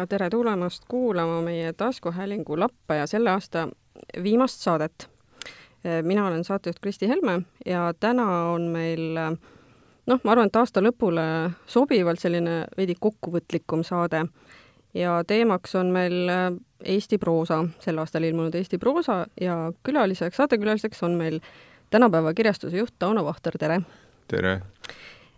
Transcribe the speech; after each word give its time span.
ja 0.00 0.06
tere 0.06 0.30
tulemast 0.30 0.84
kuulama 0.88 1.42
meie 1.42 1.72
taskuhäälingu 1.72 2.60
Lappa 2.60 2.94
ja 2.94 3.06
selle 3.06 3.30
aasta 3.30 3.68
viimast 4.22 4.60
saadet. 4.60 5.10
mina 6.02 6.26
olen 6.26 6.44
saatejuht 6.44 6.78
Kristi 6.80 7.08
Helme 7.08 7.42
ja 7.66 7.94
täna 8.00 8.50
on 8.52 8.62
meil 8.62 9.14
noh, 10.06 10.20
ma 10.24 10.32
arvan, 10.32 10.46
et 10.46 10.56
aasta 10.56 10.80
lõpule 10.80 11.22
sobivalt 11.66 12.20
selline 12.20 12.64
veidi 12.76 12.94
kokkuvõtlikum 13.00 13.84
saade 13.84 14.24
ja 14.94 15.20
teemaks 15.26 15.74
on 15.74 15.92
meil 15.92 16.32
Eesti 16.84 17.18
proosa, 17.18 17.64
sel 17.80 17.98
aastal 18.00 18.24
ilmunud 18.24 18.54
Eesti 18.54 18.78
proosa 18.78 19.26
ja 19.40 19.72
külaliseks, 19.82 20.36
saatekülaliseks 20.36 21.02
on 21.02 21.16
meil 21.20 21.40
tänapäeva 21.90 22.34
kirjastuse 22.34 22.76
juht 22.76 22.94
Tauno 22.98 23.24
Vahter, 23.24 23.58
tere! 23.58 23.80
tere! 24.28 24.60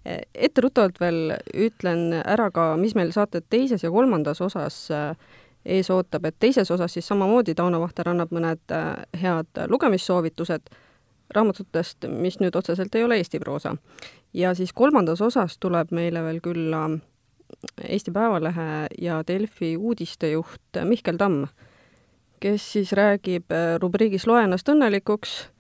Etteruttavalt 0.05 1.01
veel 1.01 1.37
ütlen 1.55 2.11
ära 2.25 2.51
ka, 2.51 2.73
mis 2.77 2.97
meil 2.99 3.13
saate 3.15 3.43
teises 3.51 3.85
ja 3.85 3.91
kolmandas 3.91 4.41
osas 4.43 4.85
äh, 4.91 5.13
ees 5.65 5.91
ootab, 5.91 6.25
et 6.27 6.39
teises 6.43 6.71
osas 6.71 6.93
siis 6.93 7.07
samamoodi 7.07 7.55
Tauno 7.55 7.81
Vahter 7.83 8.11
annab 8.11 8.33
mõned 8.35 8.75
äh, 8.75 9.05
head 9.23 9.63
lugemissoovitused 9.71 10.73
raamatutest, 11.33 12.09
mis 12.11 12.39
nüüd 12.43 12.57
otseselt 12.59 12.95
ei 12.95 13.05
ole 13.05 13.17
Eesti 13.21 13.41
proosa. 13.41 13.77
ja 14.35 14.55
siis 14.55 14.73
kolmandas 14.73 15.21
osas 15.21 15.59
tuleb 15.59 15.93
meile 15.93 16.23
veel 16.25 16.41
külla 16.41 16.89
Eesti 17.85 18.11
Päevalehe 18.11 18.87
ja 18.99 19.23
Delfi 19.29 19.77
uudistejuht 19.77 20.83
Mihkel 20.85 21.17
Tamm, 21.17 21.47
kes 22.41 22.73
siis 22.73 22.93
räägib 22.93 23.53
äh, 23.53 23.79
rubriigis 23.81 24.27
Loe 24.27 24.43
ennast 24.43 24.69
õnnelikuks 24.69 25.52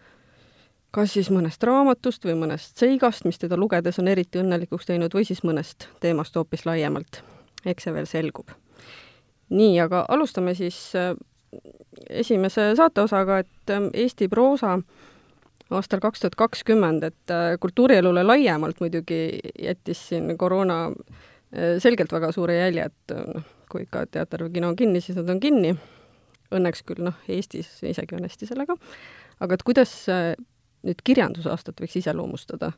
kas 0.92 1.14
siis 1.16 1.30
mõnest 1.32 1.64
raamatust 1.64 2.26
või 2.28 2.34
mõnest 2.42 2.80
seigast, 2.80 3.24
mis 3.24 3.40
teda 3.40 3.56
lugedes 3.56 3.98
on 4.02 4.10
eriti 4.12 4.40
õnnelikuks 4.42 4.88
teinud, 4.90 5.14
või 5.16 5.24
siis 5.28 5.40
mõnest 5.46 5.88
teemast 6.04 6.36
hoopis 6.36 6.66
laiemalt. 6.68 7.22
eks 7.64 7.86
see 7.86 7.94
veel 7.94 8.06
selgub. 8.06 8.50
nii, 9.48 9.80
aga 9.80 10.04
alustame 10.08 10.54
siis 10.54 10.92
äh, 10.96 11.14
esimese 12.10 12.74
saateosaga, 12.76 13.38
et 13.38 13.70
äh, 13.70 13.88
Eesti 13.94 14.28
proosa 14.28 14.78
aastal 15.70 16.00
kaks 16.00 16.20
tuhat 16.20 16.36
kakskümmend, 16.36 17.02
et 17.02 17.30
äh, 17.30 17.56
kultuurielule 17.60 18.24
laiemalt 18.24 18.80
muidugi 18.80 19.40
jättis 19.58 20.08
siin 20.08 20.36
koroona 20.38 20.90
selgelt 21.78 22.12
väga 22.12 22.30
suure 22.32 22.54
jälje, 22.56 22.84
et 22.88 23.12
noh, 23.12 23.44
kui 23.68 23.82
ikka 23.84 24.06
teater 24.08 24.46
või 24.46 24.54
kino 24.54 24.70
on 24.72 24.76
kinni, 24.76 25.02
siis 25.04 25.18
nad 25.18 25.28
on 25.28 25.40
kinni. 25.40 25.74
Õnneks 26.52 26.80
küll 26.88 27.04
noh, 27.04 27.18
Eestis 27.28 27.68
isegi 27.84 28.16
on 28.16 28.24
hästi 28.24 28.48
sellega. 28.48 28.76
aga 29.40 29.54
et 29.54 29.62
kuidas 29.62 29.92
nüüd 30.86 31.04
kirjandusaastat 31.04 31.80
võiks 31.82 31.98
iseloomustada? 32.00 32.72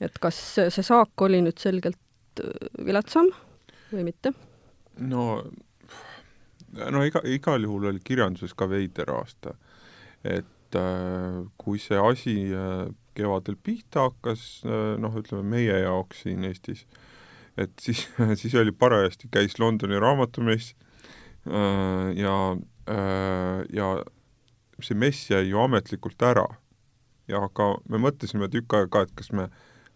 et 0.00 0.18
kas 0.22 0.36
see 0.56 0.84
saak 0.84 1.26
oli 1.26 1.40
nüüd 1.42 1.58
selgelt 1.58 2.42
äh, 2.42 2.68
viletsam 2.86 3.30
või 3.92 4.04
mitte? 4.10 4.32
no, 4.98 5.42
no 6.76 7.02
iga, 7.06 7.22
igal 7.24 7.64
juhul 7.64 7.90
oli 7.92 8.02
kirjanduses 8.04 8.54
ka 8.58 8.68
veider 8.70 9.10
aasta. 9.16 9.56
et 10.24 10.78
äh, 10.78 11.42
kui 11.58 11.80
see 11.82 11.98
asi 11.98 12.36
äh, 12.52 12.88
kevadel 13.18 13.58
pihta 13.62 14.08
hakkas 14.08 14.62
äh,, 14.66 14.94
noh, 15.00 15.16
ütleme 15.18 15.42
meie 15.56 15.80
jaoks 15.82 16.22
siin 16.26 16.46
Eestis, 16.46 16.84
et 17.58 17.74
siis, 17.82 18.06
siis 18.40 18.54
oli 18.58 18.72
parajasti, 18.72 19.30
käis 19.34 19.58
Londoni 19.58 19.98
raamatumess 19.98 20.74
äh, 21.48 22.14
ja 22.18 22.38
äh,, 22.86 23.66
ja 23.74 23.90
see 24.78 24.94
mess 24.94 25.30
jäi 25.32 25.48
ju 25.48 25.58
ametlikult 25.58 26.22
ära 26.22 26.46
ja 27.28 27.42
aga 27.44 27.74
me 27.88 28.00
mõtlesime 28.02 28.48
tükk 28.52 28.74
aega 28.78 28.90
ka, 28.92 29.02
et 29.06 29.14
kas 29.18 29.32
me 29.32 29.48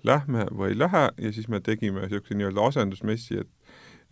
lähme 0.06 0.46
või 0.50 0.72
ei 0.72 0.78
lähe 0.78 1.08
ja 1.10 1.32
siis 1.32 1.48
me 1.48 1.60
tegime 1.60 2.04
niisuguse 2.04 2.36
nii-öelda 2.36 2.68
asendusmessi, 2.72 3.42
et 3.44 3.50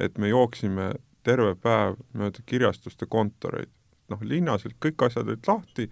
et 0.00 0.18
me 0.18 0.30
jooksime 0.30 0.94
terve 1.26 1.54
päev 1.60 1.98
mööda 2.16 2.42
kirjastuste 2.46 3.06
kontoreid. 3.06 3.68
noh, 4.10 4.22
linnas 4.26 4.64
olid 4.66 4.74
kõik 4.82 5.04
asjad 5.06 5.28
olid 5.28 5.46
lahti, 5.46 5.84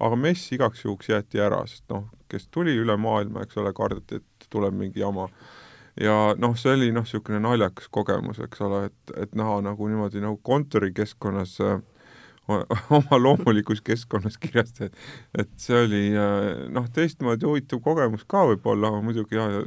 aga 0.00 0.16
mess 0.16 0.52
igaks 0.54 0.84
juhuks 0.84 1.10
jäeti 1.10 1.42
ära, 1.44 1.58
sest 1.68 1.84
noh, 1.92 2.06
kes 2.32 2.46
tuli 2.48 2.72
üle 2.72 2.94
maailma, 2.96 3.42
eks 3.44 3.58
ole, 3.60 3.72
kardeti, 3.76 4.22
et 4.22 4.46
tuleb 4.48 4.72
mingi 4.72 5.02
jama. 5.02 5.26
ja 6.00 6.14
noh, 6.38 6.54
see 6.56 6.72
oli 6.72 6.88
noh, 6.92 7.04
niisugune 7.04 7.42
naljakas 7.44 7.90
kogemus, 7.92 8.40
eks 8.46 8.64
ole, 8.64 8.86
et, 8.88 9.12
et 9.26 9.36
näha 9.36 9.58
nagu 9.66 9.90
niimoodi 9.90 10.24
nagu 10.24 10.40
kontorikeskkonnas 10.42 11.58
äh, 11.60 11.76
oma 12.98 13.18
loomulikus 13.18 13.82
keskkonnas 13.84 14.38
kirjastajaid, 14.42 14.96
et 15.38 15.52
see 15.60 15.78
oli 15.82 16.02
äh, 16.14 16.66
noh, 16.72 16.88
teistmoodi 16.94 17.48
huvitav 17.48 17.82
kogemus 17.84 18.26
ka 18.28 18.44
võib-olla, 18.52 18.92
muidugi 19.04 19.38
jah, 19.38 19.60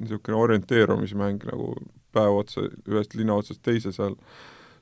niisugune 0.00 0.38
orienteerumismäng 0.40 1.46
nagu 1.50 1.74
päev 2.16 2.40
otsa 2.40 2.66
ühest 2.88 3.16
linna 3.18 3.36
otsast 3.36 3.62
teise 3.64 3.92
seal 3.92 4.16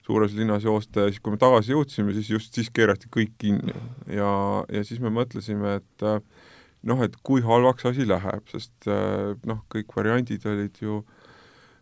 suures 0.05 0.35
linnas 0.37 0.67
joosta 0.67 1.07
ja 1.07 1.13
siis, 1.13 1.23
kui 1.25 1.33
me 1.35 1.41
tagasi 1.41 1.73
jõudsime, 1.73 2.13
siis 2.15 2.31
just 2.31 2.57
siis 2.57 2.69
keerati 2.75 3.09
kõik 3.11 3.33
kinni. 3.41 3.73
Ja, 4.13 4.29
ja 4.69 4.83
siis 4.85 5.01
me 5.01 5.11
mõtlesime, 5.15 5.79
et 5.81 6.05
äh, 6.05 6.21
noh, 6.85 7.01
et 7.07 7.17
kui 7.25 7.43
halvaks 7.43 7.89
asi 7.89 8.07
läheb, 8.07 8.45
sest 8.53 8.91
äh, 8.91 9.33
noh, 9.49 9.65
kõik 9.73 9.97
variandid 9.97 10.45
olid 10.51 10.83
ju 10.85 11.01
Äh, 11.03 11.24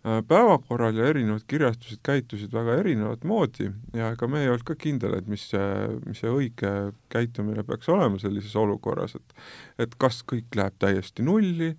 päevakorral 0.03 0.97
ja 0.99 1.07
erinevad 1.07 1.45
kirjastused 1.47 2.01
käitusid 2.03 2.53
väga 2.53 2.75
erinevat 2.81 3.23
moodi 3.25 3.69
ja 3.95 4.11
ega 4.11 4.27
me 4.27 4.41
ei 4.43 4.51
olnud 4.51 4.65
ka 4.67 4.75
kindel, 4.75 5.15
et 5.15 5.29
mis 5.31 5.45
see, 5.53 5.69
mis 6.07 6.19
see 6.25 6.33
õige 6.33 6.73
käitumine 7.13 7.63
peaks 7.67 7.91
olema 7.93 8.19
sellises 8.19 8.57
olukorras, 8.59 9.15
et 9.15 9.37
et 9.87 9.95
kas 10.03 10.25
kõik 10.27 10.59
läheb 10.59 10.75
täiesti 10.83 11.23
nulli, 11.23 11.71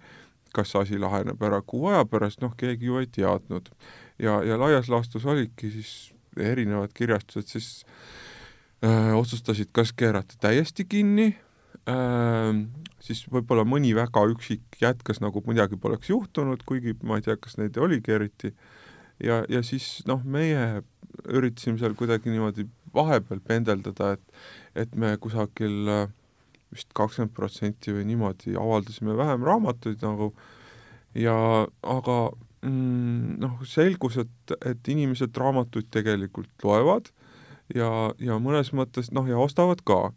kas 0.56 0.72
asi 0.80 1.00
laheneb 1.02 1.42
ära 1.44 1.60
kuu 1.68 1.90
aja 1.92 2.06
pärast, 2.08 2.40
noh, 2.46 2.56
keegi 2.56 2.88
ju 2.88 3.02
ei 3.02 3.12
teadnud. 3.12 3.70
ja, 4.20 4.40
ja 4.44 4.60
laias 4.60 4.90
laastus 4.90 5.26
olidki 5.26 5.72
siis 5.74 6.14
erinevad 6.40 6.94
kirjastused 6.94 7.48
siis 7.48 7.86
öö, 8.84 8.90
äh, 8.90 9.16
otsustasid 9.18 9.70
kas 9.72 9.92
keerata 9.94 10.40
täiesti 10.40 10.86
kinni, 10.86 11.36
äh, 11.36 11.53
siis 13.04 13.26
võib-olla 13.32 13.66
mõni 13.68 13.92
väga 13.96 14.24
üksik 14.32 14.80
jätkas, 14.80 15.20
nagu 15.24 15.44
midagi 15.48 15.76
poleks 15.76 16.10
juhtunud, 16.10 16.64
kuigi 16.68 16.96
ma 17.04 17.20
ei 17.20 17.26
tea, 17.26 17.36
kas 17.36 17.58
neid 17.60 17.78
oligi 17.78 18.16
eriti, 18.16 18.54
ja, 19.20 19.42
ja 19.52 19.64
siis 19.66 20.02
noh, 20.08 20.24
meie 20.24 20.84
üritasime 21.28 21.78
seal 21.82 21.96
kuidagi 22.00 22.32
niimoodi 22.32 22.66
vahepeal 22.96 23.42
pendeldada, 23.44 24.14
et 24.16 24.84
et 24.86 24.96
me 24.98 25.12
kusagil 25.22 25.90
äh, 25.92 26.08
vist 26.74 26.90
kakskümmend 26.98 27.34
protsenti 27.38 27.94
või 27.94 28.08
niimoodi 28.10 28.56
avaldasime 28.58 29.16
vähem 29.18 29.46
raamatuid 29.46 30.02
nagu. 30.06 30.32
Ja 31.14 31.36
aga 31.86 32.18
mm, 32.66 33.36
noh, 33.44 33.60
selgus, 33.70 34.18
et, 34.24 34.56
et 34.66 34.90
inimesed 34.90 35.36
raamatuid 35.38 35.92
tegelikult 35.94 36.66
loevad 36.66 37.12
ja, 37.76 37.90
ja 38.18 38.40
mõnes 38.42 38.74
mõttes 38.74 39.12
noh, 39.14 39.28
ja 39.30 39.38
ostavad 39.38 39.84
ka 39.86 40.08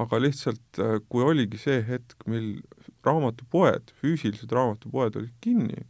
aga 0.00 0.20
lihtsalt 0.22 0.80
äh, 0.82 0.96
kui 1.08 1.24
oligi 1.24 1.60
see 1.60 1.82
hetk, 1.86 2.16
mil 2.30 2.58
raamatupoed, 3.06 3.92
füüsilised 4.00 4.52
raamatupoed 4.54 5.18
olid 5.20 5.34
kinni, 5.44 5.84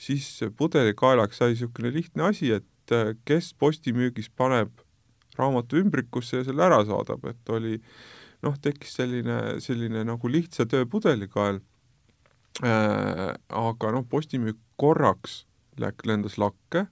siis 0.00 0.28
pudelikaelaks 0.58 1.40
sai 1.40 1.54
niisugune 1.54 1.92
lihtne 1.94 2.28
asi, 2.30 2.52
et 2.60 2.94
äh, 2.94 3.14
kes 3.28 3.52
postimüügis 3.60 4.30
paneb 4.36 4.84
raamatu 5.38 5.80
ümbrikusse 5.80 6.40
ja 6.40 6.46
selle 6.46 6.66
ära 6.66 6.82
saadab, 6.88 7.24
et 7.30 7.52
oli 7.52 7.78
noh, 8.44 8.56
tekkis 8.62 8.96
selline, 9.00 9.38
selline 9.62 10.04
nagu 10.08 10.30
lihtsa 10.30 10.66
töö 10.68 10.86
pudelikael. 10.90 11.60
Äh,, 12.60 13.30
aga 13.56 13.92
noh, 13.94 14.04
postimüük 14.10 14.58
korraks 14.80 15.44
läk-, 15.80 16.04
lendas 16.08 16.36
lakke. 16.40 16.86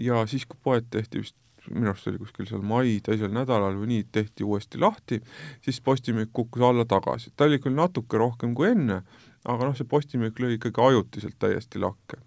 Ja 0.00 0.22
siis, 0.28 0.46
kui 0.48 0.56
poed 0.64 0.86
tehti 0.92 1.20
vist 1.20 1.36
minu 1.70 1.92
arust 1.92 2.08
oli 2.10 2.20
kuskil 2.22 2.48
seal 2.48 2.64
mai 2.66 2.96
teisel 3.04 3.32
nädalal 3.34 3.76
või 3.78 3.90
nii, 3.92 4.06
tehti 4.12 4.46
uuesti 4.46 4.80
lahti, 4.82 5.20
siis 5.64 5.80
postimüük 5.84 6.32
kukkus 6.32 6.64
alla 6.66 6.84
tagasi. 6.88 7.32
ta 7.36 7.46
oli 7.46 7.60
küll 7.62 7.76
natuke 7.78 8.18
rohkem 8.18 8.54
kui 8.58 8.72
enne, 8.72 9.02
aga 9.44 9.68
noh, 9.68 9.76
see 9.78 9.88
postimüük 9.88 10.40
lõi 10.42 10.56
ikkagi 10.58 10.86
ajutiselt 10.88 11.38
täiesti 11.38 11.82
lakke. 11.82 12.20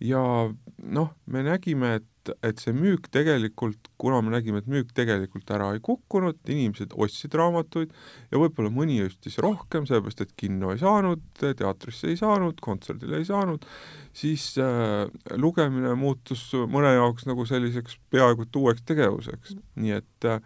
ja 0.00 0.22
noh, 0.84 1.14
me 1.26 1.42
nägime, 1.42 1.94
et 2.00 2.06
et, 2.28 2.44
et 2.46 2.60
see 2.62 2.74
müük 2.76 3.08
tegelikult, 3.14 3.90
kuna 4.00 4.20
me 4.24 4.32
nägime, 4.34 4.62
et 4.62 4.68
müük 4.70 4.92
tegelikult 4.96 5.50
ära 5.54 5.70
ei 5.74 5.82
kukkunud, 5.84 6.38
inimesed 6.48 6.94
ostsid 6.96 7.34
raamatuid 7.38 7.94
ja 8.32 8.42
võib-olla 8.42 8.72
mõni 8.74 9.00
ostis 9.04 9.38
rohkem, 9.42 9.88
sellepärast 9.88 10.24
et 10.24 10.36
kinno 10.38 10.72
ei 10.74 10.82
saanud, 10.82 11.24
teatrisse 11.40 12.12
ei 12.12 12.20
saanud, 12.20 12.60
kontserdile 12.64 13.22
ei 13.22 13.28
saanud, 13.28 13.66
siis 14.16 14.50
äh, 14.62 15.08
lugemine 15.40 15.94
muutus 15.98 16.46
mõne 16.70 16.94
jaoks 16.96 17.28
nagu 17.28 17.46
selliseks 17.48 17.98
peaaegu 18.12 18.46
et 18.46 18.62
uueks 18.62 18.86
tegevuseks, 18.88 19.58
nii 19.80 19.98
et 20.00 20.30
äh, 20.30 20.40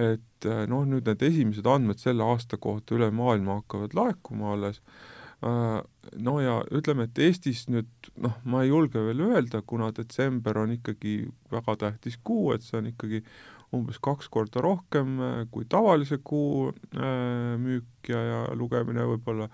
et 0.00 0.46
noh, 0.70 0.84
nüüd 0.86 1.08
need 1.10 1.22
esimesed 1.26 1.66
andmed 1.66 1.98
selle 1.98 2.22
aasta 2.22 2.56
kohta 2.62 2.94
üle 2.94 3.08
maailma 3.12 3.58
hakkavad 3.58 3.96
laekuma 3.98 4.52
alles. 4.54 4.78
Äh, 4.78 5.09
no 5.40 6.34
ja 6.40 6.58
ütleme, 6.76 7.06
et 7.08 7.18
Eestis 7.24 7.64
nüüd 7.72 8.10
noh, 8.20 8.34
ma 8.44 8.64
ei 8.64 8.68
julge 8.68 9.00
veel 9.06 9.22
öelda, 9.24 9.62
kuna 9.64 9.88
detsember 9.96 10.58
on 10.60 10.74
ikkagi 10.74 11.14
väga 11.52 11.76
tähtis 11.80 12.18
kuu, 12.24 12.50
et 12.52 12.66
see 12.66 12.76
on 12.80 12.90
ikkagi 12.90 13.22
umbes 13.76 14.00
kaks 14.02 14.28
korda 14.32 14.62
rohkem 14.64 15.16
äh, 15.22 15.38
kui 15.52 15.64
tavalise 15.70 16.18
kuu 16.24 16.68
äh, 16.68 17.56
müük 17.60 18.10
ja, 18.10 18.20
ja 18.20 18.42
lugemine 18.58 19.06
võib-olla, 19.14 19.48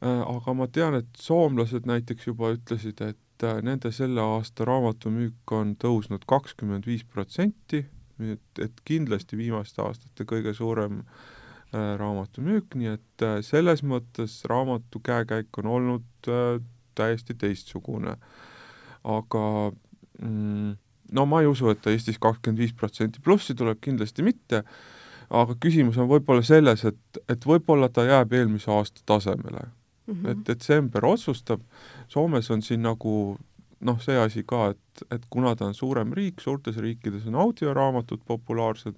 aga 0.00 0.52
ma 0.56 0.64
tean, 0.72 0.94
et 0.96 1.18
soomlased 1.20 1.84
näiteks 1.88 2.30
juba 2.30 2.54
ütlesid, 2.54 3.02
et 3.04 3.44
äh, 3.44 3.58
nende 3.64 3.92
selle 3.92 4.24
aasta 4.36 4.64
raamatumüük 4.68 5.52
on 5.56 5.74
tõusnud 5.80 6.24
kakskümmend 6.28 6.88
viis 6.88 7.04
protsenti, 7.04 7.84
et, 8.20 8.48
et 8.60 8.80
kindlasti 8.88 9.36
viimaste 9.40 9.84
aastate 9.84 10.24
kõige 10.28 10.56
suurem 10.56 11.02
äh, 11.02 11.28
raamatumüük, 11.72 12.74
nii 12.74 12.92
et 12.96 13.24
äh, 13.24 13.38
selles 13.46 13.84
mõttes 13.86 14.40
raamatu 14.50 15.02
käekäik 15.06 15.58
on 15.62 15.68
olnud 15.70 16.28
äh, 16.28 16.60
täiesti 16.98 17.34
teistsugune. 17.38 18.16
aga 19.04 19.72
mm, 20.22 20.72
no 21.12 21.26
ma 21.26 21.40
ei 21.40 21.46
usu, 21.46 21.70
et 21.70 21.80
ta 21.82 21.90
Eestis 21.90 22.18
kakskümmend 22.18 22.60
viis 22.60 22.72
protsenti 22.76 23.22
plussi 23.24 23.54
tuleb, 23.54 23.78
kindlasti 23.80 24.22
mitte, 24.22 24.64
aga 25.30 25.54
küsimus 25.62 25.96
on 25.98 26.08
võib-olla 26.10 26.42
selles, 26.44 26.84
et, 26.84 27.20
et 27.28 27.46
võib-olla 27.46 27.88
ta 27.88 28.04
jääb 28.04 28.34
eelmise 28.34 28.70
aasta 28.70 29.00
tasemele 29.06 29.62
mm. 29.62 30.14
-hmm. 30.14 30.30
et 30.30 30.44
detsember 30.46 31.04
otsustab, 31.04 31.62
Soomes 32.08 32.50
on 32.50 32.62
siin 32.62 32.82
nagu 32.82 33.38
noh, 33.80 34.00
see 34.02 34.18
asi 34.18 34.44
ka, 34.46 34.70
et, 34.74 35.02
et 35.10 35.22
kuna 35.30 35.54
ta 35.56 35.70
on 35.70 35.74
suurem 35.74 36.12
riik, 36.12 36.40
suurtes 36.40 36.76
riikides 36.76 37.26
on 37.26 37.34
audioraamatud 37.34 38.20
populaarsed 38.26 38.96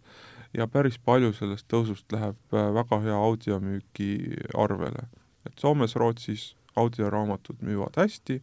ja 0.55 0.67
päris 0.69 0.99
palju 0.99 1.33
sellest 1.37 1.69
tõusust 1.73 2.13
läheb 2.13 2.55
äh, 2.55 2.71
väga 2.75 3.01
hea 3.07 3.17
audiomüügi 3.17 4.13
arvele. 4.55 5.09
et 5.47 5.59
Soomes, 5.59 5.97
Rootsis 5.97 6.55
audioraamatud 6.77 7.61
müüvad 7.61 7.97
hästi 7.97 8.41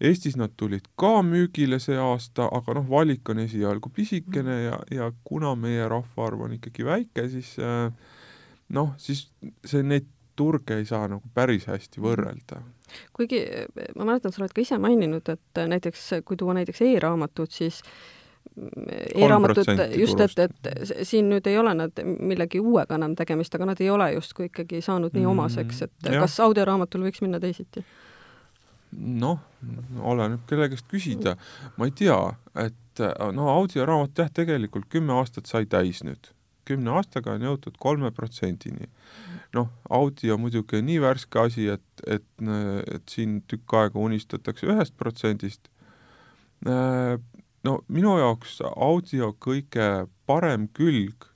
Eestis 0.00 0.34
nad 0.36 0.52
tulid 0.60 0.84
ka 1.00 1.22
müügile 1.24 1.78
see 1.80 1.96
aasta, 1.96 2.50
aga 2.52 2.74
noh, 2.76 2.84
valik 2.90 3.30
on 3.32 3.38
esialgu 3.40 3.88
pisikene 3.96 4.56
ja, 4.66 4.80
ja 4.92 5.06
kuna 5.24 5.54
meie 5.56 5.86
rahvaarv 5.88 6.42
on 6.44 6.56
ikkagi 6.58 6.84
väike, 6.84 7.24
siis 7.32 7.54
äh, 7.64 7.88
noh, 8.76 8.92
siis 9.00 9.24
see, 9.64 9.80
neid 9.80 10.10
turge 10.36 10.76
ei 10.76 10.84
saa 10.84 11.06
nagu 11.08 11.24
päris 11.34 11.64
hästi 11.70 12.02
võrrelda. 12.04 12.60
kuigi 13.16 13.40
ma 13.96 14.04
mäletan, 14.04 14.34
sa 14.34 14.42
oled 14.42 14.52
ka 14.52 14.60
ise 14.60 14.76
maininud, 14.78 15.32
et 15.32 15.62
näiteks 15.72 16.04
kui 16.28 16.36
tuua 16.36 16.58
näiteks 16.60 16.84
e-raamatud, 16.84 17.48
siis 17.50 17.80
e-raamatud, 18.56 19.68
just, 20.00 20.20
et, 20.20 20.38
et 20.38 21.04
siin 21.04 21.28
nüüd 21.28 21.46
ei 21.50 21.58
ole 21.60 21.74
nad 21.76 22.02
millegi 22.04 22.60
uuega 22.62 22.96
enam 22.96 23.16
tegemist, 23.18 23.54
aga 23.54 23.68
nad 23.72 23.80
ei 23.84 23.90
ole 23.92 24.08
justkui 24.14 24.48
ikkagi 24.48 24.80
saanud 24.84 25.16
nii 25.16 25.26
omaseks, 25.28 25.82
et 25.88 25.96
mm, 26.08 26.20
kas 26.24 26.38
audioraamatul 26.46 27.04
võiks 27.04 27.24
minna 27.24 27.40
teisiti? 27.42 27.84
noh, 28.96 29.42
oleneb, 30.00 30.40
kelle 30.48 30.70
käest 30.72 30.86
küsida. 30.88 31.36
ma 31.76 31.88
ei 31.88 31.92
tea, 31.96 32.16
et 32.62 33.02
no 33.36 33.50
audioraamat 33.52 34.22
jah, 34.22 34.32
tegelikult 34.32 34.88
kümme 34.92 35.12
aastat 35.18 35.50
sai 35.50 35.66
täis 35.68 36.02
nüüd. 36.06 36.32
kümne 36.66 36.96
aastaga 36.98 37.36
on 37.36 37.44
jõutud 37.44 37.76
kolme 37.78 38.10
protsendini. 38.10 38.88
noh, 39.54 39.68
audio 39.90 40.38
muidugi 40.40 40.80
on 40.80 40.88
nii 40.88 41.00
värske 41.02 41.44
asi, 41.44 41.68
et, 41.76 42.04
et, 42.06 42.28
et 42.94 43.08
siin 43.10 43.42
tükk 43.48 43.76
aega 43.82 44.00
unistatakse 44.00 44.66
ühest 44.66 44.96
protsendist. 44.96 45.68
No 47.66 47.80
minu 47.92 48.16
jaoks 48.20 48.60
audio 48.70 49.32
kõige 49.42 50.06
parem 50.26 50.68
külg 50.76 51.26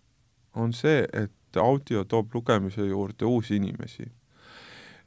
on 0.55 0.73
see, 0.77 1.05
et 1.13 1.59
audio 1.59 2.05
toob 2.05 2.35
lugemise 2.35 2.87
juurde 2.87 3.27
uusi 3.27 3.57
inimesi. 3.59 4.07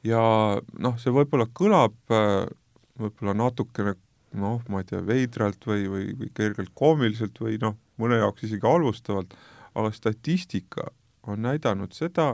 Ja 0.03 0.21
noh, 0.59 0.97
see 0.99 1.13
võib-olla 1.15 1.47
kõlab 1.55 1.95
äh, 2.11 2.43
võib-olla 2.99 3.35
natukene 3.45 3.95
noh, 4.39 4.61
ma 4.69 4.81
ei 4.81 4.89
tea, 4.89 5.01
veidralt 5.05 5.65
või, 5.69 5.87
või, 5.89 6.09
või 6.17 6.31
kergelt 6.35 6.73
koomiliselt 6.77 7.39
või 7.41 7.59
noh, 7.61 7.77
mõne 8.01 8.19
jaoks 8.19 8.47
isegi 8.47 8.65
halvustavalt, 8.65 9.35
aga 9.77 9.91
statistika 9.93 10.89
on 11.29 11.43
näidanud 11.45 11.93
seda, 11.95 12.33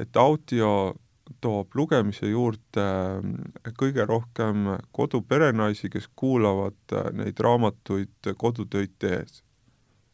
et 0.00 0.16
audio 0.18 0.94
toob 1.40 1.74
lugemise 1.74 2.28
juurde 2.28 2.84
äh, 2.84 3.72
kõige 3.78 4.06
rohkem 4.08 4.74
koduperenaisi, 4.96 5.90
kes 5.92 6.08
kuulavad 6.16 6.96
äh, 6.96 7.10
neid 7.16 7.40
raamatuid 7.40 8.32
kodutöid 8.36 8.98
tehes. 8.98 9.42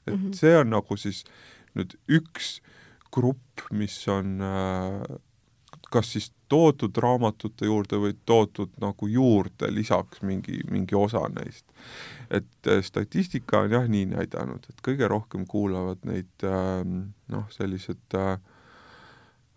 et 0.07 0.15
mm 0.15 0.27
-hmm. 0.27 0.35
see 0.35 0.57
on 0.59 0.71
nagu 0.71 0.97
siis 0.97 1.25
nüüd 1.75 1.97
üks 2.09 2.61
grupp, 3.13 3.71
mis 3.71 4.09
on 4.09 4.39
kas 5.91 6.13
siis 6.13 6.31
toodud 6.51 6.97
raamatute 7.03 7.69
juurde 7.69 7.99
või 8.03 8.15
toodud 8.27 8.73
nagu 8.83 9.09
juurde 9.11 9.71
lisaks 9.75 10.23
mingi, 10.27 10.61
mingi 10.71 10.97
osa 10.99 11.23
neist. 11.35 11.67
et 12.31 12.69
äh, 12.69 12.83
statistika 12.85 13.65
on 13.65 13.73
jah 13.75 13.87
nii 13.89 14.07
näidanud, 14.13 14.67
et 14.71 14.83
kõige 14.87 15.09
rohkem 15.11 15.47
kuulavad 15.51 16.03
neid 16.07 16.47
äh, 16.47 16.83
noh, 17.35 17.47
sellised 17.55 18.19
äh, 18.19 18.33
äh, 18.33 18.50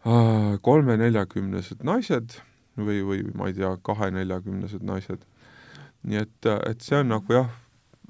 kolme-neljakümnesed 0.04 1.84
naised 1.88 2.38
või, 2.78 3.02
või 3.08 3.22
ma 3.38 3.50
ei 3.50 3.58
tea, 3.58 3.76
kahe-neljakümnesed 3.88 4.84
naised. 4.84 5.24
nii 6.04 6.20
et, 6.20 6.48
et 6.68 6.82
see 6.84 6.98
on 7.00 7.14
nagu 7.14 7.32
jah, 7.34 7.52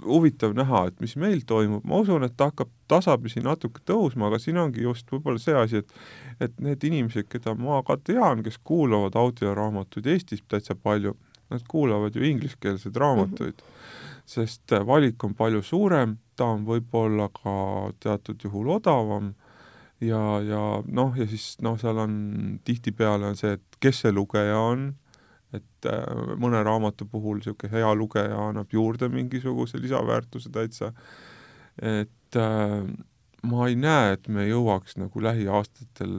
huvitav 0.01 0.55
näha, 0.57 0.87
et 0.89 1.01
mis 1.03 1.13
meil 1.19 1.43
toimub, 1.47 1.83
ma 1.85 1.99
usun, 2.01 2.23
et 2.25 2.33
ta 2.37 2.49
hakkab 2.49 2.71
tasapisi 2.89 3.43
natuke 3.45 3.83
tõusma, 3.85 4.27
aga 4.27 4.39
siin 4.41 4.57
ongi 4.57 4.81
just 4.81 5.11
võib-olla 5.11 5.41
see 5.41 5.55
asi, 5.57 5.83
et 5.83 5.93
et 6.41 6.55
need 6.63 6.83
inimesed, 6.83 7.27
keda 7.29 7.53
ma 7.55 7.83
ka 7.85 7.99
tean, 8.01 8.41
kes 8.43 8.57
kuulavad 8.65 9.15
audioraamatuid 9.19 10.09
Eestis 10.09 10.41
täitsa 10.49 10.75
palju, 10.75 11.13
nad 11.53 11.61
kuulavad 11.69 12.15
ju 12.17 12.25
ingliskeelseid 12.25 12.97
raamatuid 12.97 13.61
mm, 13.61 13.69
-hmm. 13.69 14.25
sest 14.25 14.73
valik 14.85 15.23
on 15.23 15.35
palju 15.35 15.61
suurem, 15.61 16.17
ta 16.35 16.45
on 16.45 16.65
võib-olla 16.65 17.29
ka 17.29 17.93
teatud 17.99 18.43
juhul 18.43 18.73
odavam 18.79 19.35
ja, 20.03 20.23
ja 20.44 20.63
noh, 20.88 21.15
ja 21.17 21.27
siis 21.29 21.53
noh, 21.65 21.77
seal 21.81 22.01
on 22.03 22.13
tihtipeale 22.65 23.31
on 23.31 23.39
see, 23.39 23.55
et 23.57 23.79
kes 23.83 24.03
see 24.05 24.13
lugeja 24.15 24.59
on 24.59 24.91
et 25.53 25.89
äh, 25.89 26.35
mõne 26.39 26.61
raamatu 26.65 27.05
puhul 27.09 27.39
niisugune 27.39 27.71
hea 27.73 27.94
lugeja 27.97 28.38
annab 28.50 28.73
juurde 28.73 29.09
mingisuguse 29.13 29.81
lisaväärtuse 29.81 30.51
täitsa, 30.53 30.91
et 31.77 32.39
äh, 32.39 32.79
ma 33.44 33.67
ei 33.69 33.77
näe, 33.79 34.15
et 34.17 34.29
me 34.31 34.47
jõuaks 34.47 34.97
nagu 35.01 35.23
lähiaastatel 35.23 36.15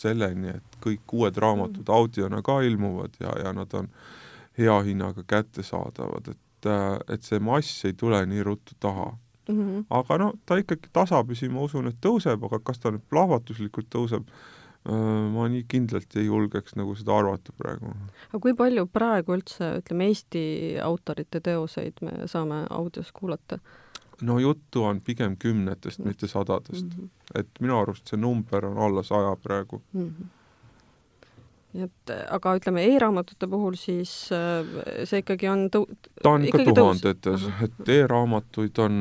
selleni, 0.00 0.56
et 0.56 0.80
kõik 0.84 1.16
uued 1.18 1.36
raamatud 1.40 1.84
mm. 1.84 1.94
audiona 1.98 2.42
ka 2.44 2.60
ilmuvad 2.66 3.20
ja, 3.20 3.34
ja 3.44 3.52
nad 3.56 3.72
on 3.76 3.90
hea 4.58 4.76
hinnaga 4.88 5.24
kättesaadavad, 5.28 6.32
et, 6.32 6.70
äh, 6.70 6.96
et 7.12 7.28
see 7.28 7.42
mass 7.42 7.84
ei 7.88 7.96
tule 7.98 8.22
nii 8.28 8.44
ruttu 8.46 8.78
taha 8.80 9.12
mm. 9.48 9.56
-hmm. 9.56 9.84
aga 9.90 10.18
no 10.18 10.32
ta 10.46 10.58
ikkagi 10.60 10.92
tasapisi, 10.92 11.48
ma 11.48 11.64
usun, 11.66 11.88
et 11.88 11.98
tõuseb, 12.06 12.44
aga 12.48 12.60
kas 12.64 12.78
ta 12.78 12.92
nüüd 12.94 13.04
plahvatuslikult 13.10 13.90
tõuseb, 13.94 14.28
ma 15.34 15.48
nii 15.50 15.64
kindlalt 15.68 16.14
ei 16.16 16.28
julgeks 16.28 16.76
nagu 16.78 16.94
seda 16.94 17.16
arvata 17.18 17.52
praegu. 17.58 17.90
aga 18.28 18.38
kui 18.42 18.54
palju 18.54 18.86
praegu 18.86 19.34
üldse, 19.34 19.72
ütleme, 19.80 20.06
Eesti 20.12 20.44
autorite 20.82 21.40
teoseid 21.40 22.02
me 22.02 22.28
saame 22.30 22.66
audios 22.70 23.12
kuulata? 23.12 23.58
no 24.22 24.38
juttu 24.38 24.84
on 24.84 25.00
pigem 25.00 25.36
kümnetest 25.36 25.98
mm., 25.98 26.08
mitte 26.08 26.28
sadadest 26.28 26.86
mm. 26.86 27.02
-hmm. 27.02 27.40
et 27.40 27.48
minu 27.60 27.78
arust 27.78 28.06
see 28.08 28.20
number 28.20 28.64
on 28.66 28.78
alla 28.78 29.02
saja 29.02 29.36
praegu 29.36 29.82
mm. 29.92 30.08
-hmm 30.08 30.35
et 31.84 32.12
aga 32.32 32.56
ütleme 32.58 32.82
e-raamatute 32.88 33.48
puhul 33.50 33.76
siis 33.80 34.32
äh, 34.34 34.64
see 35.04 35.22
ikkagi 35.22 35.50
on 35.52 35.68
tõu-? 35.72 35.86
ta 36.22 36.34
on 36.36 36.46
ikka 36.48 36.66
tuhandetes, 36.72 37.46
et 37.66 37.94
e-raamatuid 37.98 38.82
on 38.84 38.98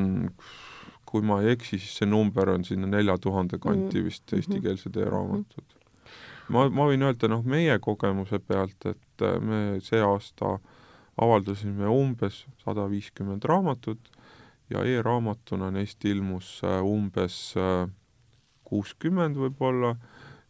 kui 1.15 1.23
ma 1.23 1.39
ei 1.43 1.53
eksi, 1.53 1.79
siis 1.79 1.99
see 2.01 2.09
number 2.09 2.49
on 2.51 2.65
sinna 2.67 2.89
nelja 2.91 3.15
tuhande 3.21 3.59
kanti 3.61 4.01
mm. 4.01 4.07
vist 4.09 4.33
eestikeelsed 4.35 4.97
e-raamatud. 4.99 5.77
ma, 6.51 6.65
ma 6.67 6.87
võin 6.89 7.05
öelda, 7.07 7.29
noh, 7.31 7.45
meie 7.47 7.77
kogemuse 7.79 8.41
pealt, 8.43 8.89
et 8.89 9.23
äh, 9.23 9.37
me 9.39 9.61
see 9.85 10.01
aasta 10.03 10.57
avaldasime 11.21 11.87
umbes 11.87 12.43
sada 12.65 12.89
viiskümmend 12.91 13.47
raamatut 13.47 14.11
ja 14.73 14.83
e-raamatuna 14.83 15.71
neist 15.71 16.03
ilmus 16.05 16.57
äh, 16.67 16.81
umbes 16.83 17.37
äh, 17.55 17.85
kuuskümmend 18.67 19.39
võib-olla 19.39 19.95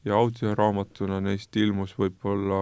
ja 0.05 0.15
audioraamatuna 0.21 1.19
neist 1.25 1.55
ilmus 1.57 1.95
võib-olla 1.97 2.61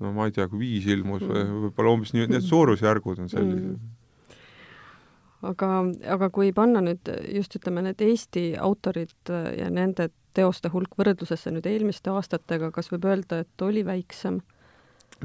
no 0.00 0.12
ma 0.16 0.26
ei 0.28 0.34
tea, 0.36 0.48
kui 0.48 0.64
viis 0.64 0.86
ilmus 0.90 1.24
või 1.24 1.42
mm. 1.44 1.64
võib-olla 1.66 1.96
umbes 1.96 2.14
nii, 2.16 2.28
need 2.32 2.46
suurusjärgud 2.46 3.24
on 3.24 3.32
sellised 3.32 3.72
mm 3.72 3.96
aga, 5.46 5.68
aga 6.14 6.30
kui 6.34 6.52
panna 6.56 6.82
nüüd 6.84 7.10
just 7.34 7.56
ütleme, 7.58 7.84
need 7.86 8.02
Eesti 8.04 8.52
autorid 8.60 9.32
ja 9.56 9.70
nende 9.72 10.10
teoste 10.36 10.70
hulk 10.72 10.94
võrdlusesse 11.00 11.52
nüüd 11.54 11.66
eelmiste 11.66 12.12
aastatega, 12.12 12.70
kas 12.74 12.90
võib 12.92 13.08
öelda, 13.10 13.42
et 13.44 13.66
oli 13.66 13.84
väiksem? 13.86 14.40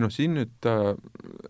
no 0.02 0.10
siin 0.12 0.34
nüüd 0.36 0.68
äh, 0.68 0.90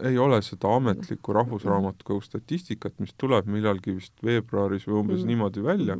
ei 0.05 0.19
ole 0.21 0.37
seda 0.45 0.75
ametlikku 0.77 1.33
Rahvusraamatukogu 1.33 2.21
statistikat, 2.21 2.93
mis 3.01 3.15
tuleb 3.17 3.47
millalgi 3.49 3.95
vist 3.95 4.13
veebruaris 4.25 4.85
või 4.85 4.99
umbes 4.99 5.23
mm. 5.23 5.31
niimoodi 5.31 5.63
välja, 5.65 5.95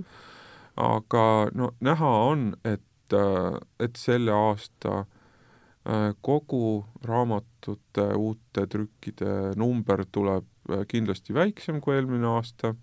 aga 0.77 1.23
no 1.57 1.71
näha 1.85 2.11
on, 2.27 2.51
et 2.63 2.81
äh,, 2.81 2.94
et 3.13 3.99
selle 4.01 4.33
aasta 4.33 5.03
äh, 5.03 6.11
kogu 6.21 6.85
raamatute 7.03 8.09
uute 8.17 8.65
trükkide 8.71 9.53
number 9.59 10.05
tuleb 10.11 10.47
Äh, 10.69 10.85
kindlasti 10.89 11.33
väiksem 11.35 11.79
kui 11.83 11.93
eelmine 11.93 12.25
aasta, 12.25 12.73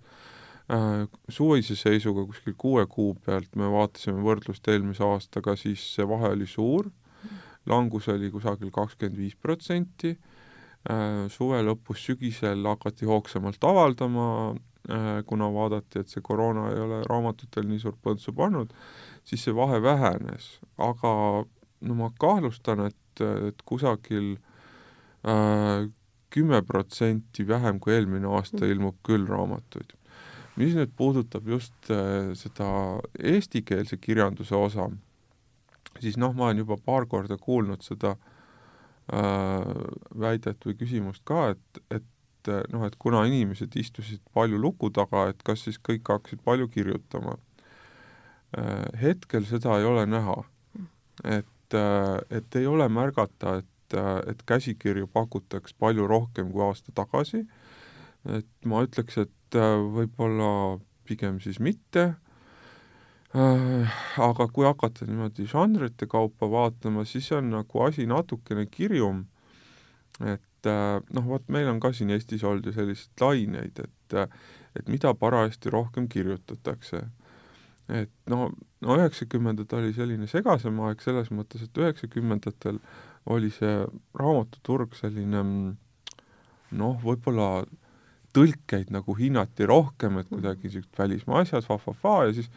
äh, 0.71 1.05
suvise 1.29 1.75
seisuga 1.79 2.25
kuskil 2.29 2.55
kuue 2.59 2.85
kuu 2.87 3.17
pealt 3.25 3.57
me 3.59 3.71
vaatasime 3.73 4.23
võrdlust 4.23 4.69
eelmise 4.71 5.03
aastaga, 5.07 5.57
siis 5.59 5.83
see 5.97 6.07
vahe 6.07 6.31
oli 6.37 6.47
suur, 6.47 6.93
langus 7.67 8.07
oli 8.13 8.31
kusagil 8.31 8.71
kakskümmend 8.75 9.19
viis 9.19 9.35
protsenti, 9.35 10.15
äh, 10.91 11.25
suve 11.35 11.63
lõpus, 11.67 12.05
sügisel 12.07 12.63
hakati 12.71 13.09
hoogsamalt 13.09 13.71
avaldama, 13.73 14.29
kuna 15.31 15.47
vaadati, 15.55 16.01
et 16.03 16.11
see 16.11 16.25
koroona 16.27 16.65
ei 16.73 16.81
ole 16.83 16.97
raamatutel 17.07 17.69
nii 17.71 17.79
suurt 17.79 18.01
põntsu 18.03 18.33
pannud, 18.35 18.73
siis 19.25 19.45
see 19.47 19.55
vahe 19.57 19.81
vähenes, 19.83 20.59
aga 20.79 21.13
no 21.83 21.99
ma 21.99 22.11
kahtlustan, 22.21 22.87
et, 22.89 23.23
et 23.23 23.63
kusagil 23.69 24.37
kümme 26.33 26.59
protsenti 26.67 27.45
vähem 27.47 27.79
kui 27.79 27.95
eelmine 27.95 28.27
aasta 28.35 28.67
ilmub 28.67 28.97
küll 29.07 29.29
raamatuid 29.29 29.93
mis 30.57 30.75
nüüd 30.77 30.93
puudutab 30.97 31.49
just 31.49 31.91
äh, 31.91 32.33
seda 32.37 32.69
eestikeelse 33.19 33.97
kirjanduse 34.03 34.57
osa, 34.57 34.89
siis 36.01 36.19
noh, 36.21 36.35
ma 36.37 36.51
olen 36.51 36.63
juba 36.63 36.77
paar 36.77 37.07
korda 37.09 37.39
kuulnud 37.41 37.85
seda 37.87 38.15
äh, 39.13 39.71
väidet 40.25 40.67
või 40.69 40.77
küsimust 40.81 41.25
ka, 41.29 41.53
et, 41.55 41.83
et 42.01 42.53
äh, 42.53 42.67
noh, 42.73 42.85
et 42.89 42.99
kuna 43.01 43.25
inimesed 43.29 43.77
istusid 43.81 44.21
palju 44.37 44.61
luku 44.61 44.93
taga, 44.93 45.31
et 45.33 45.41
kas 45.47 45.65
siis 45.69 45.81
kõik 45.81 46.13
hakkasid 46.13 46.45
palju 46.45 46.69
kirjutama 46.73 47.39
äh,. 47.39 47.49
Hetkel 49.01 49.47
seda 49.49 49.79
ei 49.81 49.85
ole 49.89 50.07
näha. 50.07 50.43
et 51.25 51.47
äh,, 51.75 52.19
et 52.31 52.57
ei 52.57 52.67
ole 52.67 52.89
märgata, 52.89 53.59
et, 53.63 53.95
äh, 53.97 54.19
et 54.31 54.43
käsikirju 54.47 55.07
pakutaks 55.13 55.75
palju 55.75 56.07
rohkem 56.07 56.51
kui 56.53 56.65
aasta 56.65 56.93
tagasi, 56.95 57.47
et 58.29 58.49
ma 58.65 58.83
ütleks, 58.87 59.19
et 59.23 59.59
äh, 59.59 59.77
võib-olla 59.97 60.79
pigem 61.09 61.41
siis 61.43 61.61
mitte, 61.61 62.15
äh, 63.35 63.99
aga 64.21 64.49
kui 64.53 64.67
hakata 64.69 65.09
niimoodi 65.09 65.49
žanrite 65.51 66.09
kaupa 66.11 66.51
vaatama, 66.51 67.05
siis 67.09 67.31
on 67.33 67.51
nagu 67.55 67.85
asi 67.87 68.07
natukene 68.07 68.67
kirjum, 68.71 69.27
et 70.21 70.71
äh, 70.71 71.01
noh, 71.13 71.29
vot 71.29 71.49
meil 71.49 71.71
on 71.73 71.81
ka 71.81 71.93
siin 71.97 72.13
Eestis 72.15 72.45
olnud 72.45 72.69
ju 72.69 72.77
selliseid 72.77 73.27
laineid, 73.27 73.85
et 73.87 74.19
et 74.73 74.89
mida 74.89 75.11
parajasti 75.17 75.71
rohkem 75.73 76.07
kirjutatakse. 76.09 77.03
Et 77.93 78.11
no, 78.31 78.49
no 78.81 78.97
üheksakümnendad 78.99 79.73
oli 79.77 79.93
selline 79.97 80.29
segasem 80.31 80.81
aeg 80.87 81.03
selles 81.05 81.31
mõttes, 81.35 81.65
et 81.67 81.79
üheksakümnendatel 81.79 82.81
oli 83.33 83.51
see 83.55 83.83
raamatuturg 84.19 84.97
selline 84.99 85.43
noh, 86.73 87.01
võib-olla 87.05 87.65
tõlkeid 88.33 88.93
nagu 88.95 89.15
hinnati 89.17 89.67
rohkem, 89.69 90.19
et 90.19 90.31
kuidagi 90.31 90.69
niisugused 90.69 90.99
välismaa 90.99 91.43
asjad 91.45 91.67
fa-fa-fa 91.69 92.15
ja 92.29 92.37
siis 92.39 92.49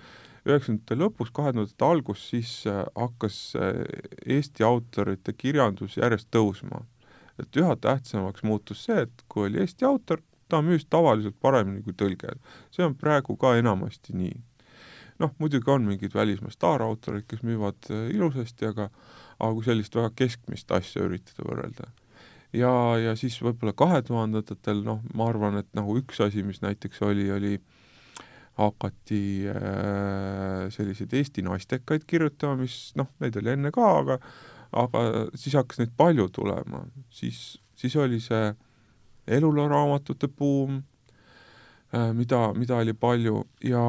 üheksakümnendate 0.46 0.98
lõpus, 1.02 1.32
kahe 1.36 1.52
tuhandete 1.54 1.88
algus, 1.88 2.28
siis 2.32 2.52
äh, 2.70 2.84
hakkas 2.96 3.40
äh, 3.60 3.82
Eesti 4.38 4.64
autorite 4.64 5.34
kirjandus 5.34 5.98
järjest 6.00 6.30
tõusma. 6.34 6.86
et 7.36 7.58
üha 7.60 7.76
tähtsamaks 7.76 8.46
muutus 8.48 8.86
see, 8.86 9.02
et 9.04 9.24
kui 9.28 9.50
oli 9.50 9.60
Eesti 9.60 9.84
autor, 9.86 10.22
ta 10.48 10.62
müüs 10.64 10.86
tavaliselt 10.88 11.36
paremini 11.42 11.82
kui 11.84 11.94
tõlge. 11.94 12.38
see 12.72 12.86
on 12.86 12.96
praegu 12.96 13.36
ka 13.36 13.56
enamasti 13.60 14.16
nii. 14.16 14.38
Noh, 15.20 15.36
muidugi 15.40 15.72
on 15.72 15.86
mingid 15.88 16.16
välismaa 16.16 16.54
staarautorid, 16.54 17.28
kes 17.30 17.44
müüvad 17.48 17.92
äh, 17.92 18.10
ilusasti, 18.16 18.72
aga 18.72 18.90
aga 19.36 19.52
kui 19.52 19.66
sellist 19.68 19.96
väga 19.96 20.14
keskmist 20.16 20.70
asja 20.72 21.04
üritada 21.04 21.44
võrrelda. 21.44 21.90
Ja, 22.56 22.72
ja 23.02 23.16
siis 23.20 23.36
võib-olla 23.44 23.74
kahe 23.76 24.00
tuhandendatel, 24.08 24.80
noh, 24.86 25.02
ma 25.14 25.28
arvan, 25.28 25.60
et 25.60 25.68
nagu 25.76 25.98
üks 26.00 26.22
asi, 26.24 26.44
mis 26.48 26.62
näiteks 26.64 27.02
oli, 27.04 27.28
oli 27.36 27.58
hakati 28.56 29.24
äh, 29.52 30.68
selliseid 30.72 31.14
Eesti 31.20 31.44
naistekaid 31.44 32.06
kirjutama, 32.08 32.62
mis 32.64 32.94
noh, 32.96 33.10
neid 33.20 33.36
oli 33.42 33.52
enne 33.58 33.74
ka, 33.76 33.90
aga 34.00 34.20
aga 34.76 35.02
siis 35.40 35.56
hakkas 35.56 35.80
neid 35.80 35.94
palju 35.98 36.30
tulema, 36.36 36.82
siis, 37.14 37.58
siis 37.80 37.96
oli 38.00 38.20
see 38.24 38.50
eluloraamatute 39.38 40.28
buum 40.28 40.82
äh,, 41.94 42.12
mida, 42.14 42.50
mida 42.58 42.80
oli 42.84 42.94
palju 42.94 43.44
ja 43.64 43.84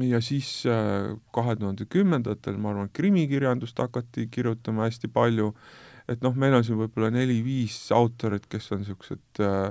ja 0.00 0.20
siis 0.24 0.64
äh, 0.66 1.14
kahe 1.34 1.56
tuhande 1.56 1.84
kümnendatel, 1.90 2.56
ma 2.56 2.72
arvan, 2.72 2.92
krimikirjandust 2.92 3.78
hakati 3.78 4.28
kirjutama 4.32 4.88
hästi 4.88 5.10
palju 5.12 5.52
et 6.08 6.24
noh, 6.24 6.34
meil 6.36 6.56
on 6.56 6.64
siin 6.64 6.78
võib-olla 6.78 7.10
neli-viis 7.14 7.78
autorit, 7.96 8.46
kes 8.50 8.70
on 8.74 8.82
niisugused 8.82 9.42
äh, 9.44 9.70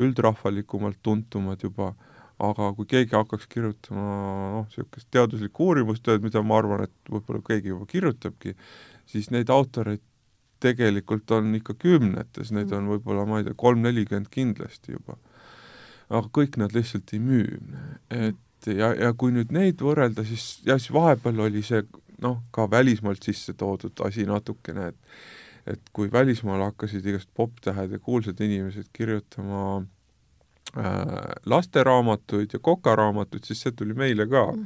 üldrahvalikumalt 0.00 1.00
tuntumad 1.04 1.62
juba, 1.64 1.94
aga 2.40 2.70
kui 2.76 2.88
keegi 2.88 3.16
hakkaks 3.16 3.48
kirjutama 3.52 4.04
noh, 4.56 4.68
niisugust 4.68 5.08
teaduslikku 5.12 5.70
uurimustööd, 5.70 6.22
mida 6.24 6.44
ma 6.44 6.60
arvan, 6.60 6.84
et 6.88 7.12
võib-olla 7.12 7.42
keegi 7.48 7.72
juba 7.72 7.88
kirjutabki, 7.88 8.54
siis 9.08 9.30
neid 9.32 9.52
autoreid 9.52 10.04
tegelikult 10.60 11.32
on 11.32 11.54
ikka 11.56 11.72
kümnetes, 11.80 12.50
neid 12.52 12.72
on 12.76 12.90
võib-olla, 12.92 13.24
ma 13.28 13.40
ei 13.40 13.48
tea, 13.48 13.56
kolm-nelikümmend 13.56 14.28
kindlasti 14.32 14.98
juba. 14.98 15.16
aga 16.10 16.26
kõik 16.36 16.58
nad 16.60 16.74
lihtsalt 16.74 17.12
ei 17.14 17.20
müü. 17.22 17.60
et 18.10 18.36
ja, 18.66 18.92
ja 18.94 19.12
kui 19.16 19.32
nüüd 19.32 19.52
neid 19.54 19.80
võrrelda, 19.84 20.24
siis 20.28 20.60
jah, 20.66 20.80
siis 20.80 20.92
vahepeal 20.94 21.46
oli 21.46 21.62
see 21.66 21.82
noh, 22.20 22.42
ka 22.52 22.66
välismaalt 22.70 23.24
sisse 23.24 23.54
toodud 23.58 24.00
asi 24.06 24.26
natukene, 24.28 24.90
et 24.92 25.28
et 25.68 25.90
kui 25.92 26.08
välismaal 26.12 26.62
hakkasid 26.70 27.04
igast 27.06 27.28
poptähed 27.36 27.92
ja 27.92 27.98
kuulsad 27.98 28.40
inimesed 28.40 28.88
kirjutama 28.96 29.82
äh, 30.78 30.84
lasteraamatuid 31.46 32.48
ja 32.52 32.58
kokaraamatuid, 32.58 33.44
siis 33.44 33.62
see 33.62 33.74
tuli 33.76 33.94
meile 33.94 34.26
ka 34.26 34.46
mm.. 34.52 34.64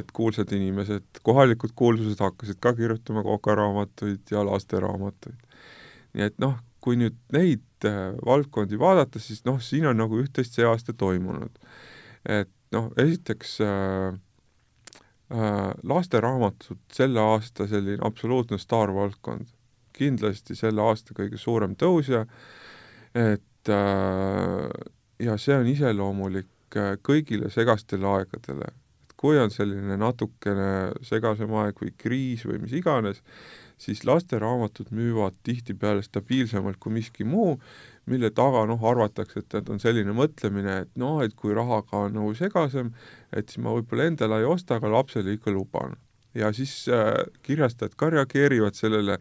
et 0.00 0.12
kuulsad 0.16 0.52
inimesed, 0.56 1.20
kohalikud 1.22 1.74
kuulsused 1.76 2.24
hakkasid 2.24 2.60
ka 2.60 2.72
kirjutama 2.74 3.22
kokaraamatuid 3.22 4.32
ja 4.32 4.44
lasteraamatuid. 4.46 5.36
nii 6.14 6.26
et 6.26 6.38
noh, 6.42 6.56
kui 6.80 6.96
nüüd 6.96 7.18
neid 7.36 7.84
äh, 7.84 8.16
valdkondi 8.26 8.78
vaadata, 8.80 9.20
siis 9.20 9.44
noh, 9.44 9.60
siin 9.62 9.86
on 9.92 10.00
nagu 10.00 10.18
üht-teist 10.24 10.56
see 10.56 10.66
aasta 10.66 10.96
toimunud. 10.96 11.52
et 12.24 12.50
noh, 12.74 12.90
esiteks 12.96 13.56
äh, 13.66 14.12
äh, 15.32 15.70
lasteraamatud 15.82 16.80
selle 16.92 17.20
aasta 17.20 17.66
selline 17.70 18.02
absoluutne 18.06 18.58
staarvaldkond 18.58 19.50
kindlasti 20.00 20.56
selle 20.58 20.82
aasta 20.82 21.14
kõige 21.16 21.38
suurem 21.40 21.76
tõusja, 21.78 22.24
et 23.14 23.72
äh, 23.74 24.68
ja 25.20 25.36
see 25.40 25.56
on 25.56 25.68
iseloomulik 25.70 26.78
äh, 26.78 26.94
kõigile 27.04 27.50
segastele 27.52 28.08
aegadele. 28.08 28.72
Kui 29.20 29.36
on 29.36 29.52
selline 29.52 29.98
natukene 30.00 30.94
segasem 31.04 31.52
aeg 31.60 31.80
või 31.82 31.92
kriis 32.00 32.46
või 32.48 32.60
mis 32.62 32.72
iganes, 32.78 33.20
siis 33.80 34.04
lasteraamatud 34.08 34.88
müüvad 34.96 35.36
tihtipeale 35.44 36.04
stabiilsemalt 36.04 36.80
kui 36.80 36.94
miski 36.96 37.26
muu, 37.28 37.58
mille 38.10 38.30
taga 38.36 38.64
noh, 38.68 38.80
arvatakse, 38.90 39.42
et, 39.42 39.56
et 39.60 39.68
on 39.72 39.80
selline 39.82 40.14
mõtlemine, 40.16 40.80
et 40.84 40.92
noh, 41.00 41.20
et 41.24 41.36
kui 41.36 41.54
rahaga 41.56 42.06
on 42.06 42.16
nagu 42.16 42.32
segasem, 42.36 42.94
et 43.36 43.48
siis 43.48 43.62
ma 43.64 43.74
võib-olla 43.76 44.08
endale 44.08 44.40
ei 44.40 44.48
osta, 44.48 44.80
aga 44.80 44.92
lapsele 44.96 45.36
ikka 45.36 45.52
luban. 45.54 45.96
ja 46.34 46.52
siis 46.54 46.72
äh, 46.88 47.24
kirjastajad 47.42 47.96
ka 47.98 48.10
reageerivad 48.14 48.76
sellele 48.78 49.16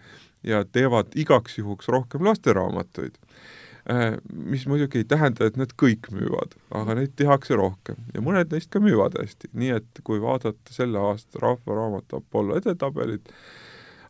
ja 0.46 0.62
teevad 0.64 1.16
igaks 1.18 1.58
juhuks 1.58 1.88
rohkem 1.90 2.24
lasteraamatuid. 2.24 3.18
Äh, 3.90 4.18
mis 4.30 4.68
muidugi 4.68 5.00
ei 5.02 5.06
tähenda, 5.10 5.48
et 5.50 5.56
nad 5.58 5.72
kõik 5.80 6.12
müüvad, 6.14 6.52
aga 6.78 6.94
neid 7.00 7.16
tehakse 7.18 7.56
rohkem 7.58 7.98
ja 8.14 8.22
mõned 8.22 8.52
neist 8.54 8.70
ka 8.70 8.82
müüvad 8.84 9.16
hästi, 9.18 9.50
nii 9.58 9.72
et 9.80 10.02
kui 10.06 10.20
vaadata 10.22 10.76
selle 10.76 11.00
aasta 11.02 11.42
Rahva 11.42 11.78
Raamatu 11.78 12.20
Apollo 12.20 12.60
edetabelit, 12.60 13.32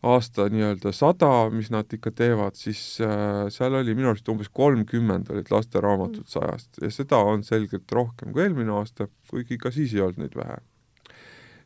aasta 0.04 0.50
nii-öelda 0.52 0.92
sada, 0.96 1.30
mis 1.54 1.70
nad 1.72 1.88
ikka 1.96 2.12
teevad, 2.12 2.58
siis 2.60 2.82
äh, 3.04 3.46
seal 3.54 3.78
oli 3.78 3.94
minu 3.96 4.10
arust 4.12 4.28
umbes 4.28 4.52
kolmkümmend 4.52 5.32
olid 5.32 5.48
lasteraamatud 5.54 6.28
sajast 6.28 6.82
ja 6.82 6.92
seda 6.92 7.22
on 7.30 7.46
selgelt 7.46 7.96
rohkem 7.96 8.34
kui 8.34 8.44
eelmine 8.44 8.76
aasta, 8.76 9.08
kuigi 9.32 9.56
ka 9.60 9.72
siis 9.72 9.96
ei 9.96 10.04
olnud 10.04 10.20
neid 10.26 10.36
vähe. 10.36 10.60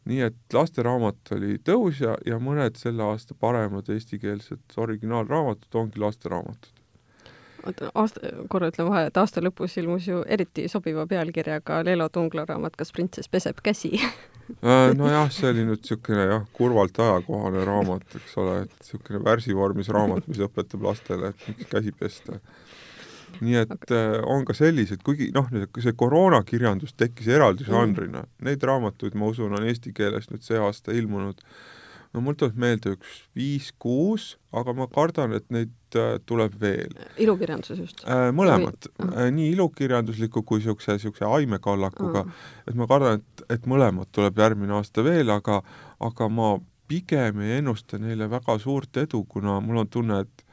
Nii 0.04 0.22
et 0.28 0.54
lasteraamat 0.54 1.34
oli 1.34 1.58
tõus 1.66 1.98
ja, 2.04 2.14
ja 2.28 2.38
mõned 2.38 2.78
selle 2.78 3.02
aasta 3.08 3.34
paremad 3.34 3.90
eestikeelsed 3.90 4.78
originaalraamatud 4.86 5.82
ongi 5.82 6.02
lasteraamatud. 6.02 6.73
Oota, 7.66 7.90
aasta, 7.94 8.32
korra 8.52 8.70
ütlen 8.72 8.88
vahele, 8.90 9.10
et 9.10 9.20
aasta 9.20 9.42
lõpus 9.44 9.78
ilmus 9.80 10.08
ju 10.08 10.22
eriti 10.36 10.68
sobiva 10.72 11.06
pealkirjaga 11.10 11.82
Lelo 11.86 12.08
Tungla 12.12 12.46
raamat 12.48 12.76
Kas 12.80 12.92
printsess 12.94 13.30
peseb 13.32 13.60
käsi 13.64 13.92
äh, 13.98 14.92
nojah, 14.96 15.30
see 15.34 15.50
oli 15.50 15.66
nüüd 15.68 15.82
niisugune 15.82 16.28
jah, 16.28 16.46
kurvalt 16.56 16.98
ajakohane 17.00 17.64
raamat, 17.68 18.06
eks 18.20 18.38
ole, 18.42 18.60
et 18.66 18.78
niisugune 18.80 19.22
värsivormis 19.24 19.92
raamat, 19.94 20.28
mis 20.30 20.42
õpetab 20.48 20.88
lastele, 20.88 21.32
et 21.32 21.48
miks 21.50 21.70
käsi 21.72 21.94
pesta 21.98 22.40
nii 23.42 23.60
et 23.64 23.72
okay. 23.72 23.96
Äh, 23.96 24.18
on 24.30 24.44
ka 24.46 24.56
selliseid, 24.56 25.02
kuigi 25.06 25.30
noh, 25.34 25.48
see 25.82 25.94
koroonakirjandus 25.98 26.94
tekkis 26.98 27.30
eraldi 27.34 27.66
žanrina 27.66 28.22
mm., 28.24 28.44
neid 28.46 28.66
raamatuid, 28.66 29.16
ma 29.18 29.30
usun, 29.32 29.54
on 29.56 29.66
eesti 29.66 29.94
keeles 29.96 30.30
nüüd 30.30 30.44
see 30.46 30.60
aasta 30.60 30.94
ilmunud 30.94 31.40
no 32.14 32.22
mul 32.24 32.36
tuleb 32.38 32.58
meelde 32.60 32.94
üks 32.94 33.22
viis-kuus, 33.36 34.34
aga 34.54 34.74
ma 34.76 34.86
kardan, 34.90 35.34
et 35.36 35.46
neid 35.54 35.98
äh, 35.98 36.16
tuleb 36.28 36.54
veel. 36.60 36.94
ilukirjanduses 37.20 37.80
just 37.80 38.04
äh,? 38.06 38.28
mõlemat 38.36 38.88
või... 38.92 39.10
äh,, 39.10 39.30
nii 39.34 39.50
ilukirjandusliku 39.56 40.44
kui 40.46 40.62
niisuguse, 40.62 40.98
niisuguse 40.98 41.26
aimekallakuga 41.26 42.24
mm., 42.24 42.46
et 42.70 42.78
ma 42.78 42.88
kardan, 42.90 43.20
et, 43.20 43.44
et 43.58 43.66
mõlemat 43.70 44.10
tuleb 44.14 44.38
järgmine 44.44 44.78
aasta 44.78 45.04
veel, 45.06 45.34
aga 45.34 45.60
aga 46.04 46.30
ma 46.30 46.54
pigem 46.90 47.40
ei 47.42 47.58
ennusta 47.58 47.98
neile 47.98 48.28
väga 48.30 48.58
suurt 48.62 48.96
edu, 49.02 49.24
kuna 49.28 49.58
mul 49.64 49.82
on 49.82 49.90
tunne, 49.90 50.20
et 50.24 50.44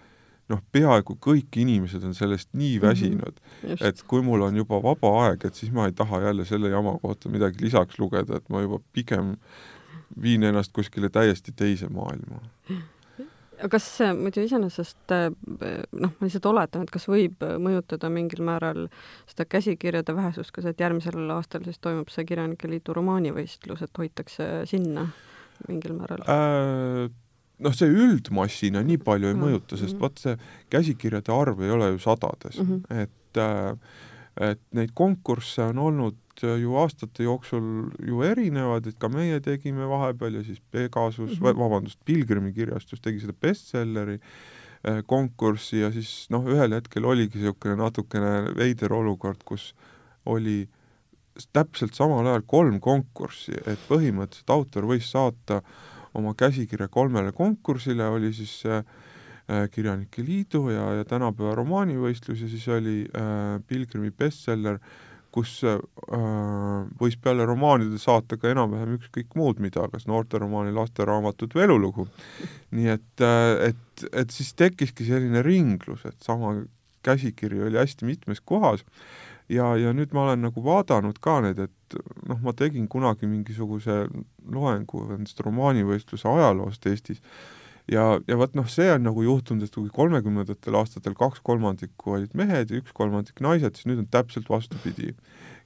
noh, 0.52 0.62
peaaegu 0.74 1.16
kõik 1.22 1.60
inimesed 1.62 2.04
on 2.08 2.16
sellest 2.18 2.50
nii 2.54 2.78
mhm. 2.78 2.86
väsinud 2.86 3.36
mm, 3.36 3.68
-hmm. 3.68 3.86
et 3.88 4.04
kui 4.08 4.24
mul 4.26 4.48
on 4.48 4.58
juba 4.58 4.82
vaba 4.84 5.14
aeg, 5.26 5.46
et 5.46 5.56
siis 5.56 5.72
ma 5.72 5.88
ei 5.88 5.96
taha 5.96 6.22
jälle 6.28 6.46
selle 6.46 6.70
jama 6.70 6.98
kohta 7.04 7.30
midagi 7.30 7.64
lisaks 7.66 8.00
lugeda, 8.00 8.38
et 8.38 8.50
ma 8.50 8.62
juba 8.62 8.82
pigem 8.94 9.36
viin 10.22 10.44
ennast 10.44 10.74
kuskile 10.74 11.10
täiesti 11.10 11.54
teise 11.56 11.90
maailma. 11.90 12.42
kas 13.70 13.88
muidu 14.18 14.42
iseenesest 14.42 15.14
noh, 15.14 16.12
ma 16.12 16.26
lihtsalt 16.26 16.48
oletan, 16.50 16.86
et 16.86 16.94
kas 16.94 17.06
võib 17.08 17.44
mõjutada 17.62 18.10
mingil 18.10 18.42
määral 18.46 18.88
seda 19.30 19.46
käsikirjade 19.46 20.16
vähesust 20.18 20.52
ka 20.52 20.64
see, 20.66 20.74
et 20.74 20.82
järgmisel 20.82 21.30
aastal 21.36 21.66
siis 21.68 21.78
toimub 21.80 22.10
see 22.10 22.26
Kirjanike 22.26 22.70
Liidu 22.72 22.96
romaanivõistlus, 22.98 23.84
et 23.86 24.02
hoitakse 24.02 24.50
sinna 24.70 25.08
mingil 25.68 25.94
määral 25.98 26.26
äh,? 26.26 27.12
noh, 27.62 27.76
see 27.78 27.90
üldmassina 27.90 28.82
nii 28.86 29.02
palju 29.02 29.30
ei 29.30 29.36
mm 29.36 29.46
mõjuta, 29.46 29.78
sest 29.78 29.94
mm-hmm. 29.94 30.02
vot 30.02 30.22
see 30.22 30.38
käsikirjade 30.74 31.34
arv 31.36 31.62
ei 31.62 31.74
ole 31.74 31.92
ju 31.94 32.00
sadades 32.02 32.58
mm, 32.58 32.72
-hmm. 32.72 33.04
et 33.04 33.38
äh, 33.38 33.78
et 34.40 34.62
neid 34.72 34.94
konkursse 34.96 35.64
on 35.74 35.80
olnud 35.82 36.18
ju 36.42 36.76
aastate 36.80 37.26
jooksul 37.26 37.92
ju 38.08 38.22
erinevad, 38.26 38.88
et 38.88 38.98
ka 39.00 39.10
meie 39.12 39.40
tegime 39.44 39.88
vahepeal 39.90 40.40
ja 40.40 40.44
siis 40.44 40.62
Pegasus 40.72 41.40
mm, 41.40 41.46
-hmm. 41.46 41.60
vabandust, 41.60 42.00
Pilgrimi 42.06 42.54
kirjastus 42.54 43.02
tegi 43.02 43.20
seda 43.20 43.34
bestselleri 43.34 44.20
äh, 44.20 45.04
konkurssi 45.06 45.80
ja 45.80 45.92
siis 45.92 46.28
noh, 46.30 46.46
ühel 46.46 46.74
hetkel 46.74 47.06
oligi 47.06 47.40
niisugune 47.40 47.76
natukene 47.76 48.56
veider 48.56 48.94
olukord, 48.94 49.44
kus 49.46 49.76
oli 50.26 50.70
täpselt 51.54 51.94
samal 51.94 52.28
ajal 52.28 52.44
kolm 52.48 52.80
konkurssi, 52.80 53.54
et 53.66 53.80
põhimõtteliselt 53.90 54.50
autor 54.50 54.88
võis 54.88 55.12
saata 55.12 55.62
oma 56.14 56.34
käsikirja 56.36 56.88
kolmele 56.88 57.32
konkursile, 57.32 58.08
oli 58.08 58.34
siis 58.34 58.66
äh, 58.66 58.84
Kirjanike 59.72 60.24
Liidu 60.26 60.66
ja, 60.72 60.88
ja 61.00 61.06
tänapäeva 61.08 61.56
romaanivõistlus 61.60 62.44
ja 62.44 62.50
siis 62.52 62.68
oli 62.72 62.98
äh, 63.06 63.56
Pilgrimi 63.68 64.12
bestseller, 64.12 64.78
kus 65.32 65.62
äh, 65.68 65.80
võis 67.00 67.18
peale 67.22 67.46
romaanide 67.48 68.00
saata 68.02 68.38
ka 68.40 68.52
enam-vähem 68.52 68.98
ükskõik 68.98 69.36
muud 69.40 69.62
mida, 69.64 69.88
kas 69.92 70.08
noorteromaani, 70.12 70.74
lasteraamatut 70.76 71.56
või 71.56 71.66
elulugu. 71.68 72.08
nii 72.76 72.94
et 72.98 73.26
äh,, 73.26 73.72
et, 73.72 74.06
et 74.12 74.32
siis 74.32 74.54
tekkiski 74.60 75.08
selline 75.08 75.44
ringlus, 75.46 76.06
et 76.06 76.20
sama 76.24 76.58
käsikiri 77.04 77.64
oli 77.66 77.80
hästi 77.82 78.06
mitmes 78.06 78.42
kohas 78.46 78.86
ja, 79.52 79.72
ja 79.80 79.94
nüüd 79.96 80.14
ma 80.16 80.28
olen 80.28 80.46
nagu 80.48 80.64
vaadanud 80.64 81.20
ka 81.24 81.40
need, 81.46 81.60
et 81.60 81.98
noh, 82.30 82.40
ma 82.44 82.54
tegin 82.58 82.88
kunagi 82.92 83.30
mingisuguse 83.30 84.06
loengu 84.52 85.06
nendest 85.10 85.42
romaanivõistluse 85.44 86.30
ajaloost 86.30 86.88
Eestis 86.92 87.24
ja, 87.92 88.06
ja 88.28 88.38
vot 88.40 88.56
noh, 88.58 88.68
see 88.72 88.90
on 88.94 89.06
nagu 89.08 89.24
juhtunud, 89.26 89.66
et 89.68 89.76
kui 89.76 89.92
kolmekümnendatel 89.94 90.78
aastatel 90.80 91.16
kaks 91.18 91.44
kolmandikku 91.48 92.18
olid 92.18 92.34
mehed 92.38 92.72
ja 92.72 92.82
üks 92.82 92.96
kolmandik 92.98 93.44
naised, 93.44 93.78
siis 93.78 93.90
nüüd 93.90 94.04
on 94.06 94.10
täpselt 94.12 94.50
vastupidi. 94.50 95.16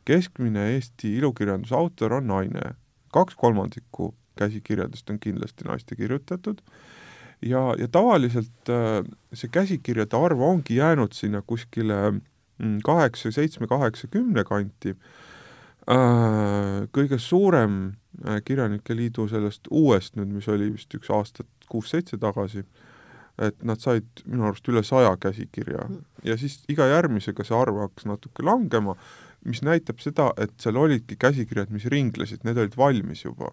keskmine 0.05 0.67
Eesti 0.75 1.15
ilukirjanduse 1.17 1.75
autor 1.75 2.19
on 2.19 2.27
naine, 2.29 2.75
kaks 3.13 3.37
kolmandikku 3.39 4.13
käsikirjadest 4.37 5.09
on 5.09 5.19
kindlasti 5.19 5.65
naiste 5.65 5.95
kirjutatud 5.95 6.61
ja, 7.41 7.73
ja 7.79 7.87
tavaliselt 7.87 8.69
äh, 8.69 9.01
see 9.33 9.49
käsikirjade 9.49 10.17
arv 10.17 10.41
ongi 10.41 10.81
jäänud 10.81 11.15
sinna 11.15 11.41
kuskile 11.41 12.19
Mm, 12.59 12.79
kaheksa, 12.83 13.31
seitsme, 13.35 13.67
kaheksa, 13.67 14.07
kümne 14.07 14.43
kanti. 14.43 14.95
Äh, 15.85 16.87
kõige 16.89 17.19
suurem 17.21 17.75
äh, 18.25 18.39
Kirjanike 18.41 18.95
Liidu 18.97 19.27
sellest 19.29 19.67
uuest 19.69 20.15
nüüd, 20.17 20.31
mis 20.33 20.47
oli 20.49 20.71
vist 20.73 20.93
üks 20.97 21.11
aastat 21.13 21.67
kuus-seitse 21.69 22.17
tagasi, 22.17 22.63
et 23.37 23.59
nad 23.61 23.83
said 23.83 24.23
minu 24.25 24.47
arust 24.47 24.65
üle 24.71 24.81
saja 24.87 25.11
käsikirja 25.21 25.83
mm. 25.85 25.99
ja 26.25 26.37
siis 26.41 26.63
iga 26.71 26.87
järgmisega 26.89 27.45
see 27.45 27.57
arv 27.57 27.83
hakkas 27.83 28.07
natuke 28.09 28.45
langema, 28.47 28.95
mis 29.45 29.61
näitab 29.61 30.01
seda, 30.01 30.31
et 30.41 30.55
seal 30.57 30.79
olidki 30.81 31.19
käsikirjad, 31.21 31.69
mis 31.69 31.85
ringlesid, 31.91 32.41
need 32.47 32.57
olid 32.57 32.79
valmis 32.81 33.21
juba. 33.27 33.51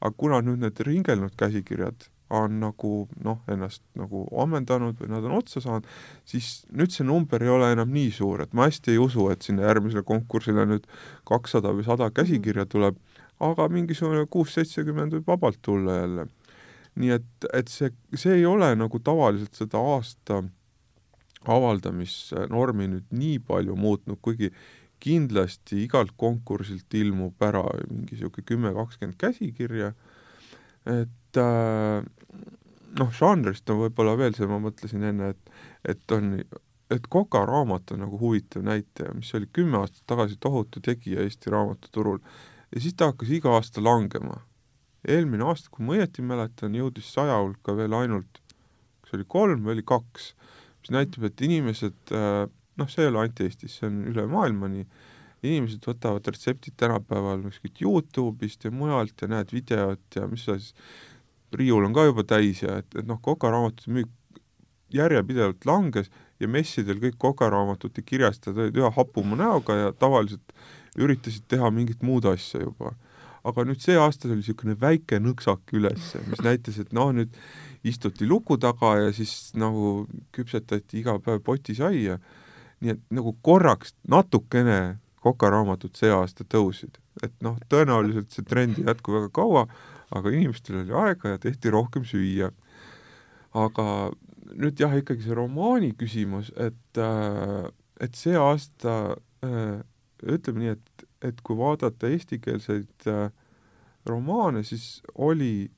aga 0.00 0.14
kuna 0.16 0.40
nüüd 0.46 0.64
need 0.64 0.80
ringelnud 0.88 1.36
käsikirjad 1.36 2.08
on 2.32 2.60
nagu 2.60 2.92
noh, 3.24 3.40
ennast 3.52 3.82
nagu 3.98 4.24
ammendanud 4.40 4.96
või 5.00 5.10
nad 5.12 5.26
on 5.28 5.36
otsa 5.38 5.60
saanud, 5.60 5.88
siis 6.28 6.64
nüüd 6.72 6.94
see 6.94 7.04
number 7.06 7.42
ei 7.44 7.52
ole 7.52 7.70
enam 7.74 7.92
nii 7.92 8.10
suur, 8.16 8.44
et 8.44 8.54
ma 8.56 8.68
hästi 8.68 8.94
ei 8.94 9.02
usu, 9.02 9.28
et 9.32 9.44
sinna 9.44 9.66
järgmisele 9.68 10.04
konkursile 10.08 10.64
nüüd 10.70 10.88
kakssada 11.28 11.74
või 11.76 11.84
sada 11.86 12.08
käsikirja 12.14 12.64
tuleb, 12.70 12.96
aga 13.44 13.68
mingisugune 13.68 14.24
kuus-seitsekümmend 14.30 15.18
võib 15.18 15.28
vabalt 15.34 15.60
tulla 15.62 16.00
jälle. 16.00 16.26
nii 16.94 17.10
et, 17.10 17.46
et 17.52 17.68
see, 17.68 17.90
see 18.14 18.36
ei 18.38 18.44
ole 18.46 18.68
nagu 18.78 18.98
tavaliselt 19.02 19.56
seda 19.58 19.80
aasta 19.82 20.44
avaldamisnormi 21.44 22.86
nüüd 22.92 23.10
nii 23.12 23.40
palju 23.44 23.76
muutnud, 23.76 24.20
kuigi 24.22 24.52
kindlasti 25.04 25.82
igalt 25.84 26.14
konkursilt 26.16 26.94
ilmub 26.94 27.42
ära 27.42 27.64
mingi 27.90 28.14
niisugune 28.14 28.46
kümme-kakskümmend 28.48 29.18
käsikirja, 29.20 29.92
et 30.90 31.40
äh, 31.40 32.04
noh, 32.98 33.10
žanrist 33.14 33.70
on 33.72 33.82
võib-olla 33.84 34.14
veel 34.18 34.36
see, 34.36 34.48
ma 34.50 34.60
mõtlesin 34.62 35.04
enne, 35.10 35.32
et, 35.34 35.60
et 35.94 36.14
on, 36.14 36.32
et 36.94 37.06
Koka 37.10 37.44
raamat 37.48 37.94
on 37.94 38.04
nagu 38.04 38.18
huvitav 38.20 38.64
näitaja, 38.66 39.14
mis 39.16 39.32
oli 39.36 39.48
kümme 39.52 39.80
aastat 39.80 40.04
tagasi 40.10 40.38
tohutu 40.40 40.82
tegija 40.84 41.24
Eesti 41.24 41.52
raamatuturul 41.54 42.20
ja 42.74 42.82
siis 42.82 42.96
ta 42.98 43.10
hakkas 43.12 43.32
iga 43.34 43.54
aasta 43.56 43.82
langema. 43.84 44.42
eelmine 45.08 45.44
aasta, 45.44 45.68
kui 45.70 45.84
ma 45.84 45.98
õieti 45.98 46.22
mäletan, 46.24 46.76
jõudis 46.78 47.10
saja 47.12 47.36
hulka 47.36 47.74
veel 47.76 47.92
ainult, 47.92 48.38
kas 49.04 49.18
oli 49.18 49.26
kolm 49.28 49.66
või 49.66 49.74
oli 49.74 49.82
kaks, 49.84 50.30
mis 50.80 50.94
näitab, 50.94 51.26
et 51.28 51.42
inimesed, 51.44 51.98
äh, 52.16 52.46
noh, 52.80 52.88
see 52.88 53.04
ei 53.04 53.10
ole 53.10 53.20
ainult 53.20 53.42
Eestis, 53.44 53.74
see 53.76 53.90
on 53.90 53.98
üle 54.08 54.24
maailma 54.30 54.70
nii, 54.72 54.86
inimesed 55.44 55.84
võtavad 55.86 56.26
retseptid 56.32 56.76
tänapäeval 56.80 57.42
kuskilt 57.46 57.82
Youtube'ist 57.82 58.64
ja 58.64 58.72
mujalt 58.74 59.22
ja 59.22 59.30
näed 59.30 59.52
videot 59.54 60.18
ja 60.18 60.28
mis 60.30 60.46
sa 60.48 60.58
siis 60.58 60.74
riiul 61.54 61.86
on 61.86 61.94
ka 61.94 62.06
juba 62.08 62.24
täis 62.26 62.62
ja 62.62 62.80
et, 62.82 62.90
et 62.98 63.06
noh, 63.06 63.20
kokaraamatute 63.22 63.92
müük 63.94 64.12
järjepidevalt 64.94 65.66
langes 65.66 66.10
ja 66.40 66.48
messidel 66.50 67.00
kõik 67.02 67.18
kokaraamatute 67.22 68.02
kirjastajad 68.06 68.60
olid 68.60 68.78
üha 68.78 68.90
hapuma 68.94 69.38
näoga 69.38 69.76
ja 69.78 69.92
tavaliselt 69.96 70.54
üritasid 70.98 71.46
teha 71.50 71.70
mingit 71.74 72.02
muud 72.02 72.26
asja 72.30 72.62
juba. 72.62 72.94
aga 73.44 73.60
nüüd 73.68 73.82
see 73.84 73.96
aasta 74.00 74.24
oli 74.24 74.38
niisugune 74.38 74.72
väike 74.80 75.18
nõksak 75.20 75.74
üles, 75.76 76.14
mis 76.30 76.40
näitas, 76.40 76.78
et 76.80 76.94
noh, 76.96 77.10
nüüd 77.12 77.34
istuti 77.84 78.24
luku 78.24 78.56
taga 78.56 78.94
ja 79.02 79.10
siis 79.12 79.52
nagu 79.52 80.06
küpsetati 80.32 81.02
iga 81.02 81.18
päev 81.20 81.42
potisaia, 81.44 82.16
nii 82.80 82.94
et 82.94 83.02
nagu 83.12 83.34
korraks 83.44 83.92
natukene 84.08 84.96
kokaraamatud 85.24 85.96
see 85.96 86.12
aasta 86.12 86.44
tõusid, 86.44 86.98
et 87.24 87.34
noh, 87.44 87.56
tõenäoliselt 87.72 88.34
see 88.34 88.44
trend 88.48 88.80
ei 88.80 88.88
jätku 88.88 89.14
väga 89.16 89.30
kaua, 89.34 89.64
aga 90.14 90.32
inimestel 90.34 90.82
oli 90.82 90.94
aega 91.04 91.34
ja 91.34 91.40
tehti 91.40 91.72
rohkem 91.72 92.04
süüa. 92.08 92.50
aga 93.54 93.86
nüüd 94.58 94.80
jah, 94.82 94.92
ikkagi 94.98 95.22
see 95.22 95.36
romaani 95.38 95.92
küsimus, 95.98 96.50
et, 96.60 96.98
äh, 96.98 97.70
et 98.02 98.18
see 98.18 98.34
aasta 98.36 99.14
äh, 99.46 99.80
ütleme 100.22 100.64
nii, 100.64 100.74
et, 100.74 101.06
et 101.30 101.40
kui 101.46 101.56
vaadata 101.58 102.10
eestikeelseid 102.10 103.08
äh, 103.10 103.30
romaane, 104.08 104.64
siis 104.66 105.02
oli 105.14 105.70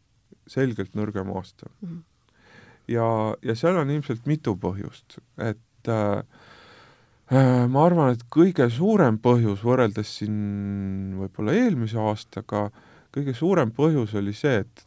selgelt 0.50 0.94
nõrgem 0.94 1.30
aasta 1.34 1.68
mm. 1.68 1.88
-hmm. 1.88 2.02
ja, 2.94 3.08
ja 3.42 3.54
seal 3.54 3.76
on 3.76 3.90
ilmselt 3.90 4.26
mitu 4.26 4.56
põhjust, 4.56 5.18
et 5.38 5.90
äh, 5.90 6.22
ma 7.30 7.86
arvan, 7.86 8.12
et 8.14 8.22
kõige 8.30 8.68
suurem 8.70 9.16
põhjus 9.18 9.64
võrreldes 9.66 10.12
siin 10.20 11.16
võib-olla 11.18 11.56
eelmise 11.58 11.98
aastaga 11.98 12.68
äh, 12.68 12.84
kõige 13.16 13.32
suurem 13.36 13.72
põhjus 13.72 14.12
oli 14.20 14.34
see, 14.36 14.60
et, 14.60 14.82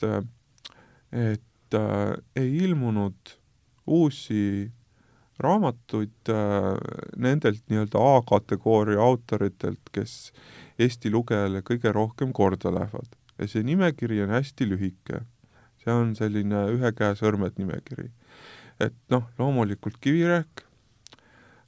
et 1.11 1.77
äh, 1.77 2.11
ei 2.37 2.51
ilmunud 2.67 3.33
uusi 3.89 4.69
raamatuid 5.41 6.29
äh, 6.33 6.75
nendelt 7.17 7.63
nii-öelda 7.71 8.03
A-kategooria 8.13 9.01
autoritelt, 9.01 9.81
kes 9.95 10.31
Eesti 10.79 11.11
lugejale 11.11 11.63
kõige 11.65 11.91
rohkem 11.95 12.31
korda 12.35 12.71
lähevad. 12.75 13.17
ja 13.39 13.47
see 13.47 13.63
nimekiri 13.63 14.21
on 14.23 14.35
hästi 14.35 14.67
lühike. 14.69 15.23
see 15.83 15.91
on 15.91 16.15
selline 16.15 16.67
ühe 16.75 16.91
käe 16.93 17.15
sõrmed 17.15 17.57
nimekiri. 17.57 18.11
et 18.79 18.95
noh, 19.09 19.25
loomulikult 19.39 19.97
Kivirähk 19.97 20.68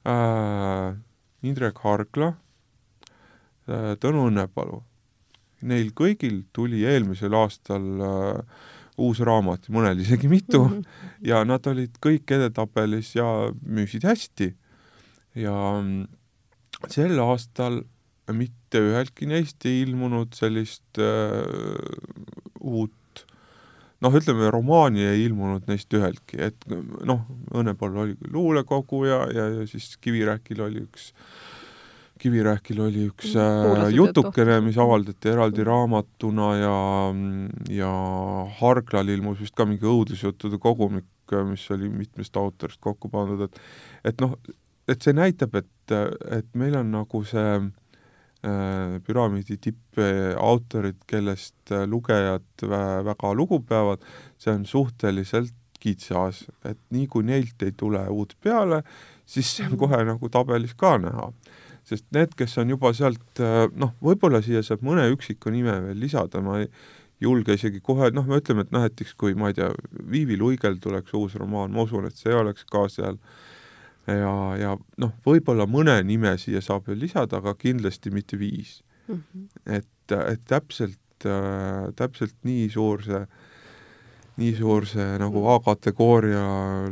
äh,, 0.05 0.95
Indrek 1.41 1.81
Hargla 1.83 2.33
äh,, 3.67 3.93
Tõnu 4.01 4.29
Õnnepalu 4.29 4.81
neil 5.67 5.91
kõigil 5.97 6.43
tuli 6.53 6.83
eelmisel 6.87 7.35
aastal 7.37 7.85
äh, 8.05 8.63
uus 9.01 9.21
raamat, 9.25 9.69
mõnel 9.73 10.01
isegi 10.03 10.29
mitu 10.31 10.63
mm, 10.63 10.73
-hmm. 10.81 11.13
ja 11.27 11.43
nad 11.47 11.67
olid 11.67 11.97
kõik 12.03 12.33
edetabelis 12.37 13.15
ja 13.15 13.51
müüsid 13.61 14.05
hästi. 14.07 14.53
ja 15.35 15.55
mm, 15.81 16.07
sel 16.89 17.19
aastal 17.19 17.83
mitte 18.31 18.79
üheltki 18.79 19.27
neist 19.27 19.65
ei 19.65 19.81
ilmunud 19.85 20.33
sellist 20.35 20.99
äh, 20.99 21.45
uut 22.59 22.93
noh, 24.01 24.17
ütleme 24.17 24.49
romaani 24.53 25.05
ei 25.05 25.25
ilmunud 25.27 25.69
neist 25.69 25.93
üheltki, 25.93 26.39
et 26.49 26.67
noh, 27.07 27.23
Õnnepall 27.53 27.97
oli 28.03 28.17
küll 28.19 28.35
luulekogu 28.35 29.05
ja, 29.09 29.23
ja, 29.33 29.47
ja 29.59 29.65
siis 29.69 29.93
Kivirähkil 30.01 30.61
oli 30.65 30.85
üks 30.87 31.11
Kivirähkil 32.21 32.77
oli 32.83 33.07
üks 33.09 33.33
äh, 33.33 33.87
jutukene, 33.95 34.59
mis 34.61 34.77
avaldati 34.77 35.31
eraldi 35.31 35.65
raamatuna 35.65 36.49
ja, 36.59 36.75
ja 37.73 37.91
Harglal 38.59 39.09
ilmus 39.09 39.41
vist 39.41 39.55
ka 39.57 39.65
mingi 39.65 39.89
õudusjuttude 39.89 40.61
kogumik, 40.61 41.09
mis 41.49 41.63
oli 41.73 41.89
mitmest 41.89 42.37
autorist 42.37 42.81
kokku 42.83 43.09
pandud, 43.09 43.47
et 43.47 44.11
et 44.11 44.21
noh, 44.21 44.35
et 44.89 45.01
see 45.01 45.15
näitab, 45.17 45.55
et, 45.57 45.93
et 46.37 46.47
meil 46.57 46.75
on 46.77 46.93
nagu 46.93 47.23
see 47.25 47.47
äh, 47.55 47.69
püramiidi 48.41 49.57
tippautorid, 49.61 50.97
kellest 51.05 51.73
lugejad 51.85 52.63
väga 52.65 53.33
lugu 53.37 53.59
peavad, 53.69 54.01
see 54.41 54.55
on 54.55 54.63
suhteliselt 54.65 55.53
kitsas, 55.81 56.45
et 56.65 56.79
nii 56.93 57.07
kui 57.09 57.25
neilt 57.25 57.61
ei 57.65 57.73
tule 57.77 58.01
uut 58.13 58.35
peale, 58.43 58.81
siis 59.25 59.49
see 59.55 59.65
on 59.65 59.75
mhm. 59.75 59.81
kohe 59.83 60.01
nagu 60.11 60.31
tabelis 60.33 60.73
ka 60.77 60.97
näha. 61.01 61.31
sest 61.85 62.05
need, 62.13 62.35
kes 62.37 62.59
on 62.61 62.69
juba 62.69 62.91
sealt 62.93 63.39
äh, 63.41 63.65
noh, 63.81 63.95
võib-olla 64.05 64.43
siia 64.45 64.61
saab 64.63 64.83
mõne 64.85 65.07
üksiku 65.11 65.49
nime 65.49 65.79
veel 65.81 65.97
lisada, 65.97 66.41
ma 66.45 66.59
ei 66.61 66.67
julge 67.21 67.55
isegi 67.57 67.81
kohe, 67.81 68.11
noh, 68.13 68.27
me 68.29 68.37
ütleme, 68.37 68.65
et 68.65 68.73
noh, 68.73 68.85
näiteks 68.85 69.15
kui 69.17 69.33
ma 69.37 69.49
ei 69.49 69.57
tea, 69.57 69.71
Viivi 70.13 70.37
Luigel 70.37 70.77
tuleks 70.81 71.13
uus 71.17 71.33
romaan, 71.41 71.73
ma 71.73 71.85
usun, 71.87 72.05
et 72.05 72.21
see 72.21 72.33
oleks 72.37 72.67
ka 72.69 72.85
seal 72.93 73.17
äh, 73.17 73.50
ja, 74.17 74.35
ja 74.59 74.75
noh, 75.01 75.13
võib-olla 75.25 75.67
mõne 75.69 75.97
nime 76.07 76.35
siia 76.41 76.61
saab 76.63 76.87
veel 76.87 77.01
lisada, 77.03 77.41
aga 77.41 77.55
kindlasti 77.59 78.11
mitte 78.13 78.39
viis 78.39 78.81
mm. 79.07 79.23
-hmm. 79.33 79.47
et, 79.65 80.11
et 80.11 80.41
täpselt 80.47 81.25
äh,, 81.25 81.93
täpselt 81.95 82.35
nii 82.43 82.69
suur 82.69 83.03
see, 83.03 83.25
nii 84.41 84.55
suur 84.57 84.87
see 84.89 85.17
nagu 85.21 85.45
A-kategooria 85.55 86.45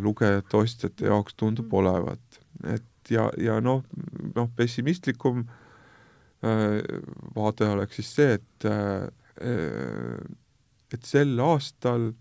lugejate-ostjate 0.03 1.05
jaoks 1.05 1.36
tundub 1.36 1.65
-hmm. 1.65 1.77
olevat. 1.77 2.39
et 2.63 2.84
ja, 3.10 3.32
ja 3.38 3.60
noh, 3.62 3.84
noh, 4.36 4.49
pessimistlikum 4.55 5.47
äh, 6.43 6.82
vaade 7.36 7.69
oleks 7.69 7.95
siis 7.95 8.15
see, 8.15 8.34
et 8.34 8.65
äh, 8.65 9.08
et 10.93 11.05
sel 11.05 11.39
aastal 11.39 12.13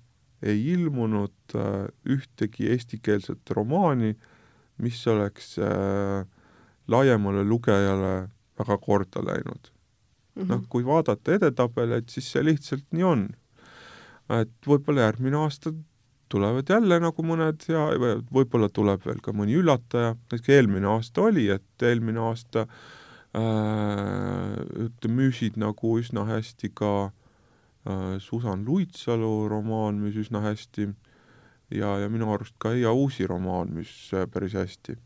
ei 0.43 0.73
ilmunud 0.73 1.55
äh, 1.55 1.89
ühtegi 2.07 2.69
eestikeelset 2.71 3.51
romaani 3.51 4.11
äh, 4.11 4.38
mis 4.83 5.01
oleks 5.11 5.57
äh, 5.59 6.27
laiemale 6.89 7.45
lugejale 7.45 8.29
väga 8.59 8.79
korda 8.79 9.23
läinud. 9.25 9.71
Mm 10.35 10.43
-hmm.. 10.43 10.49
noh, 10.49 10.65
kui 10.69 10.85
vaadata 10.87 11.35
edetabeleid, 11.35 12.09
siis 12.09 12.33
see 12.33 12.45
lihtsalt 12.45 12.87
nii 12.93 13.05
on. 13.05 13.29
et 14.29 14.67
võib-olla 14.69 15.07
järgmine 15.07 15.37
aasta 15.41 15.73
tulevad 16.29 16.69
jälle 16.69 16.99
nagu 17.01 17.23
mõned 17.25 17.65
ja 17.69 17.87
võib-olla 18.33 18.69
tuleb 18.69 19.01
veel 19.07 19.21
ka 19.25 19.33
mõni 19.33 19.57
üllataja, 19.57 20.15
näiteks 20.15 20.49
eelmine 20.53 20.87
aasta 20.87 21.23
oli, 21.31 21.49
et 21.49 21.83
eelmine 21.83 22.21
aasta 22.21 22.67
äh, 22.69 22.69
ütleme, 24.85 25.15
müüsid 25.23 25.57
nagu 25.57 25.99
üsna 25.99 26.27
hästi 26.29 26.71
ka 26.75 26.93
äh, 27.09 28.19
Susan 28.21 28.65
Luitsalu 28.69 29.49
romaan 29.49 29.95
müüs 30.03 30.17
üsna 30.27 30.45
hästi. 30.45 30.89
äh,, 30.89 31.08
ja, 31.75 31.99
ja 32.03 32.09
minu 32.13 32.31
arust 32.33 32.57
ka 32.61 32.73
Eija 32.77 32.93
Uusi 32.93 33.27
romaan 33.29 33.73
müüs 33.77 33.93
äh, 34.17 34.27
päris 34.31 34.57
hästi. 34.59 34.97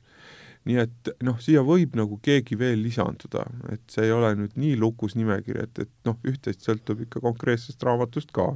nii 0.62 0.78
et 0.78 1.08
noh, 1.26 1.38
siia 1.42 1.64
võib 1.66 1.96
nagu 1.98 2.20
keegi 2.22 2.54
veel 2.58 2.84
lisanduda, 2.84 3.42
et 3.74 3.82
see 3.90 4.04
ei 4.06 4.12
ole 4.14 4.28
nüüd 4.38 4.52
nii 4.54 4.76
lukus 4.78 5.16
nimekiri, 5.18 5.64
et, 5.66 5.80
et 5.82 5.90
noh, 6.06 6.18
üht-teist 6.22 6.62
sõltub 6.62 7.00
ikka 7.02 7.22
konkreetsest 7.24 7.82
raamatust 7.82 8.30
ka. 8.34 8.52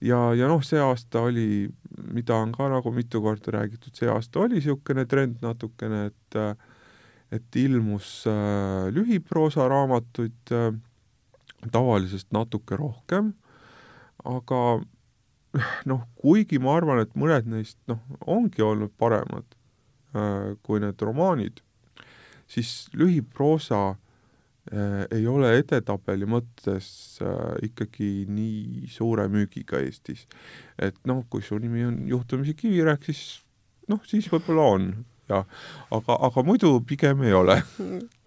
ja, 0.00 0.20
ja 0.38 0.48
noh, 0.48 0.64
see 0.64 0.80
aasta 0.80 1.26
oli, 1.28 1.68
mida 2.16 2.38
on 2.40 2.54
ka 2.56 2.70
nagu 2.72 2.94
mitu 2.96 3.20
korda 3.20 3.58
räägitud, 3.58 3.92
see 3.98 4.08
aasta 4.08 4.40
oli 4.46 4.60
niisugune 4.60 5.04
trend 5.06 5.44
natukene, 5.44 6.06
et 6.12 6.40
et 7.32 7.56
ilmus 7.56 8.26
äh, 8.28 8.88
lühiproosaraamatuid 8.92 10.52
äh, 10.52 10.72
tavalisest 11.72 12.28
natuke 12.34 12.76
rohkem, 12.76 13.32
aga 14.24 14.80
noh, 15.90 16.06
kuigi 16.20 16.60
ma 16.62 16.76
arvan, 16.78 17.02
et 17.04 17.12
mõned 17.18 17.48
neist 17.50 17.78
noh, 17.90 18.00
ongi 18.30 18.64
olnud 18.64 18.92
paremad 19.00 19.44
äh, 20.16 20.54
kui 20.64 20.80
need 20.82 21.02
romaanid, 21.04 21.60
siis 22.50 22.88
lühiproosa 22.96 23.82
äh, 23.92 25.04
ei 25.12 25.26
ole 25.28 25.52
edetabeli 25.60 26.28
mõttes 26.28 26.88
äh, 27.24 27.54
ikkagi 27.68 28.26
nii 28.32 28.88
suure 28.92 29.28
müügiga 29.32 29.82
Eestis. 29.84 30.26
et 30.78 30.98
noh, 31.08 31.24
kui 31.28 31.44
su 31.44 31.60
nimi 31.60 31.84
on 31.88 32.02
juhtumisi 32.08 32.56
Kivirähk, 32.58 33.08
siis 33.10 33.42
noh, 33.92 34.00
siis 34.08 34.30
võib-olla 34.32 34.68
on 34.76 34.92
jah, 35.30 35.46
aga, 35.92 36.18
aga 36.28 36.44
muidu 36.46 36.74
pigem 36.86 37.22
ei 37.26 37.36
ole 37.36 37.60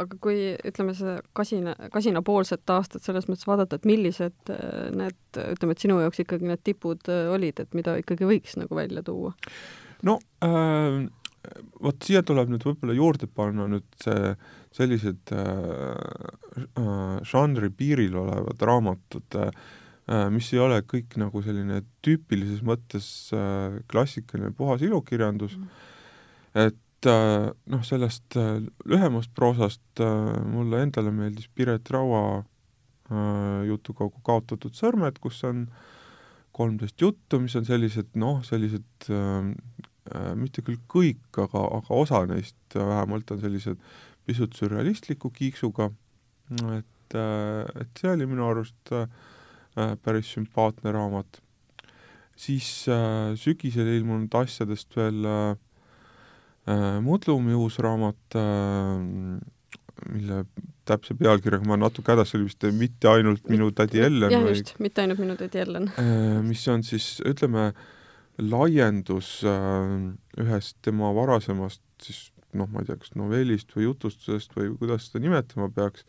aga 0.00 0.18
kui 0.22 0.54
ütleme, 0.66 0.94
see 0.96 1.16
kasina, 1.36 1.74
kasinapoolset 1.92 2.74
aastat 2.74 3.06
selles 3.06 3.28
mõttes 3.30 3.48
vaadata, 3.48 3.78
et 3.78 3.88
millised 3.88 4.52
äh, 4.54 4.88
need, 4.96 5.20
ütleme, 5.36 5.76
et 5.76 5.86
sinu 5.86 6.00
jaoks 6.02 6.24
ikkagi 6.24 6.50
need 6.50 6.64
tipud 6.66 7.12
äh, 7.12 7.28
olid, 7.34 7.62
et 7.62 7.78
mida 7.78 7.98
ikkagi 8.00 8.28
võiks 8.28 8.58
nagu 8.60 8.78
välja 8.78 9.04
tuua? 9.06 9.34
no 10.06 10.16
äh, 10.44 11.04
vot 11.80 12.04
siia 12.04 12.22
tuleb 12.26 12.50
nüüd 12.52 12.64
võib-olla 12.66 12.96
juurde 12.96 13.28
panna 13.32 13.66
nüüd 13.70 13.86
see, 14.02 14.34
sellised 14.76 15.32
äh, 15.34 15.44
äh, 16.60 17.14
žanri 17.26 17.70
piiril 17.74 18.18
olevad 18.20 18.66
raamatud 18.70 19.38
äh,, 19.40 19.52
mis 20.34 20.48
ei 20.52 20.58
ole 20.58 20.80
kõik 20.90 21.14
nagu 21.22 21.42
selline 21.44 21.84
tüüpilises 22.04 22.64
mõttes 22.66 23.06
äh, 23.36 23.80
klassikaline 23.90 24.52
puhas 24.56 24.82
ilukirjandus 24.84 25.56
mm., 25.56 25.88
et 26.66 26.78
noh, 27.06 27.82
sellest 27.86 28.36
äh, 28.36 28.58
lühemast 28.84 29.32
proosast 29.34 30.02
äh, 30.02 30.40
mulle 30.52 30.82
endale 30.84 31.12
meeldis 31.14 31.48
Piret 31.48 31.90
Raua 31.90 32.44
jutukogu 33.66 34.20
Kaotatud 34.22 34.76
sõrmed, 34.78 35.16
kus 35.18 35.40
on 35.42 35.64
kolmteist 36.54 37.02
juttu, 37.02 37.40
mis 37.42 37.56
on 37.58 37.64
sellised 37.66 38.12
noh, 38.14 38.38
sellised 38.46 39.08
äh, 39.10 39.48
mitte 40.38 40.62
küll 40.66 40.78
kõik, 40.90 41.24
aga, 41.34 41.64
aga 41.80 41.98
osa 42.04 42.22
neist 42.30 42.76
vähemalt 42.76 43.32
on 43.34 43.42
sellised 43.42 43.82
pisut 44.26 44.54
sürrealistliku 44.54 45.30
kiiksuga, 45.34 45.88
et, 46.76 47.16
et 47.16 48.00
see 48.00 48.12
oli 48.12 48.26
minu 48.30 48.46
arust 48.46 48.92
äh, 48.94 49.06
päris 50.02 50.30
sümpaatne 50.34 50.92
raamat. 50.94 51.40
siis 52.40 52.88
äh, 52.88 53.34
sügisel 53.36 53.90
ilmunud 53.96 54.34
asjadest 54.34 54.96
veel 54.96 55.26
äh, 55.26 55.56
Äh, 56.68 56.98
Mudlumi 57.04 57.54
uus 57.56 57.78
raamat, 57.80 58.36
äh, 58.36 60.10
mille 60.10 60.42
täpse 60.88 61.14
pealkirjaga 61.16 61.68
ma 61.68 61.78
natuke 61.80 62.12
hädas, 62.12 62.32
see 62.32 62.40
oli 62.40 62.48
vist 62.50 62.66
Mitte 62.76 63.08
ainult 63.12 63.48
minu 63.48 63.70
tädi 63.76 64.02
Ellen. 64.04 64.32
jah, 64.32 64.44
just, 64.48 64.74
Mitte 64.80 65.04
ainult 65.04 65.22
minu 65.22 65.36
tädi 65.40 65.62
Ellen. 65.62 65.88
Äh, 66.00 66.40
mis 66.44 66.66
on 66.68 66.84
siis, 66.86 67.18
ütleme, 67.26 67.70
laiendus 68.40 69.42
ühest 70.40 70.78
tema 70.80 71.10
varasemast 71.12 71.82
siis 72.00 72.30
noh, 72.56 72.68
ma 72.70 72.82
ei 72.82 72.88
tea, 72.88 72.98
kas 73.00 73.12
novellist 73.18 73.72
või 73.76 73.86
jutustusest 73.86 74.54
või 74.56 74.72
kuidas 74.80 75.08
seda 75.08 75.22
nimetama 75.24 75.68
peaks 75.74 76.06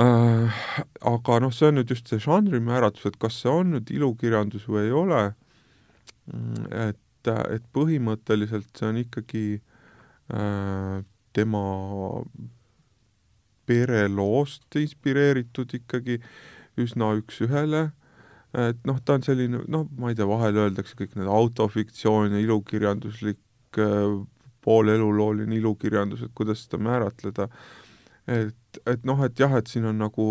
äh,, 0.00 0.64
aga 1.06 1.38
noh, 1.44 1.54
see 1.54 1.70
on 1.70 1.78
nüüd 1.78 1.92
just 1.94 2.10
see 2.10 2.22
žanri 2.22 2.60
määratlus, 2.64 3.06
et 3.12 3.18
kas 3.22 3.38
see 3.42 3.52
on 3.52 3.74
nüüd 3.76 3.92
ilukirjandus 3.94 4.66
või 4.70 4.88
ei 4.88 4.94
ole, 5.04 5.22
mm, 6.32 6.66
et 6.88 7.00
et, 7.24 7.58
et 7.58 7.66
põhimõtteliselt 7.76 8.70
see 8.76 8.90
on 8.90 9.00
ikkagi 9.00 9.44
äh, 10.34 11.02
tema 11.34 11.64
pereloost 13.66 14.76
inspireeritud 14.76 15.72
ikkagi 15.78 16.18
üsna 16.80 17.14
üks-ühele, 17.16 17.86
et 18.58 18.80
noh, 18.86 18.98
ta 19.06 19.16
on 19.16 19.24
selline, 19.24 19.62
noh, 19.70 19.86
ma 19.98 20.10
ei 20.10 20.18
tea, 20.18 20.26
vahel 20.28 20.58
öeldakse 20.66 20.98
kõik 20.98 21.14
need 21.18 21.30
autofiktsioon 21.30 22.34
ja 22.34 22.42
ilukirjanduslik 22.42 23.80
äh, 23.80 24.18
poolelulooline 24.64 25.58
ilukirjandus, 25.58 26.24
et 26.24 26.34
kuidas 26.36 26.64
seda 26.64 26.80
määratleda, 26.82 27.48
et, 28.26 28.80
et 28.88 29.06
noh, 29.06 29.20
et 29.26 29.40
jah, 29.40 29.52
et 29.58 29.70
siin 29.70 29.86
on 29.90 29.98
nagu, 30.00 30.26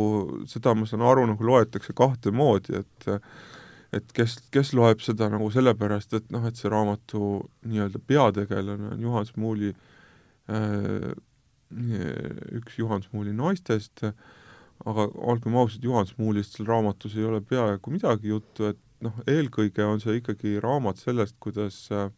seda 0.49 0.73
ma 0.77 0.87
saan 0.89 1.05
aru, 1.05 1.27
nagu 1.29 1.47
loetakse 1.47 1.93
kahte 1.97 2.33
moodi, 2.33 2.81
et 2.81 3.09
et 3.93 4.13
kes, 4.15 4.37
kes 4.53 4.73
loeb 4.77 5.01
seda 5.03 5.29
nagu 5.33 5.49
sellepärast, 5.53 6.15
et 6.17 6.31
noh, 6.33 6.45
et 6.49 6.59
see 6.59 6.71
raamatu 6.71 7.43
nii-öelda 7.69 8.01
peategelane 8.07 8.93
on 8.95 9.03
Juhan 9.03 9.27
Smuuli 9.29 9.73
äh, 9.73 11.11
üks 12.59 12.77
Juhan 12.77 13.03
Smuuli 13.03 13.33
naistest, 13.33 14.03
aga 14.85 15.07
olgem 15.15 15.55
ausad, 15.57 15.83
Juhan 15.85 16.07
Smuulist 16.09 16.57
seal 16.57 16.67
raamatus 16.69 17.15
ei 17.17 17.25
ole 17.25 17.41
peaaegu 17.41 17.93
midagi 17.93 18.33
juttu, 18.33 18.67
et 18.73 18.79
noh, 19.03 19.15
eelkõige 19.29 19.85
on 19.85 20.01
see 20.03 20.19
ikkagi 20.19 20.57
raamat 20.63 21.01
sellest, 21.01 21.37
kuidas 21.43 21.85
äh, 21.93 22.09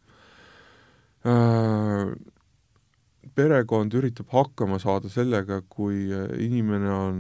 perekond 3.36 3.94
üritab 3.98 4.30
hakkama 4.34 4.78
saada 4.80 5.10
sellega, 5.12 5.62
kui 5.70 6.08
inimene 6.42 6.92
on 6.92 7.20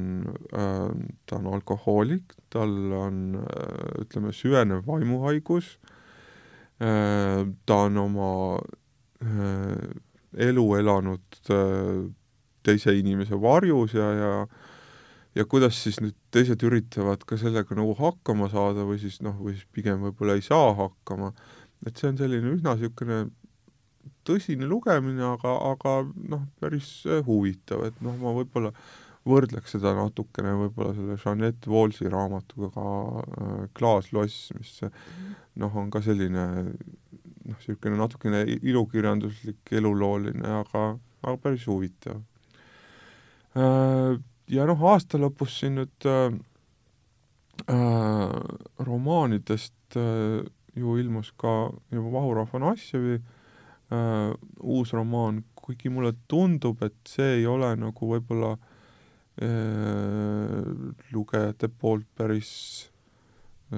äh,, 0.53 0.91
ta 1.25 1.39
on 1.39 1.49
alkohoolik, 1.57 2.35
tal 2.53 2.75
on 2.95 3.39
äh, 3.41 4.03
ütleme, 4.03 4.33
süvenev 4.35 4.85
vaimuhaigus 4.87 5.75
äh,, 6.79 7.41
ta 7.65 7.79
on 7.87 7.97
oma 8.05 8.31
äh, 9.23 10.45
elu 10.49 10.67
elanud 10.79 11.41
äh, 11.49 12.05
teise 12.65 12.95
inimese 12.97 13.41
varjus 13.41 13.93
ja, 13.93 14.11
ja 14.13 14.31
ja 15.35 15.43
kuidas 15.51 15.75
siis 15.83 15.97
nüüd 15.99 16.15
teised 16.31 16.61
üritavad 16.63 17.25
ka 17.27 17.37
sellega 17.39 17.75
nagu 17.75 17.91
hakkama 17.99 18.47
saada 18.53 18.85
või 18.87 19.01
siis 19.01 19.19
noh, 19.25 19.35
või 19.35 19.57
siis 19.57 19.67
pigem 19.75 20.05
võib-olla 20.05 20.37
ei 20.37 20.45
saa 20.45 20.69
hakkama, 20.77 21.33
et 21.85 21.99
see 21.99 22.07
on 22.07 22.19
selline 22.21 22.53
üsna 22.55 22.77
niisugune 22.77 23.25
tõsine 24.25 24.67
lugemine, 24.69 25.23
aga, 25.35 25.55
aga 25.71 25.95
noh, 26.31 26.45
päris 26.61 26.89
äh, 27.07 27.21
huvitav, 27.25 27.85
et 27.87 27.97
noh, 28.05 28.15
ma 28.21 28.33
võib-olla 28.35 28.73
võrdleks 29.25 29.73
seda 29.73 29.95
natukene 29.97 30.53
võib-olla 30.59 30.93
selle 30.93 31.17
Jeanette 31.17 31.69
Wallsi 31.71 32.09
raamatuga 32.11 32.69
ka 32.75 32.85
äh, 33.21 33.63
Klaasloss, 33.77 34.51
mis 34.57 34.77
noh, 35.61 35.77
on 35.81 35.91
ka 35.93 36.01
selline 36.05 36.45
noh, 36.65 36.71
niisugune 37.45 37.99
natukene 37.99 38.43
ilukirjanduslik, 38.55 39.61
elulooline, 39.77 40.45
aga, 40.63 40.87
aga 41.21 41.35
päris 41.41 41.67
huvitav. 41.69 42.21
Äh, 43.55 44.17
ja 44.51 44.67
noh, 44.69 44.85
aasta 44.91 45.21
lõpus 45.21 45.59
siin 45.61 45.79
nüüd 45.79 46.09
äh, 46.09 46.27
äh, 47.69 48.35
romaanidest 48.89 49.97
äh, 50.01 50.43
ju 50.75 50.99
ilmus 50.99 51.31
ka 51.39 51.55
ju 51.93 52.09
Vahur 52.11 52.41
Afanasjevi 52.43 53.19
äh, 53.21 53.34
uus 53.91 54.93
romaan, 54.93 55.43
kuigi 55.55 55.89
mulle 55.93 56.13
tundub, 56.27 56.83
et 56.83 56.95
see 57.07 57.35
ei 57.39 57.45
ole 57.45 57.75
nagu 57.77 58.07
võib-olla 58.09 58.55
äh, 58.55 58.59
lugejate 61.13 61.67
poolt 61.69 62.07
päris 62.17 62.89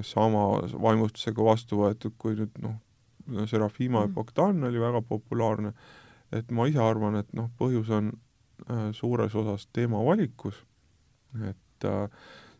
sama 0.03 0.61
vaimustusega 0.71 1.43
vastu 1.43 1.77
võetud, 1.81 2.13
kui 2.19 2.35
nüüd 2.39 2.51
noh, 2.63 2.75
Serafima 3.47 3.99
mm. 3.99 4.07
ja 4.07 4.13
Bogdan 4.15 4.63
oli 4.69 4.79
väga 4.79 5.01
populaarne, 5.03 5.73
et 6.31 6.51
ma 6.55 6.67
ise 6.71 6.79
arvan, 6.79 7.15
et 7.19 7.27
noh, 7.35 7.51
põhjus 7.59 7.91
on 7.91 8.13
Äh, 8.65 8.91
suures 8.91 9.35
osas 9.37 9.67
teemavalikus, 9.71 10.57
et 11.45 11.85
äh, 11.85 12.09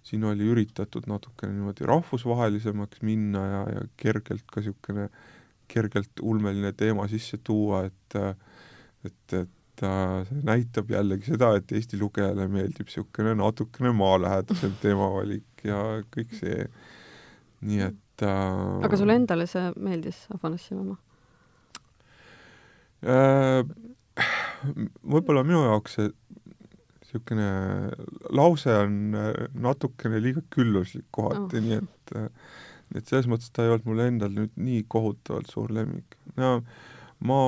siin 0.05 0.23
oli 0.29 0.45
üritatud 0.45 1.07
natukene 1.09 1.55
niimoodi 1.55 1.87
rahvusvahelisemaks 1.89 3.01
minna 3.01 3.41
ja, 3.49 3.61
ja 3.73 3.81
kergelt 3.97 4.45
ka 4.45 4.61
niisugune, 4.61 5.07
kergelt 5.67 6.21
ulmeline 6.21 6.73
teema 6.77 7.07
sisse 7.11 7.39
tuua, 7.43 7.85
et 7.87 8.17
et, 9.05 9.33
et 9.33 9.83
äh, 9.85 10.25
see 10.27 10.41
näitab 10.47 10.91
jällegi 10.91 11.31
seda, 11.31 11.53
et 11.57 11.71
Eesti 11.71 11.99
lugejale 12.01 12.47
meeldib 12.51 12.89
niisugune 12.89 13.35
natukene 13.37 13.93
maalähedasem 13.95 14.73
teemavalik 14.81 15.65
ja 15.67 15.81
kõik 16.13 16.33
see, 16.39 16.65
nii 17.67 17.83
et 17.89 18.25
äh, 18.25 18.87
aga 18.87 18.99
sulle 18.99 19.17
endale 19.19 19.47
see 19.49 19.69
meeldis, 19.75 20.25
Afanasjev 20.33 20.81
oma 20.81 20.97
äh,? 23.05 23.61
võib-olla 25.05 25.43
minu 25.45 25.61
jaoks 25.67 25.99
see 25.99 26.09
niisugune 27.07 27.49
lause 28.35 28.73
on 28.83 29.15
äh, 29.15 29.33
natukene 29.53 30.21
liiga 30.23 30.41
külluslik 30.53 31.05
kohati 31.11 31.61
oh., 31.61 31.63
nii 31.63 31.77
et 31.77 32.15
äh, 32.17 32.29
et 32.97 33.09
selles 33.09 33.29
mõttes 33.29 33.51
ta 33.53 33.65
ei 33.65 33.73
olnud 33.73 33.87
mul 33.89 34.03
endal 34.05 34.35
nüüd 34.35 34.53
nii 34.59 34.83
kohutavalt 34.91 35.49
suur 35.51 35.73
lemmik. 35.73 36.17
ja 36.37 36.57
ma 37.29 37.39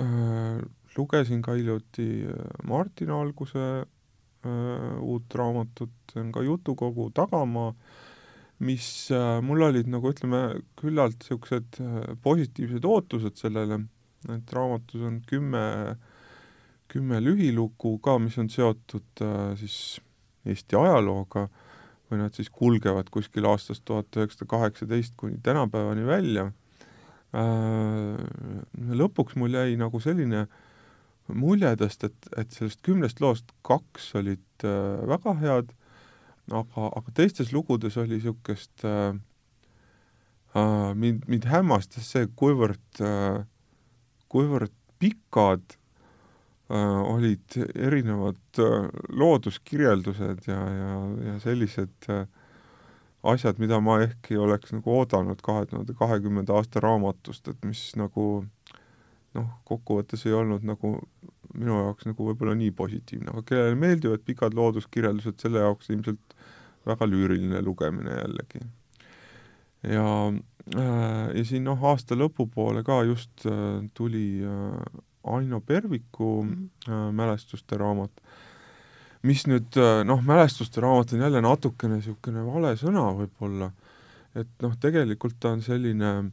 äh, 0.00 0.62
lugesin 0.96 1.42
ka 1.44 1.56
hiljuti 1.58 2.08
äh, 2.30 2.46
Martin 2.68 3.12
Alguse 3.14 3.66
äh, 3.82 4.96
uut 5.00 5.34
raamatut, 5.34 5.94
see 6.12 6.22
on 6.22 6.32
ka 6.32 6.44
jutukogu 6.46 7.10
Tagamaa, 7.16 7.74
mis 8.64 8.88
äh, 9.12 9.40
mul 9.44 9.66
olid 9.68 9.90
nagu 9.90 10.12
ütleme, 10.12 10.46
küllalt 10.80 11.20
niisugused 11.20 11.80
äh, 11.82 12.14
positiivsed 12.24 12.84
ootused 12.88 13.40
sellele, 13.40 13.84
et 14.32 14.56
raamatus 14.56 15.04
on 15.04 15.22
kümme 15.28 15.64
äh, 15.92 16.12
kümme 16.94 17.20
lühilugu 17.24 17.98
ka, 18.02 18.18
mis 18.22 18.36
on 18.38 18.50
seotud 18.52 19.22
äh, 19.24 19.54
siis 19.58 20.00
Eesti 20.44 20.76
ajalooga 20.76 21.48
või 22.10 22.20
nad 22.20 22.36
siis 22.36 22.50
kulgevad 22.52 23.08
kuskil 23.12 23.46
aastast 23.48 23.84
tuhat 23.88 24.16
üheksasada 24.16 24.50
kaheksateist 24.50 25.16
kuni 25.16 25.40
tänapäevani 25.42 26.06
välja 26.06 26.50
äh,. 27.34 28.20
lõpuks 29.00 29.38
mul 29.40 29.56
jäi 29.56 29.76
nagu 29.80 30.00
selline 30.00 30.46
mulje 31.32 31.70
tast, 31.80 32.04
et, 32.04 32.28
et 32.36 32.52
sellest 32.52 32.82
kümnest 32.84 33.20
loost 33.24 33.52
kaks 33.64 34.10
olid 34.20 34.66
äh, 34.66 35.04
väga 35.08 35.36
head, 35.40 35.70
aga, 36.52 36.90
aga 36.90 37.14
teistes 37.16 37.52
lugudes 37.54 37.96
oli 38.00 38.18
niisugust 38.18 38.84
äh, 38.84 39.14
äh, 40.56 40.90
mind, 40.92 41.24
mind 41.30 41.48
hämmastas 41.48 42.10
see, 42.12 42.28
kuivõrd 42.36 43.02
kuivõrd 44.34 44.72
pikad 44.98 45.76
olid 46.76 47.58
erinevad 47.74 48.58
äh, 48.58 48.88
looduskirjeldused 49.08 50.48
ja, 50.48 50.60
ja, 50.78 50.94
ja 51.28 51.34
sellised 51.42 52.08
äh, 52.10 52.24
asjad, 53.22 53.60
mida 53.62 53.80
ma 53.80 54.00
ehk 54.04 54.32
ei 54.32 54.40
oleks 54.40 54.74
nagu 54.74 54.98
oodanud 54.98 55.40
kahe 55.44 55.66
tuhande 55.70 55.96
kahekümnenda 55.98 56.56
aasta 56.58 56.82
raamatust, 56.84 57.48
et 57.48 57.68
mis 57.68 57.86
nagu 58.00 58.26
noh, 59.34 59.48
kokkuvõttes 59.68 60.26
ei 60.28 60.36
olnud 60.36 60.66
nagu 60.66 60.96
minu 61.54 61.78
jaoks 61.78 62.08
nagu 62.08 62.28
võib-olla 62.28 62.56
nii 62.58 62.72
positiivne, 62.74 63.30
aga 63.32 63.44
kellele 63.48 63.78
meeldivad 63.78 64.24
pikad 64.26 64.56
looduskirjeldused, 64.58 65.38
selle 65.40 65.62
jaoks 65.62 65.90
ilmselt 65.94 66.36
väga 66.88 67.06
lüüriline 67.08 67.62
lugemine 67.64 68.18
jällegi. 68.18 68.60
ja 69.94 70.06
äh,, 70.28 71.26
ja 71.38 71.44
siin 71.44 71.64
noh, 71.68 71.80
aasta 71.92 72.18
lõpupoole 72.18 72.84
ka 72.86 73.02
just 73.06 73.46
äh, 73.46 73.84
tuli 73.94 74.42
äh, 74.42 75.02
Aino 75.24 75.60
Perviku 75.60 76.42
mm 76.42 76.70
-hmm. 76.86 77.12
mälestuste 77.12 77.76
raamat, 77.78 78.10
mis 79.22 79.46
nüüd 79.46 79.76
äh, 79.80 80.04
noh, 80.04 80.22
mälestuste 80.22 80.80
raamat 80.80 81.12
on 81.12 81.20
jälle 81.20 81.40
natukene 81.40 81.96
niisugune 81.96 82.44
vale 82.46 82.74
sõna 82.76 83.06
võib-olla, 83.16 83.70
et 84.34 84.48
noh, 84.62 84.76
tegelikult 84.80 85.36
ta 85.40 85.54
on 85.56 85.62
selline, 85.62 86.30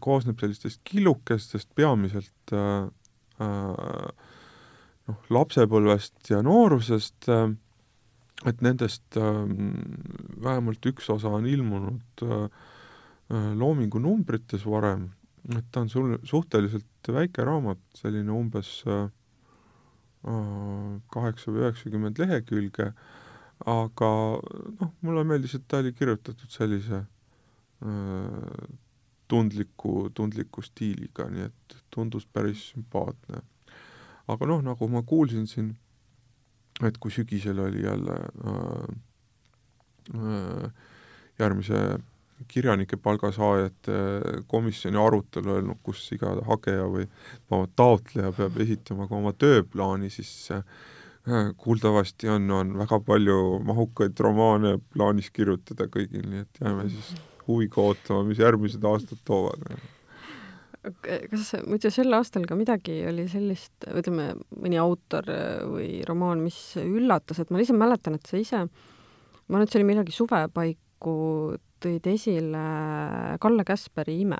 koosneb 0.00 0.38
sellistest 0.38 0.80
killukestest 0.84 1.74
peamiselt 1.74 2.52
äh, 2.52 2.86
äh, 3.40 4.12
noh, 5.08 5.18
lapsepõlvest 5.30 6.30
ja 6.30 6.42
noorusest 6.42 7.28
äh,, 7.28 7.50
et 8.46 8.60
nendest 8.60 9.16
äh, 9.16 9.44
vähemalt 10.42 10.86
üks 10.86 11.10
osa 11.10 11.28
on 11.28 11.46
ilmunud 11.46 12.22
äh, 12.22 12.46
Loomingu 13.30 14.00
numbrites 14.02 14.64
varem 14.66 15.10
et 15.48 15.64
ta 15.72 15.80
on 15.84 15.88
sul 15.88 16.18
suhteliselt 16.24 17.08
väike 17.08 17.44
raamat, 17.46 17.80
selline 17.96 18.32
umbes 18.34 18.82
äh, 18.86 19.08
kaheksa 21.14 21.52
või 21.52 21.64
üheksakümmend 21.64 22.20
lehekülge, 22.20 22.90
aga 23.68 24.10
noh, 24.80 24.92
mulle 25.04 25.24
meeldis, 25.24 25.56
et 25.56 25.66
ta 25.68 25.80
oli 25.80 25.94
kirjutatud 25.96 26.52
sellise 26.52 27.00
äh, 27.00 28.68
tundliku, 29.30 30.10
tundliku 30.14 30.62
stiiliga, 30.66 31.28
nii 31.30 31.46
et 31.48 31.76
tundus 31.94 32.26
päris 32.26 32.70
sümpaatne. 32.72 33.44
aga 34.30 34.46
noh, 34.46 34.60
nagu 34.62 34.88
ma 34.88 35.02
kuulsin 35.02 35.46
siin, 35.50 35.72
et 36.86 36.98
kui 37.02 37.10
sügisel 37.10 37.58
oli 37.58 37.82
jälle 37.82 38.16
äh, 38.46 38.84
äh, 40.14 40.70
järgmise 41.38 41.80
kirjanike 42.48 42.96
palgasaajate 42.96 43.98
komisjoni 44.48 44.98
arutelu 45.00 45.56
öelnud, 45.56 45.80
kus 45.82 46.06
iga 46.16 46.32
hageja 46.46 46.86
või 46.90 47.06
taotleja 47.76 48.32
peab 48.36 48.56
esitama 48.64 49.08
ka 49.08 49.18
oma 49.18 49.32
tööplaani, 49.36 50.10
siis 50.12 50.32
äh, 50.54 50.64
kuuldavasti 51.56 52.28
on, 52.28 52.50
on 52.50 52.74
väga 52.78 53.00
palju 53.04 53.60
mahukaid 53.64 54.20
romaane 54.20 54.78
plaanis 54.94 55.30
kirjutada 55.30 55.88
kõigil, 55.92 56.26
nii 56.26 56.44
et 56.44 56.60
jääme 56.62 56.88
siis 56.88 57.14
huviga 57.46 57.82
ootama, 57.82 58.24
mis 58.28 58.40
järgmised 58.40 58.84
aastad 58.84 59.20
toovad. 59.24 59.64
kas 61.30 61.50
muidu 61.66 61.90
sel 61.92 62.16
aastal 62.16 62.46
ka 62.48 62.56
midagi 62.56 63.02
oli 63.10 63.26
sellist, 63.28 63.74
ütleme, 63.90 64.32
mõni 64.56 64.80
autor 64.80 65.28
või 65.74 66.00
romaan, 66.08 66.40
mis 66.44 66.58
üllatas, 66.80 67.42
et 67.42 67.50
ma 67.50 67.60
lihtsalt 67.60 67.80
mäletan, 67.80 68.16
et 68.16 68.30
sa 68.30 68.40
ise, 68.40 68.64
ma 68.64 69.58
arvan, 69.58 69.66
et 69.66 69.74
see 69.74 69.82
oli 69.82 69.90
millalgi 69.92 70.16
suvepaiku 71.00 71.56
tõid 71.80 72.06
esile 72.12 73.38
Kalle 73.40 73.64
Käsperi 73.64 74.20
Ime. 74.20 74.38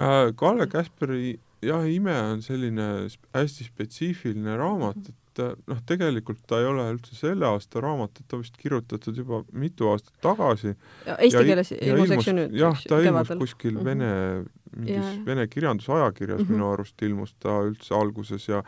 Äh, 0.00 0.32
Kalle 0.36 0.66
Käsperi 0.66 1.38
jah, 1.62 1.84
Ime 1.84 2.16
on 2.32 2.42
selline 2.42 3.08
hästi 3.34 3.64
spetsiifiline 3.64 4.56
raamat, 4.56 4.96
et 5.08 5.14
et 5.38 5.68
noh, 5.70 5.78
tegelikult 5.86 6.40
ta 6.50 6.58
ei 6.58 6.66
ole 6.66 6.82
üldse 6.96 7.14
selle 7.14 7.46
aasta 7.46 7.78
raamat, 7.78 8.10
et 8.18 8.26
ta 8.26 8.40
vist 8.40 8.56
kirjutatud 8.58 9.14
juba 9.14 9.44
mitu 9.52 9.86
aastat 9.92 10.16
tagasi. 10.20 10.72
Eesti 11.06 11.44
keeles 11.46 11.70
ilmus, 11.76 12.10
eks 12.16 12.26
ju 12.26 12.34
nüüd? 12.34 12.56
jah, 12.58 12.80
ta 12.90 12.98
ilmus 12.98 13.30
kuskil 13.38 13.76
mm 13.76 13.78
-hmm. 13.78 13.84
vene, 13.84 14.44
mingis 14.76 14.96
ja. 14.96 15.12
vene 15.26 15.46
kirjandusajakirjas 15.46 16.40
mm 16.40 16.46
-hmm. 16.46 16.58
minu 16.58 16.72
arust 16.72 17.02
ilmus 17.02 17.36
ta 17.38 17.60
üldse 17.68 17.94
alguses 17.94 18.48
ja 18.48 18.64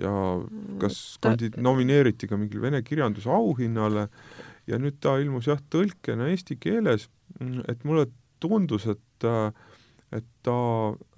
ja 0.00 0.12
kas 0.80 1.18
ta... 1.20 1.30
kandid-, 1.30 1.56
nomineeriti 1.56 2.28
ka 2.28 2.36
mingile 2.36 2.62
vene 2.62 2.82
kirjanduse 2.82 3.30
auhinnale 3.30 4.08
ja 4.70 4.78
nüüd 4.78 5.00
ta 5.02 5.16
ilmus 5.20 5.50
jah, 5.50 5.60
tõlkena 5.72 6.30
eesti 6.30 6.56
keeles, 6.60 7.08
et 7.68 7.84
mulle 7.84 8.06
tundus, 8.42 8.86
et 8.90 9.28
et 10.10 10.26
ta 10.42 10.56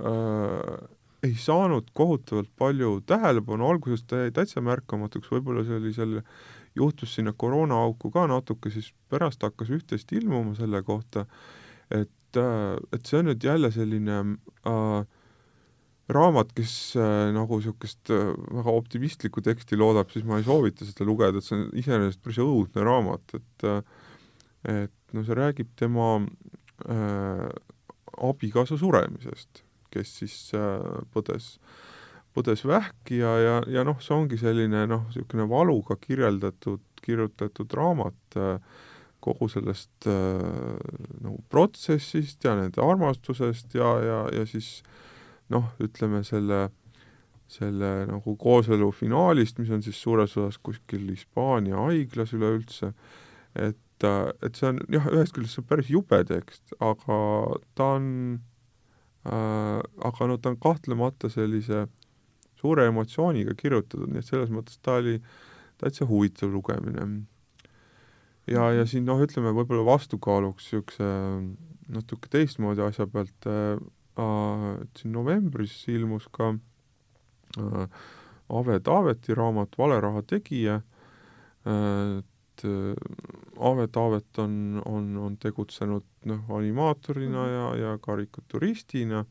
äh, 0.04 0.88
ei 1.22 1.36
saanud 1.38 1.92
kohutavalt 1.96 2.50
palju 2.58 2.96
tähelepanu, 3.06 3.68
alguses 3.70 4.02
ta 4.04 4.24
jäi 4.24 4.34
täitsa 4.34 4.60
märkamatuks, 4.64 5.30
võib-olla 5.32 5.62
seal, 5.64 6.18
juhtus 6.76 7.14
sinna 7.16 7.32
koroonaauku 7.32 8.10
ka 8.12 8.26
natuke, 8.30 8.72
siis 8.74 8.90
pärast 9.12 9.44
hakkas 9.44 9.70
üht-teist 9.72 10.12
ilmuma 10.16 10.56
selle 10.58 10.82
kohta, 10.84 11.24
et, 11.90 12.36
äh, 12.36 12.76
et 12.92 13.06
see 13.06 13.20
on 13.22 13.30
nüüd 13.30 13.44
jälle 13.44 13.70
selline 13.72 14.18
äh, 14.66 15.02
raamat, 16.16 16.52
kes 16.56 16.76
äh, 17.00 17.32
nagu 17.34 17.58
niisugust 17.58 18.12
äh, 18.12 18.30
väga 18.58 18.76
optimistlikku 18.82 19.44
teksti 19.44 19.78
loodab, 19.80 20.12
siis 20.12 20.26
ma 20.28 20.38
ei 20.40 20.46
soovita 20.46 20.86
seda 20.88 21.08
lugeda, 21.08 21.40
et 21.40 21.48
see 21.48 21.58
on 21.58 21.66
iseenesest 21.82 22.22
päris 22.22 22.40
õudne 22.44 22.86
raamat, 22.86 23.36
et 23.40 23.68
äh, 23.68 23.82
et 24.62 25.16
no 25.16 25.24
see 25.26 25.34
räägib 25.34 25.72
tema 25.76 26.14
äh, 26.86 27.48
abikaasa 28.22 28.78
suremisest 28.78 29.64
kes 29.92 30.14
siis 30.22 30.36
äh, 30.56 31.02
põdes, 31.12 31.56
põdes 32.36 32.64
vähki 32.68 33.20
ja, 33.20 33.34
ja, 33.40 33.58
ja 33.70 33.84
noh, 33.86 34.00
see 34.02 34.16
ongi 34.16 34.40
selline 34.40 34.86
noh, 34.90 35.06
niisugune 35.10 35.48
valuga 35.50 35.98
kirjeldatud, 36.00 36.84
kirjutatud 37.02 37.76
raamat 37.76 38.38
äh, 38.40 38.80
kogu 39.22 39.48
sellest 39.52 40.08
äh, 40.10 40.42
nagu 41.22 41.38
protsessist 41.52 42.44
ja 42.46 42.56
nende 42.58 42.82
armastusest 42.84 43.76
ja, 43.78 43.94
ja, 44.02 44.20
ja 44.34 44.46
siis 44.48 44.80
noh, 45.52 45.68
ütleme 45.82 46.22
selle, 46.26 46.64
selle 47.52 47.92
nagu 48.08 48.36
kooselu 48.40 48.90
finaalist, 48.96 49.60
mis 49.60 49.72
on 49.72 49.84
siis 49.84 50.00
suures 50.00 50.36
osas 50.36 50.58
kuskil 50.58 51.04
Hispaania 51.10 51.80
haiglas 51.84 52.32
üleüldse, 52.36 52.92
et, 53.54 54.08
et 54.08 54.56
see 54.58 54.72
on 54.72 54.80
jah, 54.90 55.12
ühest 55.12 55.36
küljest 55.36 55.58
see 55.58 55.62
on 55.62 55.68
päris 55.68 55.92
jube 55.92 56.22
tekst, 56.26 56.74
aga 56.80 57.20
ta 57.78 57.92
on 57.98 58.08
Äh, 59.22 59.80
aga 60.02 60.26
no 60.26 60.36
ta 60.42 60.50
on 60.50 60.56
kahtlemata 60.58 61.28
sellise 61.30 61.84
suure 62.58 62.88
emotsiooniga 62.90 63.54
kirjutatud, 63.58 64.08
nii 64.10 64.18
et 64.18 64.26
selles 64.26 64.50
mõttes 64.50 64.80
ta 64.82 64.96
oli 64.98 65.20
täitsa 65.78 66.08
huvitav 66.10 66.50
lugemine. 66.50 67.04
ja, 68.50 68.72
ja 68.74 68.86
siin 68.86 69.06
noh, 69.06 69.22
ütleme 69.22 69.52
võib-olla 69.54 69.84
vastukaaluks 69.86 70.66
niisuguse 70.66 71.10
natuke 71.94 72.30
teistmoodi 72.34 72.82
asja 72.82 73.06
pealt 73.06 73.46
äh,, 73.46 73.78
siin 74.16 75.12
novembris 75.14 75.76
ilmus 75.88 76.28
ka 76.32 76.52
äh, 76.52 78.02
Ave 78.52 78.80
Taaveti 78.84 79.34
raamat 79.34 79.78
Valeraha 79.78 80.22
tegija 80.28 80.80
et 81.64 82.64
äh, 82.64 82.94
Ave 83.60 83.86
Taavet 83.88 84.38
on, 84.38 84.82
on, 84.84 85.16
on 85.16 85.36
tegutsenud 85.36 86.04
noh, 86.24 86.44
animaatorina 86.56 87.44
mhm. 87.46 87.52
ja, 87.52 87.66
ja 87.86 87.98
karikaturistina 87.98 89.24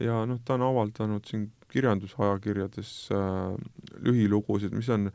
ja 0.00 0.24
noh, 0.26 0.40
ta 0.44 0.54
on 0.54 0.66
avaldanud 0.68 1.28
siin 1.28 1.50
kirjandusajakirjades 1.72 2.92
äh, 3.16 3.54
lühilugusid, 4.04 4.74
mis 4.76 4.88
on 4.92 5.10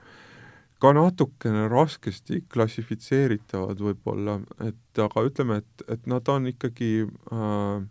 ka 0.81 0.93
natukene 0.93 1.65
raskesti 1.69 2.43
klassifitseeritavad 2.53 3.79
võib-olla, 3.81 4.37
et 4.65 5.01
aga 5.01 5.23
ütleme, 5.25 5.61
et, 5.63 5.85
et 5.89 6.09
nad 6.09 6.29
on 6.29 6.49
ikkagi 6.49 6.91
äh, 7.05 7.85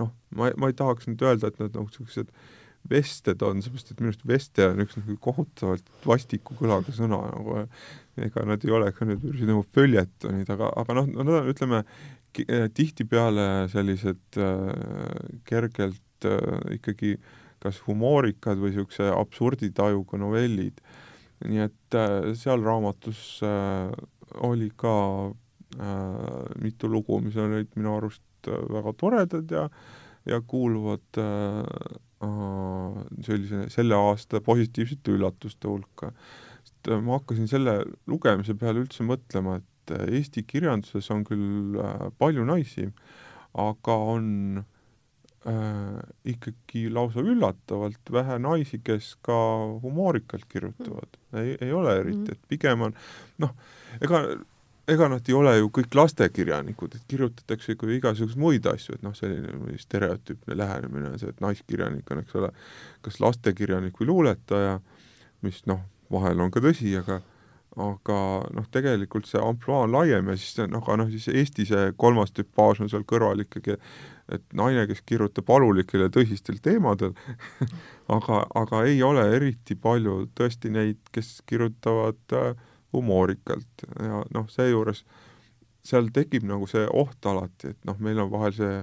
noh, 0.00 0.12
ma, 0.36 0.50
ma 0.56 0.70
ei 0.70 0.76
tahaks 0.78 1.08
nüüd 1.08 1.22
öelda, 1.26 1.52
et 1.52 1.60
nad 1.60 1.74
nagu 1.76 1.88
niisugused 1.88 2.32
vested 2.90 3.42
on, 3.46 3.60
seepärast 3.62 3.92
et 3.92 4.00
minu 4.00 4.10
arust 4.10 4.24
veste 4.26 4.64
on 4.66 4.80
üks 4.82 4.96
nagu 4.98 5.16
kohutavalt 5.22 5.92
vastiku 6.06 6.56
kõlaga 6.58 6.94
sõna 6.94 7.20
nagu 7.28 7.60
ega 8.20 8.46
nad 8.48 8.64
ei 8.66 8.72
ole 8.74 8.90
ka 8.92 9.06
nüüd 9.08 9.22
nagu 9.46 9.62
följetonid, 9.74 10.50
aga, 10.52 10.72
aga 10.82 10.96
noh, 10.98 11.12
nad 11.14 11.30
on, 11.30 11.52
ütleme, 11.52 11.84
äh, 12.42 12.66
tihtipeale 12.74 13.68
sellised 13.72 14.40
äh, 14.40 14.72
kergelt 15.48 16.28
äh, 16.28 16.74
ikkagi 16.78 17.14
kas 17.62 17.78
humoorikad 17.86 18.58
või 18.58 18.72
niisuguse 18.72 19.12
absurditajuga 19.14 20.18
novellid. 20.18 20.82
nii 21.46 21.62
et 21.64 21.96
äh, 21.98 22.32
seal 22.38 22.62
raamatus 22.62 23.40
äh, 23.46 23.90
oli 24.46 24.70
ka 24.76 24.94
äh, 25.30 26.60
mitu 26.62 26.90
lugu, 26.90 27.20
mis 27.20 27.36
olid 27.36 27.70
minu 27.76 27.96
arust 27.96 28.22
äh, 28.48 28.62
väga 28.78 28.96
toredad 28.98 29.50
ja 29.50 29.68
ja 30.26 30.38
kuuluvad 30.40 31.18
äh, 31.18 31.66
äh 32.22 33.04
sellise, 33.26 33.64
selle 33.70 33.96
aasta 33.98 34.40
positiivsete 34.40 35.10
üllatuste 35.16 35.68
hulka 35.68 36.12
et 36.82 36.90
äh, 36.92 37.00
ma 37.00 37.18
hakkasin 37.18 37.48
selle 37.50 37.80
lugemise 38.10 38.54
peale 38.58 38.82
üldse 38.84 39.06
mõtlema, 39.06 39.60
et 39.60 39.68
Eesti 39.92 40.44
kirjanduses 40.46 41.10
on 41.14 41.24
küll 41.26 41.78
äh, 41.80 42.06
palju 42.18 42.44
naisi, 42.46 42.86
aga 43.58 43.96
on 44.14 44.28
äh, 44.60 45.98
ikkagi 46.34 46.86
lausa 46.92 47.24
üllatavalt 47.24 48.12
vähe 48.14 48.38
naisi, 48.42 48.80
kes 48.84 49.14
ka 49.26 49.36
humoorikalt 49.82 50.46
kirjutavad. 50.50 51.18
ei, 51.38 51.56
ei 51.60 51.72
ole 51.72 51.98
eriti, 52.00 52.30
mm. 52.30 52.32
et 52.32 52.48
pigem 52.48 52.88
on 52.88 52.96
noh, 53.42 53.54
ega 54.00 54.24
ega 54.90 55.08
nad 55.08 55.28
ei 55.28 55.34
ole 55.36 55.54
ju 55.58 55.70
kõik 55.78 55.94
lastekirjanikud, 55.94 56.96
et 56.96 57.04
kirjutatakse 57.10 57.76
ikka 57.76 57.90
igasuguseid 57.96 58.40
muid 58.40 58.66
asju, 58.66 58.96
et 58.96 59.04
noh, 59.06 59.14
selline 59.16 59.78
stereotüüpne 59.78 60.56
lähenemine 60.58 61.12
on 61.12 61.20
see, 61.20 61.30
et 61.30 61.42
naiskirjanik 61.44 62.10
on, 62.10 62.22
eks 62.24 62.38
ole, 62.40 62.50
kas 63.06 63.20
lastekirjanik 63.22 64.00
või 64.00 64.10
luuletaja, 64.10 64.80
mis 65.46 65.62
noh, 65.70 65.84
vahel 66.12 66.42
on 66.42 66.50
ka 66.54 66.62
tõsi, 66.64 66.90
aga 66.98 67.22
aga 67.80 68.16
noh, 68.52 68.66
tegelikult 68.68 69.24
see 69.24 69.40
ampluaa 69.40 69.86
on 69.86 69.94
laiem 69.94 70.26
ja 70.28 70.34
siis 70.36 70.58
noh, 70.60 70.82
aga 70.82 70.98
noh, 71.00 71.12
siis 71.12 71.30
Eesti 71.32 71.64
see 71.70 71.92
kolmas 71.96 72.34
tüpaaž 72.36 72.82
on 72.84 72.90
seal 72.92 73.06
kõrval 73.08 73.46
ikkagi, 73.46 73.78
et 74.32 74.44
naine, 74.56 74.84
kes 74.90 75.00
kirjutab 75.08 75.48
valulikel 75.48 76.04
ja 76.04 76.10
tõsistel 76.12 76.60
teemadel 76.60 77.14
aga, 78.16 78.42
aga 78.60 78.82
ei 78.90 79.00
ole 79.06 79.24
eriti 79.38 79.76
palju 79.80 80.26
tõesti 80.36 80.72
neid, 80.74 81.00
kes 81.16 81.38
kirjutavad 81.48 82.36
äh, 82.36 82.52
humoorikalt 82.92 83.86
ja 84.00 84.22
noh, 84.34 84.48
seejuures 84.52 85.04
seal 85.82 86.10
tekib 86.14 86.44
nagu 86.46 86.68
see 86.70 86.84
oht 86.86 87.26
alati, 87.26 87.72
et 87.72 87.88
noh, 87.88 87.96
meil 88.02 88.20
on 88.22 88.30
vahel 88.30 88.54
see 88.54 88.76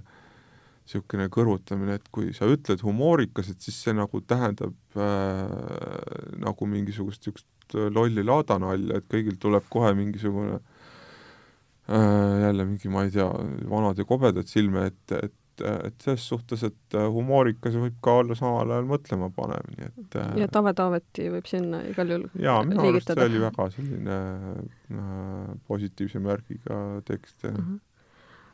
niisugune 0.90 1.30
kõrvutamine, 1.30 2.00
et 2.00 2.08
kui 2.12 2.32
sa 2.34 2.48
ütled 2.50 2.82
humoorikas, 2.82 3.52
et 3.52 3.62
siis 3.62 3.78
see 3.86 3.94
nagu 3.94 4.22
tähendab 4.26 4.98
äh, 4.98 6.40
nagu 6.42 6.68
mingisugust 6.68 7.22
niisugust 7.22 7.48
lolli 7.94 8.24
laadanalja, 8.26 8.98
et 8.98 9.08
kõigil 9.12 9.38
tuleb 9.42 9.68
kohe 9.70 9.94
mingisugune 9.94 10.58
äh, 10.58 12.42
jälle 12.48 12.66
mingi, 12.66 12.90
ma 12.90 13.06
ei 13.06 13.14
tea, 13.14 13.30
vanad 13.70 14.02
ja 14.02 14.06
kobedad 14.10 14.50
silme 14.50 14.88
ette, 14.90 15.22
et 15.30 15.34
et 15.66 16.06
selles 16.06 16.26
suhtes, 16.32 16.64
et 16.68 16.98
humoorikas 17.14 17.78
võib 17.80 18.00
ka 18.04 18.20
olla 18.22 18.38
samal 18.38 18.72
ajal 18.72 18.90
mõtlema 18.90 19.30
panev, 19.36 19.70
nii 19.76 19.90
et 19.90 20.18
äh, 20.22 20.34
ja 20.44 20.50
Tave 20.52 20.74
Taaveti 20.78 21.30
võib 21.34 21.50
sinna 21.50 21.84
igal 21.90 22.16
juhul 22.16 22.28
jaa, 22.40 22.64
minu 22.68 22.88
arust 22.90 23.14
see 23.14 23.30
oli 23.30 23.44
väga 23.44 23.70
selline 23.76 24.20
äh, 24.56 25.54
positiivse 25.70 26.24
märgiga 26.24 26.82
tekst 27.10 27.46
uh. 27.46 27.54
-huh 27.54 27.78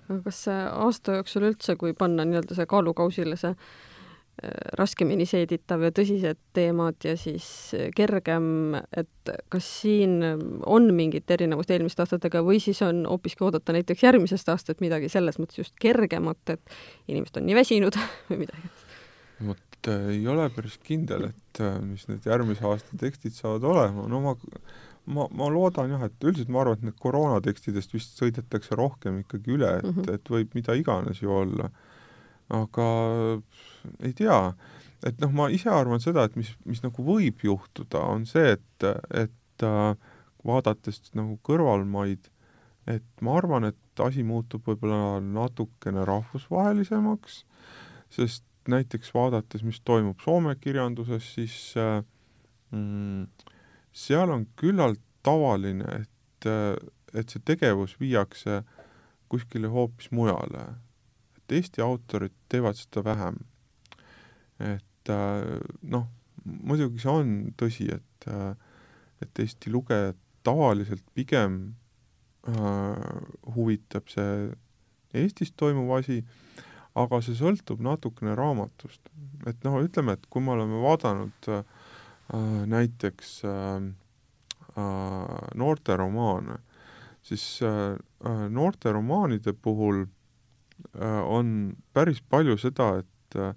aga 0.06 0.20
kas 0.22 0.40
aasta 0.54 1.16
jooksul 1.16 1.48
üldse, 1.48 1.74
kui 1.82 1.96
panna 1.98 2.22
nii-öelda 2.30 2.54
see 2.54 2.68
kaalukausile 2.70 3.40
see 3.42 3.50
äh, 3.50 3.95
raskemini 4.76 5.26
seeditav 5.28 5.86
ja 5.86 5.92
tõsised 5.96 6.40
teemad 6.56 7.06
ja 7.08 7.16
siis 7.20 7.48
äh, 7.78 7.88
kergem, 7.96 8.76
et 8.92 9.32
kas 9.50 9.68
siin 9.82 10.18
on 10.68 10.90
mingit 10.96 11.32
erinevust 11.32 11.72
eelmiste 11.72 12.04
aastatega 12.04 12.44
või 12.46 12.60
siis 12.64 12.82
on 12.86 13.06
hoopiski 13.10 13.46
oodata 13.48 13.76
näiteks 13.76 14.04
järgmisest 14.04 14.52
aastast 14.52 14.84
midagi 14.84 15.10
selles 15.10 15.40
mõttes 15.40 15.64
just 15.64 15.76
kergemat, 15.82 16.42
et 16.52 16.76
inimesed 17.08 17.40
on 17.40 17.48
nii 17.48 17.58
väsinud 17.62 18.00
või 18.30 18.44
midagi? 18.44 18.74
vot 19.48 19.92
äh, 19.92 20.10
ei 20.18 20.28
ole 20.32 20.50
päris 20.56 20.76
kindel, 20.84 21.30
et 21.32 21.64
mis 21.86 22.04
need 22.12 22.28
järgmise 22.28 22.68
aasta 22.68 23.00
tekstid 23.00 23.36
saavad 23.36 23.64
olema, 23.72 24.10
no 24.12 24.22
ma 24.24 24.36
ma, 25.06 25.26
ma 25.32 25.50
loodan 25.52 25.92
jah, 25.94 26.06
et 26.08 26.26
üldiselt 26.26 26.52
ma 26.54 26.64
arvan, 26.64 26.80
et 26.80 26.90
need 26.90 26.98
koroonatekstidest 27.02 27.94
vist 27.94 28.20
sõidetakse 28.20 28.78
rohkem 28.78 29.22
ikkagi 29.24 29.54
üle, 29.56 29.78
et 29.80 29.86
mm, 29.86 30.00
-hmm. 30.00 30.16
et 30.18 30.32
võib 30.38 30.58
mida 30.58 30.76
iganes 30.78 31.22
ju 31.22 31.32
olla. 31.32 31.70
Aga 32.54 32.88
ei 34.06 34.14
tea, 34.18 34.40
et 35.06 35.20
noh, 35.22 35.34
ma 35.36 35.50
ise 35.54 35.70
arvan 35.72 36.02
seda, 36.04 36.26
et 36.26 36.36
mis, 36.40 36.52
mis 36.66 36.82
nagu 36.84 37.06
võib 37.06 37.44
juhtuda, 37.46 38.02
on 38.16 38.26
see, 38.30 38.56
et, 38.58 38.88
et 39.14 39.66
äh, 39.66 39.94
vaadates 40.46 41.02
nagu 41.18 41.38
kõrvalmaid, 41.46 42.30
et 42.90 43.26
ma 43.26 43.38
arvan, 43.40 43.70
et 43.72 44.04
asi 44.04 44.26
muutub 44.26 44.66
võib-olla 44.68 45.20
natukene 45.24 46.06
rahvusvahelisemaks, 46.06 47.44
sest 48.14 48.46
näiteks 48.70 49.12
vaadates, 49.14 49.64
mis 49.66 49.82
toimub 49.86 50.22
Soome 50.24 50.56
kirjanduses, 50.62 51.28
siis 51.38 51.58
äh, 51.78 52.02
mm, 52.74 53.28
seal 53.96 54.34
on 54.34 54.48
küllalt 54.60 55.02
tavaline, 55.26 56.02
et, 56.02 56.50
et 57.14 57.32
see 57.32 57.42
tegevus 57.46 57.96
viiakse 58.02 58.62
kuskile 59.32 59.70
hoopis 59.72 60.12
mujale. 60.14 60.68
Et 61.46 61.58
Eesti 61.60 61.82
autorid 61.86 62.34
teevad 62.50 62.78
seda 62.80 63.04
vähem. 63.06 63.40
et 64.60 65.10
noh, 65.82 66.06
muidugi 66.44 67.02
see 67.04 67.12
on 67.12 67.34
tõsi, 67.60 67.86
et, 67.94 68.28
et 69.22 69.42
Eesti 69.44 69.70
lugejad 69.70 70.18
tavaliselt 70.46 71.04
pigem 71.18 71.76
äh, 72.48 73.20
huvitab 73.56 74.10
see 74.12 74.54
Eestis 75.16 75.54
toimuv 75.56 75.94
asi, 75.96 76.20
aga 77.00 77.22
see 77.24 77.38
sõltub 77.40 77.80
natukene 77.84 78.36
raamatust. 78.36 79.02
et 79.48 79.64
noh, 79.64 79.78
ütleme, 79.84 80.16
et 80.18 80.26
kui 80.30 80.44
me 80.44 80.56
oleme 80.56 80.82
vaadanud 80.84 81.50
äh, 81.54 81.64
näiteks 82.72 83.32
äh, 83.48 83.86
äh, 84.76 85.36
noorteromaane, 85.56 86.60
siis 87.24 87.46
äh, 87.64 87.96
äh 88.26 88.44
noorteromaanide 88.50 89.54
puhul 89.54 90.04
äh, 90.04 90.15
on 91.00 91.76
päris 91.94 92.22
palju 92.30 92.58
seda, 92.62 92.92
et 93.04 93.40
äh, 93.40 93.54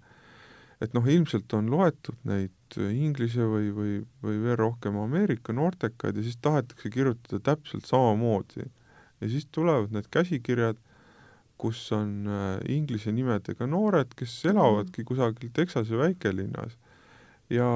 et 0.85 0.95
noh, 0.95 1.07
ilmselt 1.11 1.53
on 1.59 1.71
loetud 1.73 2.19
neid 2.29 2.77
inglise 2.79 3.47
või, 3.49 3.71
või, 3.75 3.95
või 4.23 4.37
veel 4.45 4.59
rohkem 4.61 4.99
Ameerika 5.01 5.55
noortekaid 5.57 6.19
ja 6.19 6.25
siis 6.27 6.39
tahetakse 6.43 6.91
kirjutada 6.95 7.41
täpselt 7.51 7.89
samamoodi. 7.89 8.69
ja 9.21 9.31
siis 9.31 9.49
tulevad 9.51 9.93
need 9.93 10.07
käsikirjad, 10.15 10.79
kus 11.59 11.81
on 11.93 12.29
äh, 12.31 12.61
inglise 12.71 13.11
nimedega 13.13 13.67
noored, 13.67 14.15
kes 14.15 14.45
elavadki 14.47 15.05
kusagil 15.05 15.51
Texase 15.53 15.99
väikelinnas 15.99 16.77
ja 17.51 17.67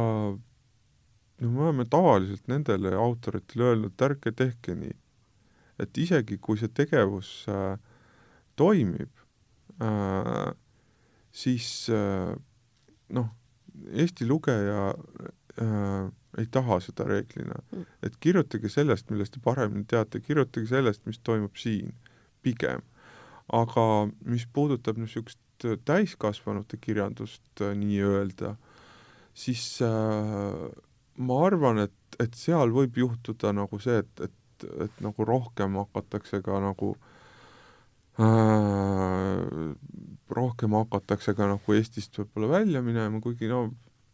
no 1.43 1.51
me 1.51 1.65
oleme 1.67 1.85
tavaliselt 1.91 2.47
nendele 2.47 2.95
autoritele 2.95 3.73
öelnud, 3.73 3.97
et 3.97 4.07
ärge 4.07 4.33
tehke 4.33 4.77
nii. 4.79 4.95
et 5.83 5.99
isegi, 5.99 6.39
kui 6.39 6.61
see 6.61 6.71
tegevus 6.71 7.43
äh, 7.51 7.75
toimib 8.55 9.11
äh,, 9.11 9.22
siis 11.33 11.89
äh, 11.91 12.35
noh, 13.09 13.31
Eesti 13.93 14.27
lugeja 14.29 14.93
äh, 15.61 16.11
ei 16.39 16.47
taha 16.53 16.79
seda 16.81 17.07
reeglina. 17.09 17.59
Mm. 17.73 17.87
et 18.03 18.17
kirjutage 18.21 18.71
sellest, 18.73 19.11
millest 19.11 19.37
te 19.37 19.41
paremini 19.45 19.85
teate, 19.89 20.21
kirjutage 20.21 20.69
sellest, 20.71 21.05
mis 21.09 21.21
toimub 21.25 21.57
siin, 21.61 21.95
pigem. 22.43 22.85
aga 23.53 23.85
mis 24.25 24.45
puudutab 24.47 25.01
niisugust 25.01 25.41
täiskasvanute 25.85 26.79
kirjandust 26.81 27.61
äh, 27.61 27.75
nii-öelda, 27.79 28.55
siis 29.35 29.65
äh, 29.85 30.69
ma 31.17 31.41
arvan, 31.47 31.83
et, 31.87 32.21
et 32.23 32.37
seal 32.39 32.73
võib 32.73 32.97
juhtuda 32.97 33.53
nagu 33.57 33.81
see, 33.83 33.99
et, 34.05 34.29
et, 34.29 34.69
et 34.87 35.03
nagu 35.05 35.27
rohkem 35.27 35.77
hakatakse 35.81 36.41
ka 36.45 36.61
nagu 36.63 36.95
äh, 36.95 37.22
rohkem 40.33 40.75
hakatakse 40.77 41.33
ka 41.37 41.47
nagu 41.49 41.77
Eestist 41.77 42.19
võib-olla 42.19 42.59
välja 42.59 42.83
minema, 42.85 43.21
kuigi 43.25 43.49
no 43.49 43.71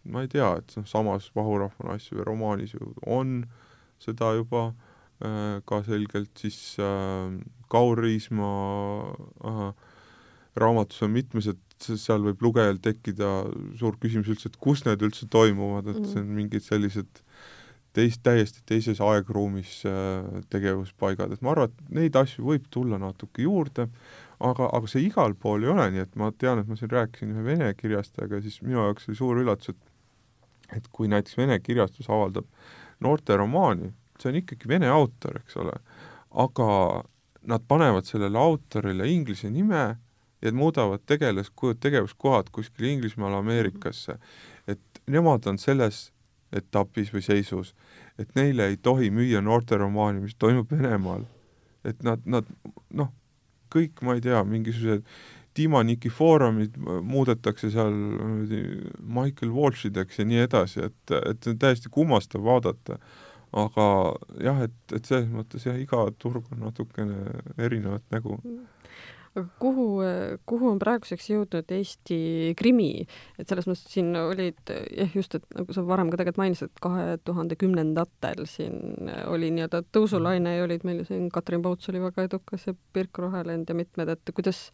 ma 0.08 0.22
ei 0.24 0.30
tea, 0.32 0.50
et 0.60 0.74
noh, 0.78 0.86
samas 0.88 1.28
Vahurahva 1.36 1.92
naissu 1.92 2.18
või 2.18 2.26
romaanis 2.28 2.74
ju 2.76 2.92
on 3.06 3.42
seda 4.02 4.32
juba 4.38 4.68
äh, 4.70 5.58
ka 5.68 5.82
selgelt, 5.86 6.32
siis 6.38 6.76
äh, 6.82 7.32
Kaur 7.72 8.00
Riismaa 8.02 9.14
äh, 9.50 9.72
raamatus 10.58 11.02
on 11.06 11.14
mitmes, 11.14 11.50
et 11.50 11.88
seal 12.00 12.24
võib 12.24 12.42
lugejal 12.42 12.80
tekkida 12.82 13.32
suur 13.78 13.98
küsimus 14.02 14.30
üldse, 14.32 14.50
et 14.50 14.58
kus 14.62 14.84
need 14.86 15.02
üldse 15.06 15.28
toimuvad, 15.30 15.90
et 15.92 16.06
see 16.08 16.22
on 16.22 16.32
mingid 16.34 16.64
sellised 16.64 17.22
teist, 17.96 18.22
täiesti 18.26 18.62
teises 18.68 19.00
aegruumis 19.04 19.82
äh, 19.88 20.42
tegevuspaigad, 20.52 21.32
et 21.32 21.44
ma 21.44 21.54
arvan, 21.54 21.72
et 21.72 21.92
neid 22.00 22.16
asju 22.18 22.46
võib 22.46 22.66
tulla 22.70 23.00
natuke 23.00 23.44
juurde, 23.46 23.88
aga, 24.38 24.70
aga 24.70 24.90
see 24.90 25.06
igal 25.08 25.34
pool 25.34 25.64
ei 25.66 25.72
ole, 25.72 25.88
nii 25.94 26.04
et 26.04 26.18
ma 26.20 26.30
tean, 26.36 26.62
et 26.62 26.68
ma 26.70 26.78
siin 26.78 26.92
rääkisin 26.92 27.34
ühe 27.34 27.44
vene 27.46 27.70
kirjastajaga, 27.78 28.42
siis 28.44 28.60
minu 28.62 28.80
jaoks 28.82 29.08
oli 29.08 29.20
suur 29.20 29.42
üllatus, 29.44 29.74
et 29.74 29.86
et 30.76 30.84
kui 30.92 31.08
näiteks 31.08 31.38
vene 31.38 31.56
kirjastus 31.64 32.10
avaldab 32.12 32.44
noorteromaani, 33.00 33.92
see 34.20 34.28
on 34.28 34.40
ikkagi 34.42 34.68
vene 34.68 34.90
autor, 34.92 35.38
eks 35.40 35.56
ole, 35.62 35.72
aga 36.44 36.68
nad 37.48 37.64
panevad 37.70 38.04
sellele 38.04 38.38
autorile 38.38 39.06
inglise 39.08 39.48
nime 39.50 39.96
ja 40.42 40.52
muudavad 40.52 41.02
tegelas, 41.06 41.50
tegevuskohad 41.80 42.50
kuskil 42.52 42.86
Inglismaal, 42.92 43.38
Ameerikasse. 43.40 44.18
et 44.66 45.02
nemad 45.06 45.46
on 45.46 45.58
selles 45.58 46.12
etapis 46.52 47.12
või 47.12 47.22
seisus, 47.24 47.74
et 48.18 48.30
neile 48.38 48.70
ei 48.70 48.76
tohi 48.76 49.10
müüa 49.14 49.42
noorteromaani, 49.44 50.22
mis 50.24 50.36
toimub 50.38 50.70
Venemaal. 50.72 51.26
et 51.84 52.02
nad, 52.02 52.20
nad 52.26 52.46
noh, 52.90 53.12
kõik, 53.72 54.02
ma 54.02 54.16
ei 54.16 54.24
tea, 54.24 54.42
mingisugused 54.44 55.04
Dima 55.56 55.82
Nikifoorumid 55.82 56.76
muudetakse 57.02 57.70
seal 57.72 57.94
Michael 59.00 59.52
Walshideks 59.54 60.20
ja 60.20 60.26
nii 60.28 60.44
edasi, 60.44 60.84
et, 60.86 61.14
et 61.18 61.42
see 61.42 61.54
on 61.54 61.58
täiesti 61.58 61.90
kummastav 61.90 62.44
vaadata. 62.44 62.98
aga 63.52 63.84
jah, 64.44 64.58
et, 64.66 64.76
et 64.92 65.04
selles 65.08 65.30
mõttes 65.32 65.64
jah, 65.64 65.78
iga 65.80 66.04
turg 66.18 66.44
on 66.52 66.66
natukene 66.66 67.38
erinevat 67.58 68.04
nägu 68.12 68.36
mm 68.36 68.77
aga 69.34 69.44
kuhu, 69.62 69.86
kuhu 70.48 70.70
on 70.72 70.80
praeguseks 70.82 71.28
jõudnud 71.32 71.74
Eesti 71.78 72.20
krimi, 72.58 73.04
et 73.38 73.50
selles 73.50 73.68
mõttes 73.68 73.84
siin 73.92 74.10
olid 74.18 74.72
jah, 74.72 75.12
just, 75.14 75.36
et 75.38 75.44
nagu 75.56 75.74
sa 75.76 75.84
varem 75.86 76.10
ka 76.12 76.20
tegelikult 76.20 76.42
mainisid, 76.42 76.72
et 76.72 76.82
kahe 76.84 77.18
tuhande 77.26 77.58
kümnendatel 77.60 78.46
siin 78.48 79.12
oli 79.28 79.52
nii-öelda 79.54 79.84
tõusulaine 79.94 80.56
ja 80.58 80.64
olid 80.66 80.86
meil 80.88 81.02
ju 81.02 81.10
siin, 81.12 81.28
Katrin 81.34 81.62
Pauts 81.64 81.92
oli 81.92 82.02
väga 82.02 82.26
edukas 82.28 82.66
ja 82.68 82.74
Pirk 82.96 83.20
Rohelend 83.22 83.70
ja 83.70 83.76
mitmed, 83.78 84.10
et 84.14 84.34
kuidas, 84.34 84.64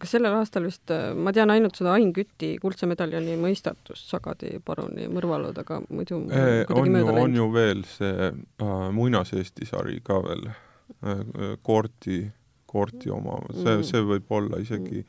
kas 0.00 0.16
sellel 0.16 0.34
aastal 0.38 0.66
vist, 0.68 0.92
ma 1.16 1.34
tean 1.36 1.52
ainult 1.54 1.78
seda 1.78 1.94
Ain 1.96 2.12
Küti 2.16 2.54
kuldse 2.62 2.88
medaljoni 2.90 3.36
mõistatust 3.40 4.10
Sagadi 4.12 4.56
paruni 4.64 5.08
mõrvalud, 5.12 5.56
aga 5.62 5.82
muidu 5.90 6.24
e, 6.32 6.44
on 6.72 6.98
ju, 6.98 7.08
on 7.26 7.40
ju 7.40 7.48
veel 7.54 7.86
see 7.88 8.28
äh, 8.32 8.84
Muinas-Eesti 8.92 9.68
sari 9.68 10.00
ka 10.04 10.20
veel 10.24 10.48
äh,, 10.50 11.58
Koorti 11.62 12.22
äh, 12.24 12.38
koorti 12.72 13.12
omama, 13.12 13.52
see, 13.52 13.76
mm. 13.76 13.86
see 13.88 14.02
võib 14.08 14.34
olla 14.40 14.60
isegi 14.62 15.04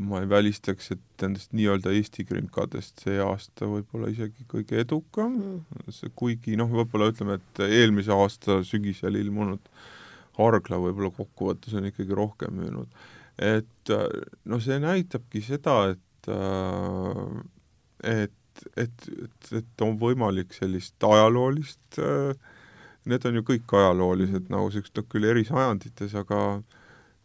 ma 0.00 0.20
ei 0.22 0.28
välistaks, 0.30 0.92
et 0.94 1.22
nendest 1.22 1.54
nii-öelda 1.56 1.92
Eesti 1.96 2.24
krimkadest 2.28 3.02
see 3.04 3.18
aasta 3.22 3.66
võib-olla 3.68 4.10
isegi 4.12 4.46
kõige 4.50 4.78
edukam 4.84 5.34
mm., 5.34 6.12
kuigi 6.18 6.54
noh, 6.58 6.70
võib-olla 6.70 7.10
ütleme, 7.10 7.40
et 7.40 7.64
eelmise 7.66 8.14
aasta 8.14 8.60
sügisel 8.66 9.18
ilmunud 9.18 9.72
Hargla 10.38 10.78
võib-olla 10.80 11.10
kokkuvõttes 11.12 11.74
on 11.76 11.88
ikkagi 11.90 12.14
rohkem 12.16 12.54
müünud. 12.56 13.00
et 13.36 13.92
no 14.46 14.60
see 14.62 14.78
näitabki 14.80 15.42
seda, 15.44 15.82
et 15.90 16.06
et, 18.04 18.32
et, 18.76 19.08
et, 19.16 19.52
et 19.56 19.84
on 19.84 19.96
võimalik 20.00 20.52
sellist 20.56 21.00
ajaloolist 21.04 22.00
äh, 22.02 22.34
need 23.08 23.24
on 23.26 23.38
ju 23.38 23.44
kõik 23.52 23.74
ajaloolised 23.80 24.50
nagu 24.52 24.68
niisugused 24.68 25.08
küll 25.12 25.28
eri 25.30 25.44
sajandites, 25.48 26.14
aga 26.18 26.40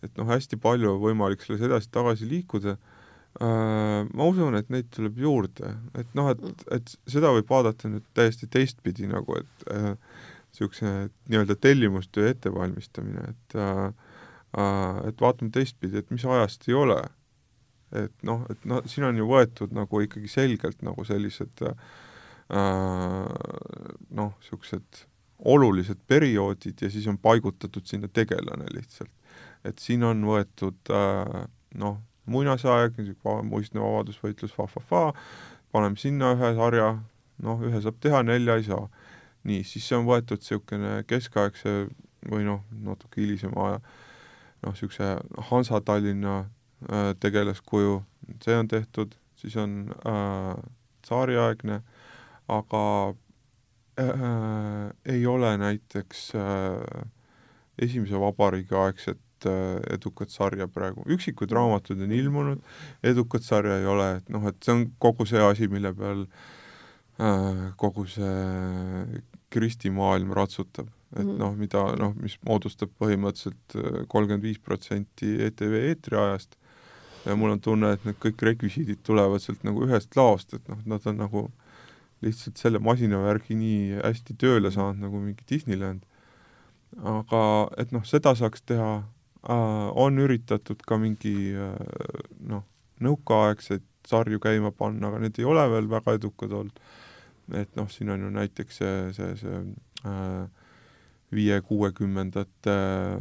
et 0.05 0.13
noh, 0.19 0.29
hästi 0.29 0.59
palju 0.61 0.93
on 0.93 1.01
võimalik 1.01 1.43
selles 1.43 1.65
edasi-tagasi 1.65 2.27
liikuda 2.29 2.75
äh,, 2.75 4.05
ma 4.05 4.29
usun, 4.29 4.55
et 4.59 4.69
neid 4.73 4.91
tuleb 4.95 5.19
juurde, 5.19 5.73
et 5.97 6.15
noh, 6.17 6.31
et, 6.31 6.65
et 6.77 6.95
seda 7.11 7.33
võib 7.35 7.49
vaadata 7.51 7.91
nüüd 7.91 8.05
täiesti 8.17 8.49
teistpidi 8.51 9.09
nagu, 9.11 9.39
et 9.41 9.67
niisuguse 9.67 10.87
äh, 10.87 11.09
nii-öelda 11.31 11.57
tellimustöö 11.59 12.29
ettevalmistamine, 12.31 13.33
et 13.33 13.59
äh, 13.59 13.85
äh, 14.57 15.07
et 15.09 15.21
vaatame 15.21 15.51
teistpidi, 15.51 15.99
et 15.99 16.11
mis 16.11 16.25
ajast 16.25 16.69
ei 16.69 16.79
ole. 16.79 17.01
et 17.95 18.23
noh, 18.27 18.41
et 18.49 18.63
noh, 18.67 18.81
siin 18.89 19.05
on 19.07 19.15
ju 19.15 19.27
võetud 19.29 19.71
nagu 19.71 19.99
ikkagi 20.03 20.27
selgelt 20.27 20.81
nagu 20.83 21.03
sellised 21.07 21.61
äh, 21.63 21.75
noh, 22.49 24.33
niisugused 24.39 25.05
olulised 25.39 25.99
perioodid 26.07 26.81
ja 26.81 26.89
siis 26.89 27.07
on 27.07 27.17
paigutatud 27.17 27.85
sinna 27.85 28.07
tegelane 28.07 28.65
lihtsalt. 28.73 29.11
et 29.65 29.79
siin 29.79 30.03
on 30.03 30.21
võetud 30.23 30.93
äh, 30.93 31.47
noh, 31.75 31.97
muinasaeg, 32.25 32.97
muistne 33.43 33.81
vabadusvõitlus 33.81 34.53
fa-fa-fa, 34.53 35.11
paneme 35.73 35.97
sinna 35.97 36.31
ühe 36.35 36.51
sarja, 36.57 36.91
noh, 37.43 37.61
ühe 37.65 37.81
saab 37.81 37.97
teha, 38.01 38.23
nelja 38.23 38.55
ei 38.59 38.67
saa. 38.69 38.87
nii, 39.45 39.63
siis 39.63 39.87
see 39.87 39.97
on 39.97 40.07
võetud 40.07 40.41
niisugune 40.41 41.03
keskaegse 41.05 41.75
või 42.29 42.45
noh, 42.47 42.63
natuke 42.85 43.21
hilisema 43.21 43.67
aja 43.67 43.81
noh, 43.81 44.71
niisuguse 44.71 45.11
Hansa-Tallinna 45.51 46.37
äh, 46.39 47.11
tegelaskuju, 47.19 47.99
see 48.41 48.57
on 48.57 48.71
tehtud, 48.71 49.13
siis 49.37 49.57
on 49.61 49.77
äh, 50.05 50.55
tsaariaegne, 51.05 51.81
aga 52.47 52.81
äh, 53.99 54.89
ei 55.05 55.25
ole 55.27 55.57
näiteks 55.57 56.31
äh, 56.35 57.05
Esimese 57.79 58.19
Vabariigi 58.19 58.75
aegset 58.75 59.47
äh, 59.47 59.79
edukat 59.93 60.33
sarja 60.33 60.67
praegu, 60.71 61.03
üksikud 61.11 61.51
raamatud 61.55 62.01
on 62.03 62.11
ilmunud, 62.15 62.61
edukat 63.03 63.43
sarja 63.43 63.79
ei 63.79 63.87
ole, 63.89 64.09
et 64.19 64.29
noh, 64.33 64.45
et 64.49 64.59
see 64.63 64.75
on 64.75 64.85
kogu 65.01 65.27
see 65.29 65.41
asi, 65.43 65.69
mille 65.71 65.93
peal 65.95 66.25
äh, 67.19 67.65
kogu 67.79 68.07
see 68.09 69.23
Kristi 69.55 69.91
maailm 69.93 70.33
ratsutab, 70.35 70.87
et 71.15 71.23
mm. 71.23 71.29
-hmm. 71.29 71.39
noh, 71.39 71.55
mida 71.55 71.83
noh, 71.99 72.15
mis 72.19 72.37
moodustab 72.47 72.91
põhimõtteliselt 72.99 74.07
kolmkümmend 74.11 74.43
viis 74.43 74.59
protsenti 74.59 75.37
ETV 75.47 75.79
eetriajast. 75.91 76.57
Ja 77.25 77.35
mul 77.35 77.55
on 77.55 77.59
tunne, 77.59 77.91
et 77.95 78.03
need 78.05 78.17
kõik 78.21 78.41
rekvisiidid 78.45 78.99
tulevad 79.03 79.41
sealt 79.41 79.63
nagu 79.65 79.81
ühest 79.87 80.13
laost, 80.15 80.53
et 80.53 80.67
noh, 80.69 80.77
nad 80.85 81.07
on 81.09 81.17
nagu 81.17 81.47
lihtsalt 82.23 82.61
selle 82.61 82.79
masinavärgi 82.79 83.57
nii 83.59 83.99
hästi 83.99 84.35
tööle 84.39 84.71
saanud 84.71 85.01
nagu 85.03 85.19
mingi 85.19 85.43
Disneyland. 85.49 86.05
aga 86.95 87.41
et 87.77 87.91
noh, 87.91 88.05
seda 88.07 88.35
saaks 88.39 88.61
teha 88.61 88.91
äh,, 88.97 89.87
on 89.99 90.17
üritatud 90.19 90.85
ka 90.87 90.97
mingi 90.97 91.51
äh, 91.51 91.75
noh, 92.39 92.63
nõukaaegseid 93.03 93.83
sarju 94.07 94.39
käima 94.39 94.71
panna, 94.71 95.09
aga 95.09 95.19
need 95.23 95.39
ei 95.41 95.47
ole 95.49 95.65
veel 95.71 95.89
väga 95.91 96.15
edukad 96.19 96.53
olnud. 96.53 96.79
et 97.53 97.75
noh, 97.77 97.89
siin 97.91 98.09
on 98.09 98.23
ju 98.25 98.29
näiteks 98.33 98.79
see, 98.81 98.93
see, 99.13 99.33
see 99.37 99.59
äh, 100.07 100.45
viie-kuuekümnendate 101.35 102.73
äh, 102.73 103.19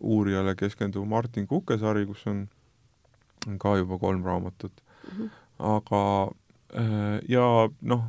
uurijale 0.00 0.54
keskenduv 0.58 1.06
Martin 1.08 1.46
Kuke 1.48 1.78
sari, 1.80 2.04
kus 2.06 2.26
on 2.28 2.44
ka 3.62 3.76
juba 3.80 3.98
kolm 3.98 4.24
raamatut 4.24 4.72
mm. 4.82 5.16
-hmm. 5.16 5.30
aga 5.58 6.02
ja 7.28 7.46
noh, 7.80 8.04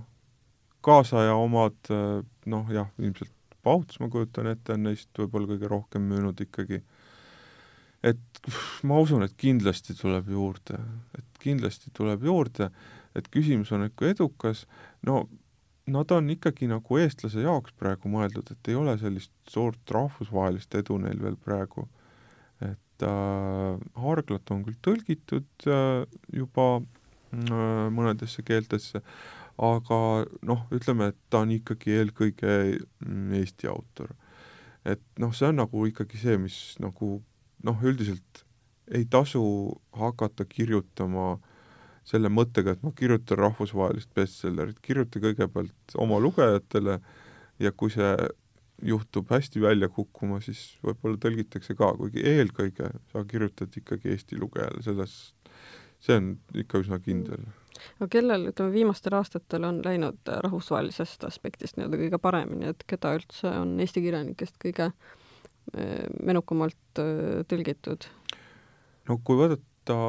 kaasaja 0.84 1.36
omad 1.36 1.92
äh, 1.92 2.22
noh 2.46 2.74
jah, 2.74 2.92
ilmselt 3.00 3.32
Pauts, 3.64 3.96
ma 4.04 4.10
kujutan 4.12 4.50
ette, 4.52 4.76
on 4.76 4.82
neist 4.90 5.16
võib-olla 5.16 5.54
kõige 5.54 5.70
rohkem 5.72 6.04
müünud 6.10 6.42
ikkagi. 6.44 6.82
et 8.04 8.50
ma 8.84 8.98
usun, 9.00 9.24
et 9.24 9.36
kindlasti 9.40 9.96
tuleb 9.96 10.28
juurde, 10.28 10.80
et 11.16 11.40
kindlasti 11.40 11.94
tuleb 11.96 12.26
juurde, 12.28 12.68
et 13.16 13.30
küsimus 13.32 13.72
on, 13.72 13.86
et 13.88 13.96
kui 13.96 14.10
edukas, 14.12 14.66
no 15.08 15.30
nad 15.88 16.12
on 16.12 16.28
ikkagi 16.32 16.68
nagu 16.68 17.00
eestlase 17.00 17.44
jaoks 17.44 17.72
praegu 17.80 18.12
mõeldud, 18.12 18.52
et 18.52 18.72
ei 18.72 18.76
ole 18.76 18.98
sellist 19.00 19.32
suurt 19.48 19.92
rahvusvahelist 19.92 20.76
edu 20.80 21.00
neil 21.00 21.24
veel 21.24 21.40
praegu 21.40 21.88
et 22.64 23.08
äh, 23.08 23.80
Harglat 24.04 24.52
on 24.54 24.64
küll 24.66 24.78
tõlgitud 24.86 25.68
äh, 25.68 26.04
juba 26.36 26.68
äh, 26.80 27.03
mõnedesse 27.94 28.44
keeltesse, 28.46 29.02
aga 29.62 30.00
noh, 30.46 30.66
ütleme, 30.74 31.12
et 31.12 31.20
ta 31.30 31.44
on 31.44 31.54
ikkagi 31.54 31.98
eelkõige 32.00 32.54
mm, 33.06 33.34
Eesti 33.42 33.70
autor. 33.70 34.14
et 34.86 35.02
noh, 35.20 35.32
see 35.34 35.48
on 35.48 35.62
nagu 35.62 35.86
ikkagi 35.88 36.20
see, 36.20 36.38
mis 36.38 36.58
nagu 36.84 37.16
noh, 37.64 37.84
üldiselt 37.84 38.44
ei 38.92 39.06
tasu 39.06 39.44
hakata 39.96 40.46
kirjutama 40.46 41.38
selle 42.04 42.28
mõttega, 42.28 42.74
et 42.74 42.84
ma 42.84 42.92
kirjutan 42.92 43.40
rahvusvahelist 43.40 44.12
bestsellerit, 44.16 44.82
kirjuta 44.84 45.22
kõigepealt 45.24 45.96
oma 45.96 46.20
lugejatele 46.20 46.98
ja 47.64 47.72
kui 47.72 47.94
see 47.94 48.12
juhtub 48.84 49.30
hästi 49.32 49.62
välja 49.64 49.88
kukkuma, 49.90 50.42
siis 50.44 50.74
võib-olla 50.84 51.20
tõlgitakse 51.22 51.76
ka, 51.80 51.94
kuigi 51.96 52.26
eelkõige 52.28 52.90
sa 53.14 53.24
kirjutad 53.30 53.76
ikkagi 53.80 54.12
eesti 54.12 54.40
lugejale, 54.42 54.84
selles, 54.84 55.16
see 56.04 56.20
on 56.20 56.32
ikka 56.64 56.84
üsna 56.84 57.00
kindel. 57.04 57.46
aga 57.98 58.08
kellel, 58.12 58.48
ütleme, 58.52 58.74
viimastel 58.74 59.18
aastatel 59.18 59.68
on 59.68 59.82
läinud 59.86 60.34
rahvusvahelisest 60.46 61.26
aspektist 61.28 61.78
nii-öelda 61.78 62.00
kõige 62.06 62.22
paremini, 62.22 62.72
et 62.72 62.84
keda 62.88 63.16
üldse 63.18 63.52
on 63.64 63.78
Eesti 63.84 64.04
kirjanikest 64.06 64.60
kõige 64.62 64.92
eh, 64.92 66.04
menukamalt 66.20 67.04
eh, 67.04 67.44
tõlgitud? 67.50 68.10
no 69.10 69.20
kui 69.24 69.40
vaadata 69.40 70.00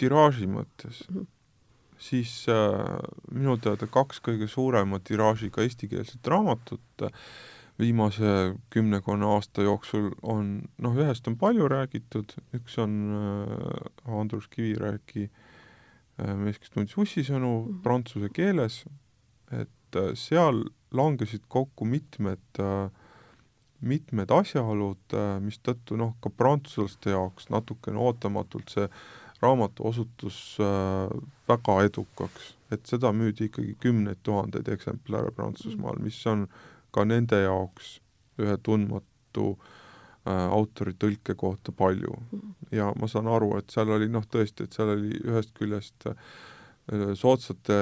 tiraaži 0.00 0.48
mõttes 0.48 1.04
mm, 1.08 1.16
-hmm. 1.16 1.26
siis 1.98 2.34
äh, 2.48 2.98
minu 3.32 3.56
teada 3.56 3.86
kaks 3.86 4.20
kõige 4.24 4.48
suurema 4.48 5.00
tiraažiga 5.04 5.64
eestikeelset 5.64 6.26
raamatut 6.26 7.04
äh, 7.06 7.12
viimase 7.80 8.54
kümnekonna 8.70 9.34
aasta 9.34 9.64
jooksul 9.64 10.10
on, 10.22 10.62
noh, 10.78 10.96
ühest 10.96 11.28
on 11.28 11.36
palju 11.40 11.68
räägitud, 11.70 12.34
üks 12.56 12.78
on 12.82 12.96
äh, 13.16 14.16
Andrus 14.20 14.48
Kivirähki 14.52 15.28
äh, 15.28 16.34
mees, 16.36 16.60
kes 16.60 16.74
tundis 16.74 16.96
ussisõnu 16.98 17.50
mm 17.50 17.68
-hmm. 17.68 17.82
prantsuse 17.82 18.28
keeles, 18.28 18.84
et 19.50 19.96
äh, 19.96 20.12
seal 20.14 20.64
langesid 20.90 21.46
kokku 21.48 21.84
mitmed 21.84 22.60
äh, 22.60 22.90
mitmed 23.80 24.30
asjaolud, 24.30 25.14
äh, 25.16 25.38
mistõttu 25.40 25.96
noh, 25.96 26.14
ka 26.20 26.30
prantslaste 26.30 27.10
jaoks 27.10 27.48
natukene 27.50 27.98
ootamatult 27.98 28.68
see 28.68 28.88
raamat 29.40 29.80
osutus 29.80 30.58
äh, 30.60 31.08
väga 31.48 31.78
edukaks, 31.88 32.54
et 32.70 32.84
seda 32.86 33.12
müüdi 33.12 33.48
ikkagi 33.48 33.74
kümneid 33.80 34.20
tuhandeid 34.22 34.68
eksemplare 34.68 35.32
Prantsusmaal, 35.32 35.96
mis 36.04 36.20
on 36.26 36.44
äh, 36.44 36.69
ka 36.92 37.06
nende 37.08 37.42
jaoks 37.44 37.98
ühe 38.40 38.56
tundmatu 38.64 39.50
äh, 39.54 40.46
autori 40.48 40.94
tõlke 40.98 41.36
kohta 41.38 41.72
palju. 41.76 42.14
ja 42.72 42.92
ma 43.00 43.08
saan 43.08 43.28
aru, 43.28 43.56
et 43.58 43.70
seal 43.70 43.90
oli 43.90 44.08
noh, 44.08 44.24
tõesti, 44.26 44.64
et 44.64 44.76
seal 44.76 44.94
oli 44.96 45.18
ühest 45.24 45.52
küljest 45.58 46.06
äh, 46.10 46.16
soodsate, 47.14 47.80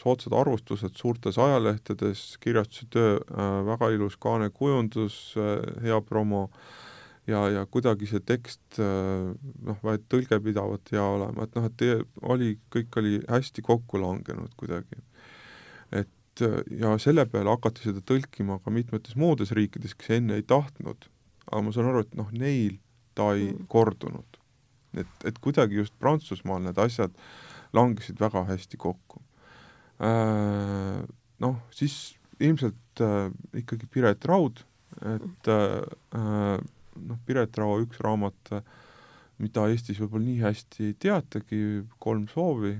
soodsad 0.00 0.34
arvustused 0.34 0.96
suurtes 0.98 1.38
ajalehtedes, 1.38 2.38
kirjastuse 2.42 2.88
töö 2.90 3.18
äh,, 3.18 3.58
väga 3.68 3.92
ilus 3.94 4.16
kaanekujundus 4.22 5.18
äh,, 5.36 5.60
hea 5.84 6.00
promo 6.00 6.48
ja, 7.26 7.44
ja 7.52 7.66
kuidagi 7.70 8.08
see 8.10 8.22
tekst 8.26 8.80
äh, 8.82 9.30
noh, 9.68 9.78
vaid 9.84 10.08
tõlge 10.10 10.40
pidavat 10.42 10.90
hea 10.94 11.04
olema, 11.04 11.46
et 11.46 11.54
noh, 11.58 11.68
et 11.70 11.86
oli, 12.34 12.56
kõik 12.72 12.98
oli 13.02 13.20
hästi 13.30 13.64
kokku 13.66 14.00
langenud 14.02 14.54
kuidagi. 14.58 15.02
et 15.92 16.10
ja 16.40 16.94
selle 17.02 17.24
peale 17.28 17.52
hakati 17.52 17.84
seda 17.86 18.02
tõlkima 18.08 18.58
ka 18.64 18.72
mitmetes 18.72 19.16
muudes 19.20 19.52
riikides, 19.56 19.94
kes 19.98 20.16
enne 20.18 20.38
ei 20.40 20.46
tahtnud, 20.48 21.08
aga 21.48 21.62
ma 21.64 21.72
saan 21.74 21.90
aru, 21.90 22.04
et 22.06 22.14
noh, 22.18 22.30
neil 22.32 22.78
ta 23.18 23.32
ei 23.36 23.50
mm. 23.50 23.66
kordunud. 23.72 24.38
et, 24.96 25.12
et 25.24 25.38
kuidagi 25.40 25.78
just 25.80 25.94
Prantsusmaal 26.00 26.60
need 26.64 26.78
asjad 26.80 27.14
langesid 27.72 28.20
väga 28.20 28.44
hästi 28.50 28.80
kokku 28.80 29.22
äh,. 30.00 31.02
Noh, 31.42 31.56
siis 31.74 32.14
ilmselt 32.38 33.00
äh, 33.02 33.32
ikkagi 33.58 33.88
Piret 33.90 34.24
Raud, 34.30 34.60
et 35.02 35.48
äh, 35.50 35.80
noh, 36.14 37.18
Piret 37.26 37.58
Rao 37.58 37.80
üks 37.82 37.98
raamat, 38.04 38.52
mida 39.42 39.64
Eestis 39.72 39.98
võib-olla 39.98 40.28
nii 40.28 40.36
hästi 40.44 40.86
ei 40.86 40.94
teatagi, 41.02 41.62
Kolm 41.98 42.28
soovi, 42.30 42.76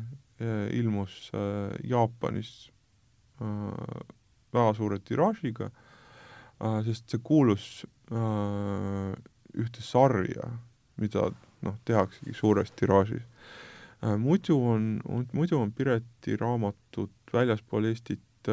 ilmus 0.78 1.32
äh, 1.34 1.74
Jaapanis 1.90 2.52
Äh, 2.68 2.71
väga 4.52 4.74
suure 4.78 4.98
tiraažiga, 5.00 5.70
äh, 6.60 6.80
sest 6.86 7.12
see 7.12 7.22
kuulus 7.24 7.84
äh, 8.12 9.12
ühte 9.52 9.84
sarja, 9.84 10.50
mida 11.00 11.30
noh, 11.62 11.78
tehaksegi 11.88 12.34
suures 12.34 12.72
tiraažis. 12.76 13.24
muidu 14.18 14.56
on, 14.66 15.00
muidu 15.32 15.60
on 15.60 15.70
Pireti 15.70 16.34
raamatud 16.36 17.10
väljaspool 17.32 17.84
Eestit 17.86 18.48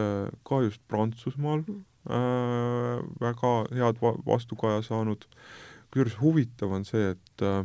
ka 0.45 0.59
just 0.61 0.81
Prantsusmaal 0.87 1.63
äh, 2.09 2.99
väga 3.19 3.53
head 3.73 4.01
va 4.01 4.13
vastukaja 4.25 4.81
saanud, 4.85 5.25
kusjuures 5.89 6.17
huvitav 6.21 6.73
on 6.77 6.85
see, 6.87 7.13
et 7.15 7.45
äh, 7.45 7.63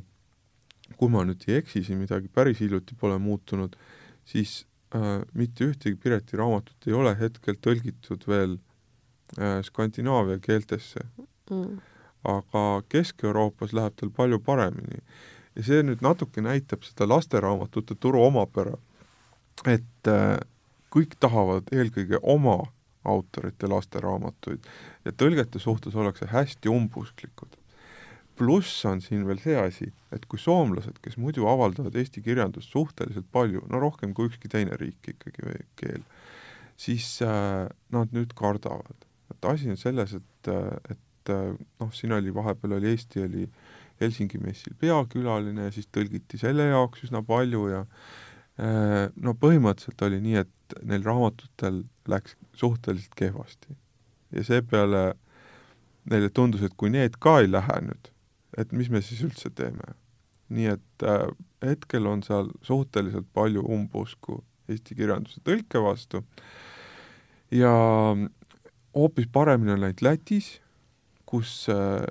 kui 0.99 1.13
ma 1.13 1.25
nüüd 1.27 1.45
ei 1.49 1.61
eksi, 1.61 1.85
siin 1.85 2.01
midagi 2.03 2.31
päris 2.33 2.61
hiljuti 2.61 2.97
pole 3.01 3.19
muutunud, 3.19 3.77
siis 4.29 4.65
äh, 4.95 5.23
mitte 5.35 5.69
ühtegi 5.71 5.97
Pireti 6.01 6.39
raamatut 6.41 6.89
ei 6.89 6.97
ole 6.97 7.15
hetkel 7.19 7.59
tõlgitud 7.61 8.27
veel 8.29 8.57
äh, 9.39 9.61
Skandinaavia 9.67 10.41
keeltesse. 10.43 11.07
Mm.. 11.51 11.81
aga 12.25 12.81
Kesk-Euroopas 12.89 13.75
läheb 13.77 13.99
tal 14.01 14.09
palju 14.17 14.39
paremini. 14.41 15.03
ja 15.55 15.63
see 15.67 15.83
nüüd 15.85 16.01
natuke 16.01 16.41
näitab 16.41 16.87
seda 16.87 17.05
lasteraamatute 17.09 17.95
turu 18.01 18.23
omapära, 18.25 18.79
et 19.69 20.09
äh, 20.09 20.39
kõik 20.95 21.19
tahavad 21.21 21.69
eelkõige 21.73 22.23
oma 22.23 22.63
autorite 23.05 23.69
lasteraamatuid 23.69 24.65
ja 25.05 25.13
tõlgete 25.13 25.61
suhtes 25.61 25.95
ollakse 25.95 26.31
hästi 26.31 26.73
umbusklikud 26.73 27.59
pluss 28.39 28.85
on 28.89 29.01
siin 29.05 29.25
veel 29.29 29.41
see 29.43 29.57
asi, 29.59 29.89
et 30.15 30.27
kui 30.31 30.41
soomlased, 30.41 30.99
kes 31.05 31.17
muidu 31.21 31.47
avaldavad 31.51 31.95
eesti 31.99 32.23
kirjandust 32.25 32.73
suhteliselt 32.75 33.29
palju, 33.35 33.63
no 33.71 33.81
rohkem 33.83 34.15
kui 34.15 34.31
ükski 34.31 34.51
teine 34.51 34.79
riik 34.81 35.13
ikkagi 35.15 35.47
või 35.47 35.63
keel, 35.81 36.05
siis 36.81 37.17
äh, 37.23 37.67
nad 37.95 38.15
nüüd 38.15 38.35
kardavad. 38.39 39.07
et 39.31 39.49
asi 39.49 39.71
on 39.71 39.79
selles, 39.81 40.13
et, 40.15 40.51
et 40.91 41.33
noh, 41.81 41.91
siin 41.95 42.13
oli 42.13 42.35
vahepeal 42.35 42.77
oli 42.77 42.91
Eesti 42.93 43.23
oli 43.25 43.47
Helsingi 44.01 44.39
messil 44.43 44.75
peakülaline 44.79 45.69
ja 45.69 45.73
siis 45.73 45.89
tõlgiti 45.95 46.39
selle 46.41 46.67
jaoks 46.69 47.07
üsna 47.07 47.23
palju 47.25 47.69
ja 47.71 47.85
äh, 47.85 49.11
no 49.15 49.37
põhimõtteliselt 49.39 50.03
oli 50.09 50.21
nii, 50.25 50.43
et 50.43 50.79
neil 50.83 51.05
raamatutel 51.07 51.85
läks 52.11 52.37
suhteliselt 52.59 53.15
kehvasti. 53.17 53.77
ja 54.35 54.45
seepeale 54.45 55.05
neile 56.11 56.29
tundus, 56.31 56.63
et 56.63 56.75
kui 56.77 56.91
need 56.91 57.17
ka 57.23 57.39
ei 57.41 57.49
lähe 57.51 57.79
nüüd, 57.87 58.11
et 58.59 58.73
mis 58.73 58.91
me 58.91 59.03
siis 59.03 59.23
üldse 59.27 59.51
teeme. 59.51 59.95
nii 60.55 60.67
et 60.75 61.03
äh, 61.03 61.31
hetkel 61.65 62.07
on 62.07 62.23
seal 62.23 62.51
suhteliselt 62.63 63.27
palju 63.33 63.63
umbusku 63.65 64.43
eesti 64.69 64.95
kirjanduse 64.95 65.41
tõlke 65.45 65.81
vastu 65.83 66.21
ja 67.51 67.73
hoopis 68.95 69.27
paremini 69.33 69.73
on 69.73 69.81
läinud 69.81 70.03
Lätis, 70.05 70.61
kus 71.27 71.67
äh, 71.73 72.05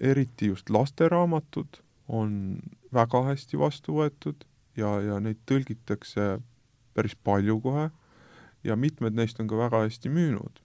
eriti 0.00 0.52
just 0.52 0.70
lasteraamatud 0.70 1.80
on 2.08 2.60
väga 2.94 3.22
hästi 3.30 3.58
vastu 3.58 3.98
võetud 3.98 4.44
ja, 4.76 4.98
ja 5.02 5.18
neid 5.20 5.40
tõlgitakse 5.48 6.38
päris 6.96 7.16
palju 7.24 7.58
kohe 7.64 7.88
ja 8.64 8.76
mitmed 8.76 9.16
neist 9.16 9.40
on 9.40 9.48
ka 9.50 9.58
väga 9.58 9.84
hästi 9.86 10.10
müünud. 10.12 10.62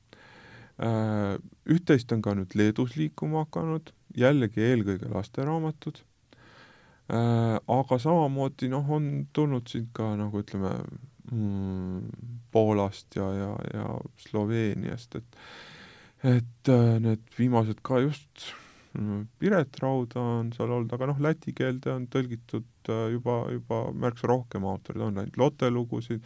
Äh, 0.83 1.37
üht-teist 1.69 2.11
on 2.11 2.23
ka 2.25 2.33
nüüd 2.35 2.55
Leedus 2.59 2.97
liikuma 2.97 3.45
hakanud, 3.45 3.93
jällegi 4.19 4.63
eelkõige 4.65 5.11
lasteraamatud, 5.13 6.01
äh, 7.13 7.55
aga 7.77 7.99
samamoodi 8.01 8.71
noh, 8.73 8.89
on 8.97 9.05
tulnud 9.37 9.69
siit 9.71 9.91
ka 9.95 10.13
nagu 10.19 10.41
ütleme 10.43 10.73
mm,, 11.31 12.09
Poolast 12.53 13.15
ja, 13.17 13.29
ja, 13.37 13.53
ja 13.73 13.85
Sloveeniast, 14.25 15.21
et 15.21 15.39
et 16.23 16.69
äh, 16.71 16.99
need 17.03 17.23
viimased 17.37 17.79
ka 17.83 17.99
just 18.03 18.49
mm, 18.95 19.27
Piret 19.39 19.79
Rauda 19.83 20.21
on 20.39 20.51
seal 20.55 20.71
olnud, 20.71 20.91
aga 20.95 21.11
noh, 21.11 21.19
läti 21.23 21.55
keelde 21.55 21.91
on 21.95 22.09
tõlgitud 22.11 22.91
juba, 23.13 23.43
juba 23.55 23.85
märksa 23.95 24.27
rohkem 24.31 24.67
autoreid, 24.67 25.03
on 25.05 25.21
läinud 25.21 25.39
Lotte 25.39 25.71
lugusid 25.71 26.23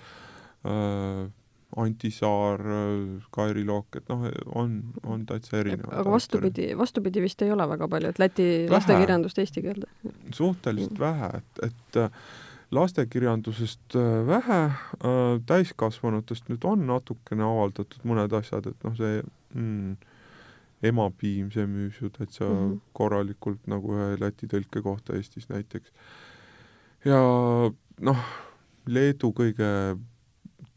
äh,, 0.65 1.27
Anti 1.75 2.11
Saar, 2.11 2.61
Kairi 3.35 3.65
Look, 3.67 3.97
et 3.99 4.09
noh, 4.09 4.23
on, 4.55 4.77
on 5.03 5.25
täitsa 5.27 5.59
erinevad. 5.59 5.91
aga 5.99 6.11
vastupidi, 6.11 6.69
vastupidi 6.79 7.21
vist 7.21 7.41
ei 7.43 7.51
ole 7.51 7.67
väga 7.67 7.89
palju, 7.91 8.11
et 8.13 8.19
Läti 8.23 8.45
vähe. 8.47 8.69
lastekirjandust 8.71 9.41
eesti 9.43 9.63
keelde? 9.65 9.89
suhteliselt 10.33 10.95
mm. 10.95 11.01
vähe, 11.03 11.29
et, 11.41 11.63
et 11.67 11.99
äh, 12.01 12.09
lastekirjandusest 12.71 13.95
äh, 13.99 14.27
vähe, 14.27 14.61
äh, 14.63 15.39
täiskasvanutest 15.45 16.47
nüüd 16.51 16.65
on 16.67 16.87
natukene 16.87 17.43
avaldatud 17.43 18.07
mõned 18.07 18.33
asjad, 18.39 18.71
et 18.71 18.87
noh, 18.87 18.95
see 18.97 19.21
mm, 19.53 19.95
emapiim, 20.87 21.51
see 21.53 21.67
müüs 21.69 22.01
ju 22.01 22.09
täitsa 22.15 22.47
mm 22.47 22.57
-hmm. 22.57 22.81
korralikult 22.93 23.67
nagu 23.67 23.95
ühe 23.95 24.19
Läti 24.23 24.47
tõlke 24.47 24.81
kohta 24.81 25.15
Eestis 25.15 25.49
näiteks. 25.49 25.91
ja 27.05 27.19
noh, 27.99 28.27
Leedu 28.87 29.33
kõige 29.35 29.97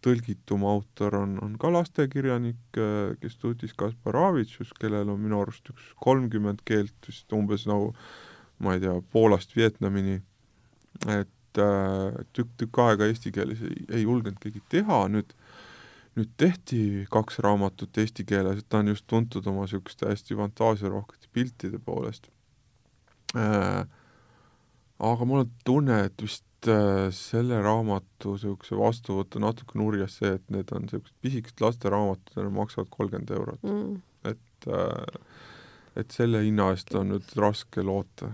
tõlgitum 0.04 0.64
autor 0.68 1.16
on, 1.18 1.36
on 1.44 1.56
ka 1.60 1.70
lastekirjanik 1.72 2.78
Kestutis 3.20 3.74
Kasparavitšus, 3.78 4.72
kellel 4.80 5.12
on 5.12 5.20
minu 5.20 5.40
arust 5.42 5.70
üks 5.72 5.92
kolmkümmend 6.02 6.64
keelt 6.68 7.08
vist 7.08 7.32
umbes 7.36 7.66
nagu 7.68 7.92
ma 8.60 8.76
ei 8.76 8.82
tea, 8.82 8.96
Poolast 9.12 9.54
Vietnamini, 9.56 10.18
et 11.08 11.60
äh, 11.60 12.18
tükk, 12.36 12.50
tükk 12.60 12.80
aega 12.84 13.08
eesti 13.08 13.32
keeles 13.32 13.62
ei, 13.64 13.86
ei 13.88 14.02
julgenud 14.04 14.40
keegi 14.42 14.60
teha, 14.72 15.06
nüüd 15.12 15.32
nüüd 16.18 16.32
tehti 16.40 17.06
kaks 17.12 17.38
raamatut 17.44 17.96
eesti 18.02 18.26
keeles, 18.28 18.60
et 18.60 18.68
ta 18.68 18.80
on 18.82 18.90
just 18.90 19.06
tuntud 19.08 19.46
oma 19.48 19.64
niisuguste 19.64 20.08
hästi 20.10 20.36
fantaasiarohkete 20.36 21.30
piltide 21.32 21.78
poolest 21.78 22.28
äh,. 23.38 23.86
aga 24.98 25.24
mul 25.28 25.44
on 25.46 25.52
tunne, 25.64 26.02
et 26.10 26.20
vist 26.20 26.44
Äh, 26.49 26.49
selle 27.16 27.60
raamatu 27.64 28.34
niisuguse 28.34 28.76
vastuvõtt 28.78 29.36
on 29.38 29.46
natuke 29.48 29.78
nurjas 29.78 30.18
see, 30.20 30.34
et 30.36 30.52
need 30.52 30.70
on 30.74 30.84
niisugused 30.86 31.16
pisikesed 31.24 31.64
lasteraamatud 31.64 32.36
ja 32.36 32.44
need 32.44 32.56
maksavad 32.56 32.90
kolmkümmend 32.92 33.32
eurot 33.36 33.64
mm.. 33.64 33.96
et, 34.32 34.68
äh, 34.68 35.40
et 36.02 36.14
selle 36.16 36.42
hinna 36.44 36.70
eest 36.74 36.92
on 36.98 37.12
nüüd 37.14 37.32
raske 37.40 37.84
loota. 37.86 38.32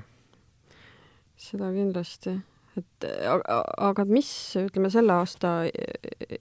seda 1.37 1.71
kindlasti, 1.75 2.35
et 2.81 3.09
aga, 3.31 3.61
aga 3.91 4.07
mis, 4.11 4.31
ütleme, 4.61 4.91
selle 4.93 5.15
aasta 5.21 5.55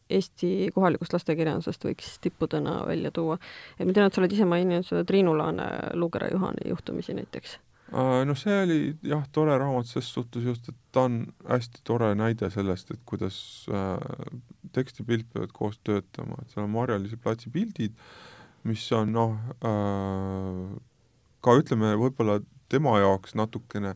Eesti 0.10 0.72
kohalikust 0.76 1.14
lastekirjandusest 1.14 1.86
võiks 1.86 2.18
tippudena 2.24 2.80
välja 2.88 3.14
tuua? 3.14 3.38
et 3.78 3.86
ma 3.86 3.94
tean, 3.94 4.10
et 4.10 4.16
sa 4.18 4.24
oled 4.24 4.34
ise 4.34 4.50
maininud 4.50 4.88
seda 4.88 5.06
Triinu 5.06 5.38
Laane 5.38 5.70
Luukera 5.94 6.32
Juhani 6.34 6.70
juhtumisi 6.72 7.18
näiteks 7.18 7.60
Noh, 7.94 8.34
see 8.34 8.56
oli 8.64 8.78
jah, 9.06 9.22
tore 9.32 9.56
raamat 9.62 9.86
ses 9.86 10.08
suhtes 10.10 10.44
just, 10.44 10.72
et 10.72 10.78
ta 10.96 11.04
on 11.06 11.20
hästi 11.46 11.84
tore 11.86 12.10
näide 12.18 12.50
sellest, 12.50 12.90
et 12.92 13.02
kuidas 13.06 13.38
äh, 13.70 14.32
tekst 14.74 15.00
ja 15.00 15.06
pilt 15.06 15.28
peavad 15.34 15.54
koos 15.54 15.78
töötama, 15.86 16.40
et 16.42 16.50
seal 16.50 16.66
on 16.66 16.74
Marjalise 16.74 17.20
platsi 17.22 17.54
pildid, 17.54 17.94
mis 18.66 18.88
on 18.98 19.14
noh 19.14 19.38
äh,, 19.62 20.74
ka 21.46 21.58
ütleme, 21.62 21.94
võib-olla 22.02 22.40
tema 22.74 22.98
jaoks 23.04 23.38
natukene 23.38 23.94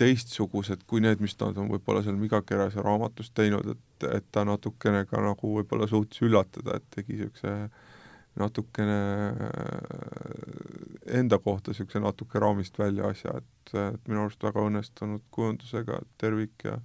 teistsugused 0.00 0.82
kui 0.90 1.04
need, 1.04 1.22
mis 1.22 1.38
nad 1.38 1.54
on 1.54 1.70
võib-olla 1.70 2.02
seal 2.02 2.18
Miga 2.18 2.42
Kerese 2.42 2.82
raamatus 2.82 3.30
teinud, 3.30 3.76
et, 3.76 4.08
et 4.10 4.26
ta 4.34 4.42
natukene 4.42 5.04
ka 5.06 5.22
nagu 5.22 5.54
võib-olla 5.60 5.86
suutis 5.86 6.26
üllatada, 6.26 6.80
et 6.80 6.90
tegi 6.98 7.14
niisuguse 7.14 7.54
äh, 7.62 7.92
natukene 8.40 9.00
äh, 9.48 11.18
enda 11.20 11.38
kohta 11.38 11.70
niisuguse 11.70 12.02
natuke 12.02 12.40
raamist 12.42 12.78
välja 12.78 13.10
asja, 13.12 13.36
et, 13.38 13.74
et 13.78 14.08
minu 14.10 14.24
arust 14.24 14.42
väga 14.42 14.64
õnnestunud 14.68 15.22
kujundusega 15.34 16.00
tervik 16.20 16.66
ja 16.66 16.78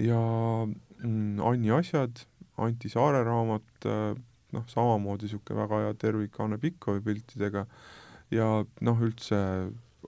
ja 0.00 0.20
mm, 0.66 1.40
Anni 1.44 1.70
asjad, 1.70 2.24
Anti 2.58 2.88
Saare 2.90 3.22
raamat, 3.26 3.86
äh, 3.86 4.14
noh, 4.54 4.66
samamoodi 4.70 5.28
niisugune 5.28 5.60
väga 5.60 5.82
hea 5.84 5.98
tervik 6.00 6.40
Anne 6.40 6.58
Pikkovi 6.62 7.04
piltidega 7.04 7.66
ja 8.34 8.48
noh, 8.80 9.04
üldse 9.04 9.40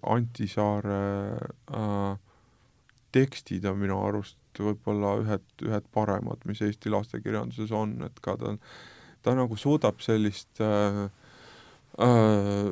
Anti 0.03 0.49
Saare 0.51 1.03
äh, 1.37 2.17
tekstid 3.17 3.65
on 3.69 3.79
minu 3.81 4.01
arust 4.09 4.39
võib-olla 4.61 5.17
ühed, 5.21 5.47
ühed 5.65 5.89
paremad, 5.93 6.43
mis 6.49 6.63
Eesti 6.65 6.93
lastekirjanduses 6.93 7.73
on, 7.77 7.99
et 8.07 8.21
ka 8.25 8.37
ta 8.41 8.55
on 8.55 8.61
ta 9.27 9.35
nagu 9.35 9.59
suudab 9.59 9.99
sellist 10.05 10.61
äh, 10.63 11.07
äh, 11.99 12.71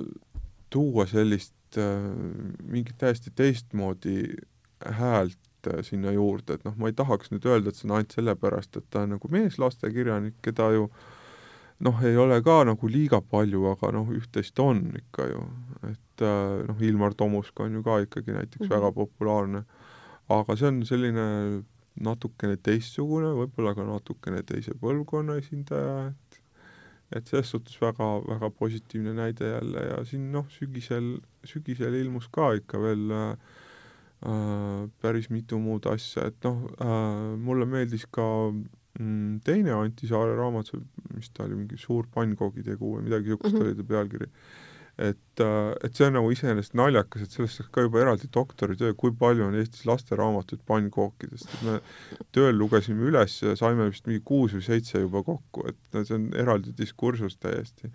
tuua 0.71 1.07
sellist 1.11 1.79
äh, 1.79 2.07
mingit 2.63 2.99
täiesti 2.99 3.33
teistmoodi 3.35 4.37
häält 5.01 5.67
äh, 5.67 5.83
sinna 5.83 6.15
juurde, 6.15 6.55
et 6.55 6.65
noh, 6.67 6.77
ma 6.79 6.91
ei 6.91 6.97
tahaks 6.97 7.33
nüüd 7.35 7.49
öelda, 7.51 7.73
et 7.73 7.81
see 7.81 7.89
on 7.89 7.97
ainult 7.99 8.15
sellepärast, 8.15 8.79
et 8.79 8.87
ta 8.91 9.03
on 9.03 9.17
nagu 9.17 9.31
meeslastekirjanik, 9.35 10.39
keda 10.45 10.71
ju 10.77 10.89
noh, 11.85 12.01
ei 12.07 12.17
ole 12.21 12.39
ka 12.47 12.61
nagu 12.69 12.91
liiga 12.91 13.19
palju, 13.35 13.67
aga 13.73 13.91
noh, 13.97 14.15
üht-teist 14.15 14.59
on 14.63 14.87
ikka 15.01 15.29
ju, 15.33 15.45
et 15.91 16.27
äh, 16.27 16.65
noh, 16.71 16.83
Ilmar 16.91 17.19
Tomusk 17.19 17.67
on 17.67 17.81
ju 17.81 17.85
ka 17.87 18.01
ikkagi 18.07 18.39
näiteks 18.39 18.61
mm 18.61 18.67
-hmm. 18.69 18.75
väga 18.77 18.93
populaarne, 18.93 19.65
aga 20.39 20.57
see 20.57 20.69
on 20.71 20.83
selline 20.87 21.29
natukene 21.95 22.57
teistsugune, 22.57 23.31
võib-olla 23.39 23.75
ka 23.77 23.85
natukene 23.87 24.43
teise 24.43 24.75
põlvkonna 24.81 25.39
esindaja, 25.39 26.13
et 27.15 27.31
selles 27.31 27.51
suhtes 27.55 27.77
väga, 27.81 28.09
väga 28.27 28.51
positiivne 28.59 29.15
näide 29.17 29.53
jälle 29.55 29.85
ja 29.89 30.01
siin 30.09 30.31
noh, 30.33 30.49
sügisel, 30.51 31.15
sügisel 31.47 31.95
ilmus 32.01 32.27
ka 32.35 32.53
ikka 32.59 32.81
veel 32.83 33.15
äh, 33.15 33.37
päris 35.05 35.31
mitu 35.31 35.61
muud 35.61 35.87
asja, 35.91 36.29
et 36.31 36.47
noh 36.47 36.67
äh,, 36.81 37.35
mulle 37.39 37.69
meeldis 37.71 38.07
ka 38.11 38.27
mm, 38.51 39.41
teine 39.47 39.77
Anti 39.77 40.11
Saare 40.11 40.37
raamat, 40.39 40.73
mis 41.15 41.31
ta 41.31 41.47
oli, 41.47 41.59
mingi 41.63 41.79
Suur 41.81 42.09
pannkoogitegu 42.15 42.97
või 42.97 43.09
midagi 43.09 43.31
niisugust 43.31 43.55
mm 43.55 43.61
-hmm. 43.61 43.75
oli 43.75 43.83
ta 43.83 43.91
pealkiri 43.95 44.31
äh, 44.31 44.64
et 44.99 45.43
see 45.43 46.07
on 46.07 46.15
nagu 46.15 46.31
iseenesest 46.31 46.77
naljakas, 46.79 47.25
et 47.25 47.35
sellest 47.35 47.59
saaks 47.59 47.71
ka 47.75 47.83
juba 47.87 48.03
eraldi 48.05 48.29
doktoritöö, 48.35 48.95
kui 48.99 49.15
palju 49.19 49.49
on 49.49 49.57
Eestis 49.59 49.87
lasteraamatuid 49.89 50.63
pannkookidest, 50.69 51.49
et 51.51 51.65
me 51.67 51.79
tööl 52.37 52.55
lugesime 52.59 53.09
üles 53.11 53.41
ja 53.43 53.57
saime 53.59 53.89
vist 53.91 54.07
mingi 54.07 54.23
kuus 54.27 54.55
või 54.55 54.63
seitse 54.67 55.03
juba 55.03 55.25
kokku, 55.27 55.67
et 55.71 55.99
see 55.99 56.15
on 56.19 56.29
eraldi 56.39 56.75
diskursus 56.79 57.37
täiesti. 57.43 57.91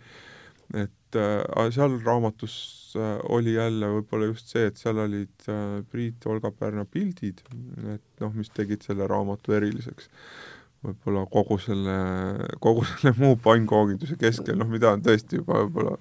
et 0.76 1.18
äh, 1.18 1.70
seal 1.74 1.96
raamatus 2.06 2.56
äh, 3.00 3.16
oli 3.34 3.56
jälle 3.56 3.88
võib-olla 3.96 4.28
just 4.30 4.52
see, 4.52 4.68
et 4.70 4.78
seal 4.78 5.00
olid 5.02 5.48
äh, 5.50 5.80
Priit 5.90 6.28
Olga 6.30 6.52
Pärna 6.52 6.84
pildid, 6.86 7.42
et 7.96 8.22
noh, 8.22 8.34
mis 8.36 8.52
tegid 8.54 8.84
selle 8.86 9.08
raamatu 9.08 9.56
eriliseks 9.56 10.12
võib-olla 10.84 11.24
kogu 11.32 11.58
selle, 11.64 11.96
kogu 12.60 12.84
selle 12.92 13.16
muu 13.18 13.40
pannkooginduse 13.44 14.20
keskel, 14.20 14.60
noh, 14.60 14.68
mida 14.70 14.94
on 14.94 15.02
tõesti 15.04 15.40
juba 15.40 15.64
võib-olla 15.64 15.98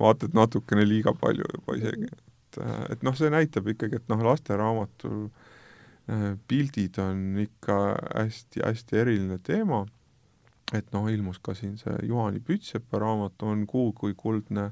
vaata 0.00 0.28
et 0.28 0.36
natukene 0.36 0.84
liiga 0.88 1.14
palju 1.16 1.46
juba 1.54 1.76
isegi, 1.78 2.10
et, 2.10 2.60
et 2.94 3.06
noh, 3.06 3.16
see 3.16 3.30
näitab 3.32 3.68
ikkagi, 3.72 4.00
et 4.00 4.12
noh, 4.12 4.20
lasteraamatul 4.30 5.22
äh, 5.28 6.28
pildid 6.48 7.00
on 7.02 7.16
ikka 7.44 7.76
hästi-hästi 8.16 9.00
eriline 9.02 9.38
teema, 9.46 9.80
et 10.76 10.86
noh, 10.94 11.08
ilmus 11.10 11.38
ka 11.42 11.54
siin 11.58 11.76
see 11.80 11.96
Juhani 12.06 12.40
Pütsepa 12.44 13.00
raamat 13.02 13.42
On 13.42 13.66
kuu 13.66 13.92
kui 13.96 14.14
kuldne. 14.14 14.70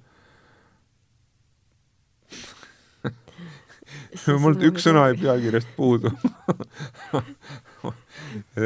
Mul 4.43 4.55
üks 4.69 4.83
sõna 4.87 5.09
jäi 5.09 5.17
pealkirjast 5.23 5.71
puudu. 5.77 6.09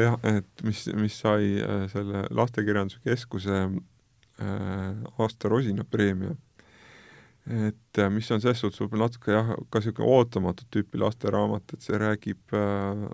Jah, 0.03 0.17
et 0.27 0.63
mis, 0.65 0.79
mis 0.97 1.15
sai 1.23 1.43
äh, 1.61 1.83
selle 1.91 2.19
Lastekirjanduse 2.33 2.99
Keskuse 3.05 3.57
äh, 3.63 3.69
aasta 5.17 5.49
Rosina 5.49 5.83
preemia 5.87 6.33
et 7.47 7.99
äh, 7.99 8.09
mis 8.09 8.29
on 8.31 8.41
selles 8.41 8.61
suhtes 8.63 8.79
võib-olla 8.79 9.09
natuke 9.09 9.35
jah, 9.35 9.53
ka 9.69 9.81
niisugune 9.81 10.09
ootamatut 10.17 10.69
tüüpi 10.71 11.01
lasteraamat, 11.01 11.75
et 11.75 11.85
see 11.85 11.99
räägib 11.99 12.55
äh, 12.55 13.05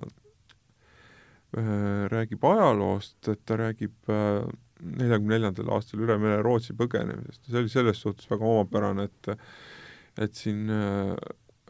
äh, 1.57 2.05
räägib 2.13 2.45
ajaloost, 2.45 3.17
et 3.33 3.41
ta 3.45 3.57
räägib 3.57 4.11
äh, 4.13 4.45
neljakümne 4.79 5.35
neljandal 5.35 5.73
aastal 5.75 6.05
üle 6.05 6.15
mere 6.21 6.43
Rootsi 6.45 6.75
põgenemisest. 6.77 7.41
Ja 7.47 7.51
see 7.51 7.63
oli 7.63 7.73
selles 7.73 8.03
suhtes 8.05 8.29
väga 8.29 8.47
omapärane, 8.53 9.09
et 9.09 9.33
et 10.19 10.35
siin 10.35 10.69
äh, 10.73 11.15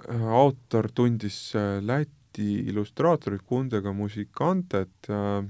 autor 0.08 0.90
tundis 0.96 1.56
äh, 1.56 1.80
Läti 1.84 2.66
illustraatorit 2.70 3.44
Kundega 3.46 3.94
Musikantet 3.94 5.10
äh,, 5.10 5.44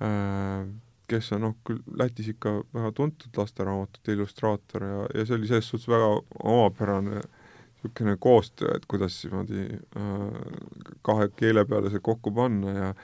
äh, 0.00 0.66
kes 1.10 1.32
on 1.36 1.44
noh, 1.46 1.56
küll 1.66 1.82
Lätis 1.98 2.30
ikka 2.32 2.60
väga 2.74 2.92
tuntud 2.96 3.36
lasteraamatute 3.36 4.14
illustraator 4.14 4.86
ja, 4.86 5.00
ja 5.14 5.26
see 5.26 5.38
oli 5.38 5.50
selles 5.50 5.70
suhtes 5.70 5.90
väga 5.90 6.10
omapärane 6.42 7.20
niisugune 7.80 8.16
koostöö, 8.20 8.74
et 8.76 8.84
kuidas 8.88 9.16
niimoodi 9.24 9.62
äh, 9.96 10.94
kahe 11.06 11.30
keele 11.36 11.64
peale 11.64 11.90
see 11.90 12.02
kokku 12.04 12.32
panna 12.36 12.76
ja 12.76 12.94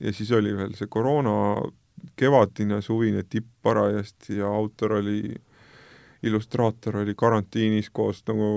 ja 0.00 0.12
siis 0.12 0.32
oli 0.32 0.56
veel 0.56 0.74
see 0.74 0.90
koroona 0.90 1.34
kevadine 2.16 2.80
suvine 2.82 3.22
tipp 3.22 3.46
parajasti 3.62 4.38
ja 4.38 4.48
autor 4.48 4.98
oli, 5.00 5.34
illustraator 6.22 6.96
oli 7.02 7.14
karantiinis 7.16 7.90
koos 7.90 8.24
nagu 8.28 8.48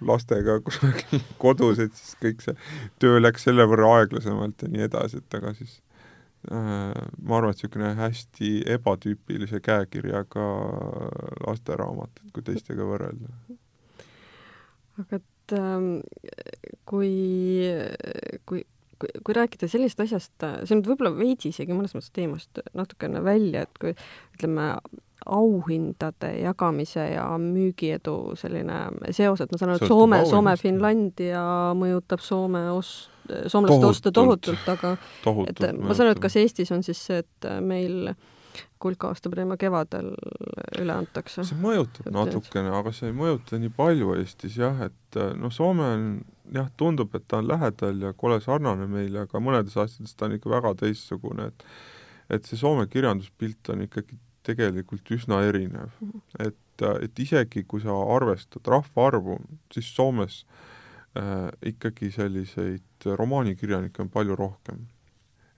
lastega 0.00 0.60
kusagil 0.66 1.24
kodus, 1.40 1.80
et 1.80 1.94
siis 1.96 2.16
kõik 2.22 2.44
see 2.44 2.56
töö 3.02 3.20
läks 3.20 3.48
selle 3.48 3.66
võrra 3.68 3.92
aeglasemalt 4.00 4.62
ja 4.62 4.72
nii 4.72 4.86
edasi, 4.88 5.22
et 5.22 5.38
aga 5.38 5.54
siis 5.56 5.80
ma 6.50 7.38
arvan, 7.38 7.50
et 7.50 7.58
niisugune 7.58 7.92
hästi 7.98 8.50
ebatüüpilise 8.76 9.60
käekirjaga 9.64 10.46
lasteraamat, 11.46 12.22
kui 12.34 12.46
teistega 12.46 12.86
võrrelda. 12.86 13.32
aga 15.02 15.20
et 15.20 15.56
ähm, 15.58 15.90
kui, 16.88 17.12
kui 18.46 18.64
kui, 19.00 19.10
kui 19.24 19.34
rääkida 19.36 19.68
sellisest 19.68 20.00
asjast, 20.06 20.46
see 20.64 20.76
on 20.76 20.84
võib-olla 20.86 21.12
veidi 21.16 21.50
isegi 21.52 21.74
mõnes 21.76 21.94
mõttes 21.96 22.12
teemast 22.16 22.60
natukene 22.76 23.20
välja, 23.24 23.66
et 23.66 23.80
kui 23.82 23.92
ütleme, 24.36 24.70
auhindade 25.26 26.32
jagamise 26.40 27.08
ja 27.14 27.26
müügiedu 27.40 28.36
selline 28.38 28.86
seos, 29.10 29.42
et 29.42 29.52
ma 29.52 29.58
saan 29.58 29.74
aru, 29.74 29.82
et 29.82 29.90
Soome, 29.90 30.22
Soome-Finlandia 30.30 31.42
mõjutab 31.78 32.22
Soome 32.24 32.66
ost-, 32.74 33.10
soomlaste 33.50 33.90
oste 33.90 34.14
tohutult, 34.14 34.68
aga 34.70 34.94
tohutult 35.24 35.66
et 35.66 35.78
ma 35.80 35.96
saan 35.96 36.10
aru, 36.10 36.16
et 36.16 36.24
kas 36.28 36.38
Eestis 36.42 36.72
on 36.74 36.86
siis 36.86 37.02
see, 37.08 37.22
et 37.24 37.50
meil 37.64 38.14
kulka 38.80 39.10
aastapreemia 39.12 39.58
kevadel 39.60 40.12
üle 40.80 40.94
antakse? 40.94 41.44
see 41.48 41.58
mõjutab 41.60 42.08
natukene, 42.14 42.72
aga 42.76 42.92
see 42.94 43.10
ei 43.10 43.16
mõjuta 43.16 43.60
nii 43.60 43.72
palju 43.76 44.14
Eestis 44.20 44.56
jah, 44.60 44.86
et 44.88 45.20
noh, 45.40 45.52
Soome 45.52 45.90
on 45.96 46.08
jah, 46.54 46.70
tundub, 46.78 47.14
et 47.16 47.26
ta 47.28 47.40
on 47.40 47.50
lähedal 47.50 48.06
ja 48.08 48.14
kole 48.16 48.38
sarnane 48.44 48.86
meile, 48.90 49.24
aga 49.26 49.42
mõnedes 49.42 49.76
asjades 49.80 50.14
ta 50.14 50.28
on 50.28 50.36
ikka 50.38 50.52
väga 50.58 50.74
teistsugune, 50.84 51.50
et 51.52 51.68
et 52.32 52.48
see 52.48 52.58
Soome 52.58 52.88
kirjanduspilt 52.90 53.68
on 53.70 53.84
ikkagi 53.84 54.16
tegelikult 54.46 55.12
üsna 55.16 55.42
erinev. 55.48 55.94
et, 56.38 56.84
et 57.02 57.22
isegi, 57.22 57.64
kui 57.68 57.82
sa 57.82 57.96
arvestad 58.16 58.66
rahvaarvu, 58.70 59.38
siis 59.74 59.88
Soomes 59.96 60.42
äh, 61.18 61.48
ikkagi 61.72 62.10
selliseid 62.14 63.08
romaanikirjanikke 63.20 64.04
on 64.04 64.12
palju 64.12 64.36
rohkem. 64.36 64.86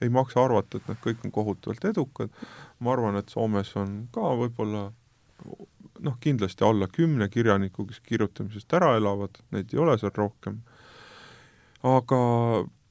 ei 0.00 0.08
maksa 0.14 0.44
arvata, 0.44 0.78
et 0.78 0.88
nad 0.88 0.98
kõik 1.02 1.24
on 1.26 1.34
kohutavalt 1.34 1.84
edukad, 1.84 2.34
ma 2.78 2.92
arvan, 2.94 3.16
et 3.18 3.28
Soomes 3.34 3.74
on 3.76 4.00
ka 4.14 4.34
võib-olla 4.38 4.88
noh, 5.98 6.18
kindlasti 6.20 6.64
alla 6.64 6.86
kümne 6.90 7.28
kirjaniku, 7.28 7.86
kes 7.86 7.98
kirjutamisest 8.06 8.74
ära 8.78 8.92
elavad, 8.96 9.40
neid 9.50 9.74
ei 9.74 9.80
ole 9.82 9.96
seal 9.98 10.14
rohkem 10.14 10.60
aga 11.86 12.18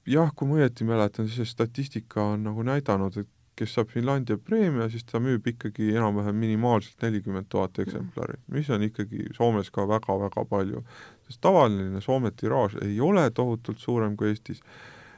jah, 0.07 0.29
kui 0.35 0.47
ma 0.47 0.59
õieti 0.61 0.87
mäletan, 0.87 1.27
siis 1.27 1.43
see 1.43 1.53
statistika 1.55 2.23
on 2.33 2.45
nagu 2.47 2.63
näidanud, 2.63 3.17
et 3.19 3.29
kes 3.57 3.73
saab 3.73 3.89
Finlandia 3.89 4.37
preemia, 4.37 4.85
siis 4.91 5.05
ta 5.07 5.19
müüb 5.23 5.47
ikkagi 5.53 5.89
enam-vähem 5.95 6.37
minimaalselt 6.37 7.01
nelikümmend 7.05 7.49
tuhat 7.49 7.79
eksemplari, 7.81 8.37
mis 8.53 8.69
on 8.73 8.85
ikkagi 8.85 9.25
Soomes 9.37 9.71
ka 9.73 9.87
väga-väga 9.89 10.45
palju. 10.49 10.83
sest 11.27 11.41
tavaline 11.41 12.01
Soome 12.01 12.31
tiraaž 12.31 12.77
ei 12.85 12.99
ole 13.01 13.25
tohutult 13.31 13.81
suurem 13.83 14.15
kui 14.17 14.29
Eestis. 14.31 14.61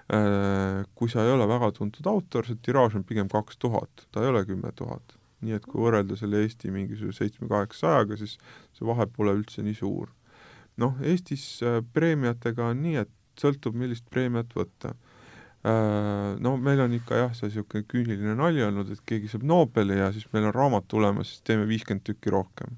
Äh, 0.10 0.86
kui 0.96 1.10
sa 1.10 1.22
ei 1.22 1.32
ole 1.36 1.46
väga 1.46 1.70
tuntud 1.78 2.08
autor, 2.10 2.48
see 2.48 2.58
tiraaž 2.66 2.96
on 2.98 3.04
pigem 3.06 3.28
kaks 3.30 3.60
tuhat, 3.62 4.08
ta 4.12 4.24
ei 4.24 4.32
ole 4.32 4.46
kümme 4.46 4.72
tuhat. 4.76 5.16
nii 5.40 5.54
et 5.56 5.64
kui 5.64 5.80
võrrelda 5.80 6.18
selle 6.20 6.42
Eesti 6.44 6.68
mingisuguse 6.76 7.22
seitsme-kaheksasajaga, 7.22 8.18
siis 8.20 8.34
see 8.76 8.88
vahe 8.88 9.06
pole 9.08 9.38
üldse 9.38 9.64
nii 9.64 9.78
suur. 9.78 10.10
noh, 10.78 10.98
Eestis 11.04 11.46
äh, 11.62 11.84
preemiatega 11.94 12.72
on 12.72 12.82
nii, 12.88 12.96
et 13.04 13.14
sõltub, 13.40 13.78
millist 13.78 14.08
preemiat 14.12 14.52
võtta. 14.56 14.96
Äh, 15.66 16.39
no 16.39 16.53
meil 16.57 16.80
on 16.80 16.93
ikka 16.95 17.18
jah, 17.20 17.32
see 17.36 17.49
niisugune 17.49 17.84
küüniline 17.91 18.36
nali 18.39 18.62
olnud, 18.64 18.93
et 18.93 19.01
keegi 19.10 19.28
saab 19.28 19.43
Nobeli 19.43 19.97
ja 19.97 20.07
siis 20.16 20.30
meil 20.32 20.45
on 20.47 20.53
raamat 20.55 20.86
tulemas, 20.88 21.34
siis 21.34 21.43
teeme 21.43 21.66
viiskümmend 21.68 22.05
tükki 22.07 22.32
rohkem. 22.32 22.78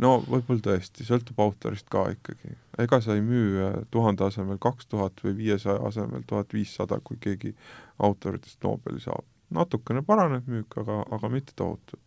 no 0.00 0.18
võib-olla 0.20 0.60
tõesti, 0.66 1.06
sõltub 1.08 1.40
autorist 1.40 1.88
ka 1.92 2.04
ikkagi. 2.12 2.52
ega 2.84 3.00
sa 3.00 3.16
ei 3.16 3.24
müü 3.24 3.62
äh, 3.64 3.78
tuhande 3.90 4.26
asemel 4.28 4.60
kaks 4.60 4.90
tuhat 4.92 5.24
või 5.24 5.32
viiesaja 5.38 5.80
asemel 5.88 6.26
tuhat 6.28 6.52
viissada, 6.52 7.00
kui 7.00 7.16
keegi 7.20 7.54
autoritest 7.98 8.60
Nobeli 8.68 9.00
saab. 9.00 9.24
natukene 9.48 10.04
paraneb 10.04 10.44
müük, 10.44 10.76
aga, 10.84 11.00
aga 11.08 11.32
mitte 11.32 11.56
tohutult. 11.56 12.04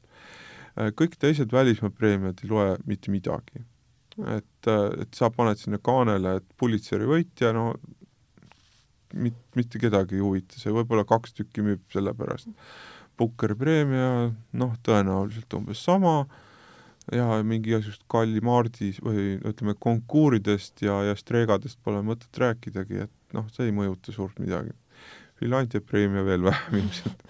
Äh, 0.78 0.93
kõik 0.93 1.18
teised 1.18 1.50
välismaa 1.52 1.89
preemiad 1.89 2.45
ei 2.45 2.54
loe 2.54 2.78
mitte 2.86 3.10
midagi 3.10 3.66
et, 4.26 4.68
et 5.02 5.14
sa 5.16 5.30
paned 5.34 5.58
sinna 5.58 5.78
kaanele, 5.82 6.38
et 6.38 6.45
Pulitzeri 6.58 7.06
võitja, 7.10 7.52
no 7.54 7.72
mit-, 9.14 9.45
mitte 9.55 9.80
kedagi 9.82 10.18
ei 10.18 10.24
huvita, 10.24 10.60
see 10.60 10.74
võib-olla 10.76 11.05
kaks 11.08 11.36
tükki 11.38 11.66
müüb 11.66 11.84
selle 11.93 12.14
pärast. 12.18 12.51
Pukkeri 13.18 13.55
preemia, 13.58 14.10
noh, 14.58 14.76
tõenäoliselt 14.86 15.53
umbes 15.58 15.80
sama, 15.82 16.20
ja 17.14 17.39
mingi 17.47 17.72
igasugust 17.72 18.03
Kalli 18.12 18.41
Maardis 18.43 18.99
või 19.03 19.38
ütleme, 19.47 19.76
konkuuridest 19.80 20.84
ja, 20.84 20.99
ja 21.08 21.16
streegadest 21.18 21.80
pole 21.84 22.01
mõtet 22.05 22.41
rääkidagi, 22.41 23.08
et 23.08 23.36
noh, 23.38 23.47
see 23.55 23.70
ei 23.70 23.76
mõjuta 23.76 24.14
suurt 24.16 24.39
midagi. 24.43 24.76
Finlandia 25.38 25.82
preemia 25.84 26.26
veel 26.28 26.45
vähem 26.47 26.78
ilmselt. 26.82 27.28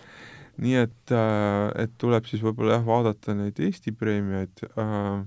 nii 0.57 0.78
et, 0.80 1.11
äh, 1.13 1.69
et 1.84 1.91
tuleb 2.01 2.25
siis 2.25 2.41
võib-olla 2.41 2.80
jah, 2.80 2.86
vaadata 2.88 3.36
neid 3.38 3.59
Eesti 3.61 3.93
preemiaid 3.93 4.63
äh,, 4.73 5.19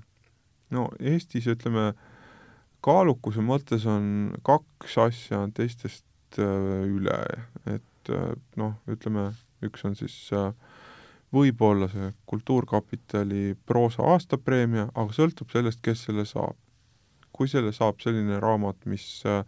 no 0.75 0.89
Eestis 0.99 1.47
ütleme, 1.53 1.93
kaalukuse 2.83 3.45
mõttes 3.45 3.87
on 3.87 4.33
kaks 4.47 4.97
asja 4.99 5.45
teistest 5.55 6.03
üle, 6.39 7.19
et 7.67 8.13
äh, 8.13 8.31
noh, 8.61 8.77
ütleme, 8.91 9.31
üks 9.67 9.85
on 9.89 9.97
siis 9.99 10.15
äh, 10.37 10.53
võib-olla 11.35 11.91
see 11.91 12.13
Kultuurkapitali 12.31 13.57
proosa 13.67 14.07
aastapreemia, 14.15 14.89
aga 14.95 15.17
sõltub 15.17 15.53
sellest, 15.53 15.83
kes 15.83 16.07
selle 16.09 16.27
saab. 16.29 16.57
kui 17.33 17.49
selle 17.49 17.73
saab 17.73 18.03
selline 18.03 18.37
raamat, 18.43 18.85
mis 18.91 19.23
äh, 19.25 19.45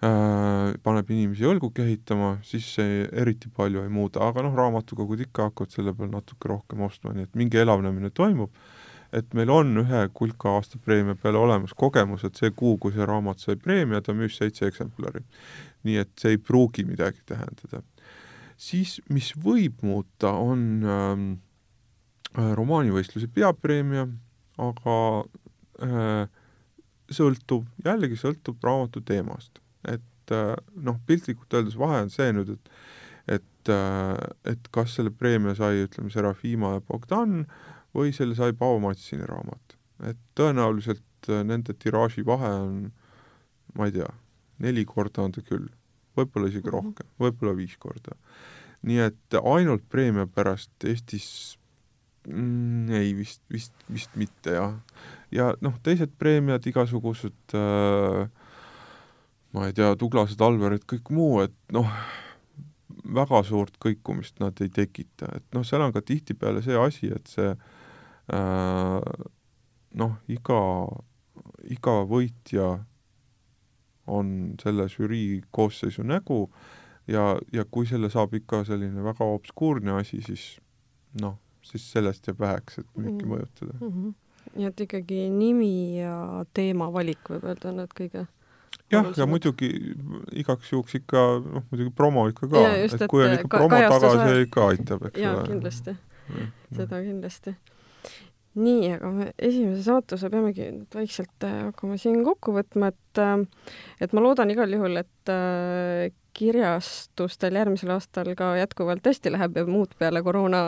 paneb 0.00 1.10
inimesi 1.10 1.44
õlgu 1.44 1.70
kehitama, 1.74 2.38
siis 2.44 2.68
see 2.76 3.04
eriti 3.12 3.50
palju 3.52 3.82
ei 3.82 3.92
muuda, 3.92 4.22
aga 4.28 4.44
noh, 4.46 4.54
raamatukogud 4.56 5.20
ikka 5.26 5.50
hakkavad 5.50 5.72
selle 5.72 5.94
peal 5.96 6.10
natuke 6.12 6.48
rohkem 6.48 6.84
ostma, 6.86 7.12
nii 7.16 7.26
et 7.26 7.38
mingi 7.38 7.60
elavnemine 7.60 8.10
toimub 8.14 8.52
et 9.16 9.34
meil 9.36 9.50
on 9.52 9.80
ühe 9.80 10.02
kulka 10.16 10.56
aastapreemia 10.58 11.16
peale 11.20 11.40
olemas 11.40 11.72
kogemus, 11.78 12.24
et 12.26 12.36
see 12.38 12.52
kuu, 12.56 12.76
kui 12.80 12.92
see 12.94 13.06
raamat 13.08 13.40
sai 13.42 13.56
preemia, 13.60 14.02
ta 14.04 14.14
müüs 14.16 14.36
seitse 14.40 14.68
eksemplari. 14.68 15.24
nii 15.86 16.00
et 16.02 16.10
see 16.18 16.34
ei 16.34 16.40
pruugi 16.42 16.84
midagi 16.84 17.22
tähendada. 17.26 17.82
siis, 18.56 19.00
mis 19.08 19.32
võib 19.36 19.82
muuta, 19.82 20.32
on 20.32 20.66
ähm, 20.84 21.28
äh, 22.36 22.52
romaanivõistluse 22.58 23.28
peapreemia, 23.32 24.06
aga 24.58 24.98
äh, 25.84 26.26
sõltub, 27.12 27.68
jällegi 27.84 28.18
sõltub 28.20 28.60
raamatu 28.64 29.00
teemast. 29.00 29.62
et 29.88 30.34
äh, 30.34 30.52
noh, 30.76 31.00
piltlikult 31.06 31.54
öeldes 31.54 31.78
vahe 31.78 32.04
on 32.04 32.12
see 32.12 32.32
nüüd, 32.36 32.56
et 32.58 32.72
et, 33.26 33.68
äh, 33.74 34.14
et 34.46 34.68
kas 34.70 34.92
selle 34.94 35.10
preemia 35.10 35.56
sai, 35.58 35.80
ütleme, 35.88 36.12
Serafima 36.14 36.76
ja 36.76 36.82
Bogdan 36.86 37.40
äh, 37.40 37.75
või 37.96 38.12
selle 38.14 38.36
sai 38.36 38.54
Paavo 38.56 38.80
Matsini 38.84 39.26
raamat. 39.28 39.76
et 40.04 40.18
tõenäoliselt 40.36 41.30
äh, 41.32 41.40
nende 41.48 41.72
tiraaži 41.72 42.24
vahe 42.26 42.50
on, 42.60 42.80
ma 43.78 43.88
ei 43.88 43.94
tea, 43.94 44.08
neli 44.60 44.84
korda 44.84 45.24
on 45.24 45.32
ta 45.32 45.40
küll, 45.44 45.70
võib-olla 46.18 46.50
isegi 46.50 46.68
mm 46.68 46.72
-hmm. 46.72 46.74
rohkem, 46.76 47.06
võib-olla 47.20 47.54
viis 47.56 47.76
korda. 47.80 48.16
nii 48.82 48.98
et 49.00 49.38
ainult 49.42 49.88
preemia 49.88 50.26
pärast 50.26 50.84
Eestis 50.84 51.58
mm, 52.28 52.90
ei, 52.92 53.14
vist, 53.16 53.42
vist, 53.52 53.72
vist 53.92 54.16
mitte 54.16 54.52
jah. 54.52 54.76
ja 55.30 55.54
noh, 55.60 55.78
teised 55.82 56.12
preemiad, 56.18 56.66
igasugused 56.66 57.56
äh, 57.56 58.28
ma 59.52 59.66
ei 59.66 59.72
tea, 59.72 59.94
Douglased, 59.96 60.40
Alverid, 60.40 60.84
kõik 60.84 61.08
muu, 61.10 61.40
et 61.40 61.56
noh, 61.72 61.88
väga 63.14 63.42
suurt 63.42 63.80
kõikumist 63.80 64.36
nad 64.40 64.60
ei 64.60 64.68
tekita, 64.68 65.32
et 65.36 65.44
noh, 65.54 65.64
seal 65.64 65.80
on 65.80 65.92
ka 65.92 66.02
tihtipeale 66.04 66.60
see 66.62 66.76
asi, 66.76 67.08
et 67.08 67.26
see 67.32 67.48
Äh, 67.48 67.75
noh, 69.96 70.16
iga, 70.28 70.60
iga 71.72 71.94
võitja 72.08 72.70
on 74.06 74.28
selle 74.62 74.86
žürii 74.90 75.40
koosseisu 75.54 76.04
nägu 76.06 76.44
ja, 77.10 77.36
ja 77.52 77.64
kui 77.70 77.86
selle 77.90 78.10
saab 78.12 78.34
ikka 78.38 78.64
selline 78.68 79.02
väga 79.04 79.26
obskuurne 79.36 79.96
asi, 80.00 80.20
siis 80.22 80.44
noh, 81.22 81.36
siis 81.66 81.88
sellest 81.92 82.28
jääb 82.30 82.38
väheks, 82.44 82.78
et 82.82 82.86
müüki 82.96 83.24
Mhm. 83.24 83.32
mõjutada. 83.32 83.74
mm. 83.80 83.90
-hmm. 83.90 84.14
nii 84.56 84.66
et 84.66 84.80
ikkagi 84.80 85.30
nimi 85.30 85.98
ja 85.98 86.44
teema 86.54 86.86
valik 86.92 87.18
võib 87.28 87.44
öelda 87.44 87.68
on 87.68 87.76
need 87.76 87.90
kõige 87.98 88.26
jah, 88.92 89.06
ja 89.16 89.26
muidugi 89.26 89.70
igaks 90.32 90.70
juhuks 90.72 90.94
ikka, 90.94 91.18
noh 91.42 91.62
muidugi 91.72 91.90
promo 91.90 92.28
ikka 92.28 92.46
ka, 92.48 92.56
Jaa, 92.62 92.74
et 92.84 93.06
kui 93.10 93.24
on 93.24 93.32
ikka 93.34 93.48
ka- 93.48 93.58
promo 93.58 93.76
taga, 93.90 94.26
see 94.28 94.42
ikka 94.46 94.66
aitab, 94.68 95.02
eks 95.06 95.18
jaa, 95.20 95.34
ole. 95.40 95.48
kindlasti, 95.48 95.96
Jah, 96.28 96.48
seda 96.76 97.02
kindlasti. 97.02 97.56
Nii, 98.56 98.92
aga 98.96 99.10
me 99.12 99.30
esimese 99.38 99.82
saatuse 99.86 100.30
peamegi 100.32 100.68
vaikselt 100.94 101.46
äh, 101.46 101.56
hakkama 101.68 101.98
siin 102.00 102.22
kokku 102.26 102.54
võtma, 102.56 102.92
et 102.92 103.20
äh, 103.20 103.72
et 104.00 104.14
ma 104.16 104.22
loodan 104.24 104.52
igal 104.52 104.72
juhul, 104.72 104.96
et 105.02 105.32
äh, 105.32 106.12
kirjastustel 106.36 107.56
järgmisel 107.56 107.94
aastal 107.94 108.34
ka 108.36 108.54
jätkuvalt 108.58 109.06
hästi 109.08 109.32
läheb 109.32 109.56
ja 109.56 109.66
muud 109.68 109.94
peale 109.98 110.20
koroona 110.24 110.62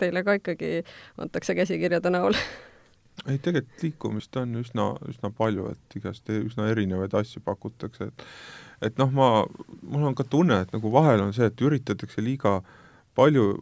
teile 0.00 0.24
ka 0.24 0.38
ikkagi 0.40 0.78
antakse 1.20 1.56
käsikirjade 1.56 2.12
näol. 2.12 2.36
ei, 3.28 3.38
tegelikult 3.38 3.84
liikumist 3.84 4.36
on 4.40 4.56
üsna, 4.62 4.88
üsna 5.08 5.32
palju, 5.36 5.68
et 5.74 5.96
igast 6.00 6.32
üsna 6.32 6.70
erinevaid 6.72 7.14
asju 7.20 7.44
pakutakse, 7.44 8.08
et 8.12 8.26
et 8.82 8.96
noh, 8.98 9.12
ma, 9.14 9.28
mul 9.82 10.08
on 10.08 10.16
ka 10.18 10.24
tunne, 10.26 10.62
et 10.64 10.72
nagu 10.74 10.90
vahel 10.92 11.22
on 11.22 11.32
see, 11.36 11.46
et 11.46 11.60
üritatakse 11.62 12.24
liiga 12.24 12.58
palju, 13.14 13.60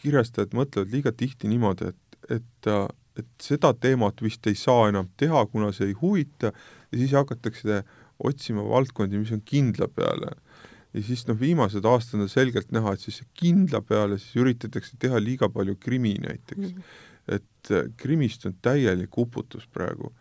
kirjastajad 0.00 0.56
mõtlevad 0.56 0.90
liiga 0.90 1.12
tihti 1.14 1.46
niimoodi, 1.46 1.92
et, 1.92 2.40
et 2.40 2.70
et 3.16 3.28
seda 3.42 3.72
teemat 3.74 4.20
vist 4.22 4.46
ei 4.46 4.56
saa 4.58 4.90
enam 4.90 5.08
teha, 5.16 5.44
kuna 5.52 5.72
see 5.74 5.90
ei 5.90 5.96
huvita, 6.00 6.52
ja 6.92 6.98
siis 6.98 7.14
hakatakse 7.16 7.82
otsima 8.24 8.64
valdkondi, 8.64 9.20
mis 9.20 9.32
on 9.34 9.42
kindla 9.44 9.88
peale. 9.92 10.34
ja 10.96 11.02
siis 11.04 11.26
noh, 11.28 11.36
viimased 11.36 11.84
aastad 11.84 12.22
on 12.24 12.30
selgelt 12.32 12.70
näha, 12.72 12.94
et 12.94 13.02
siis 13.04 13.20
kindla 13.36 13.82
peale 13.84 14.16
siis 14.20 14.38
üritatakse 14.40 14.96
teha 15.00 15.20
liiga 15.20 15.48
palju 15.52 15.76
krimi 15.80 16.14
näiteks 16.22 16.72
mm. 16.72 16.76
-hmm. 16.76 17.34
et 17.36 17.70
äh, 17.70 17.90
krimist 17.96 18.46
on 18.46 18.54
täielik 18.62 19.18
uputus 19.18 19.66
praegu. 19.66 20.12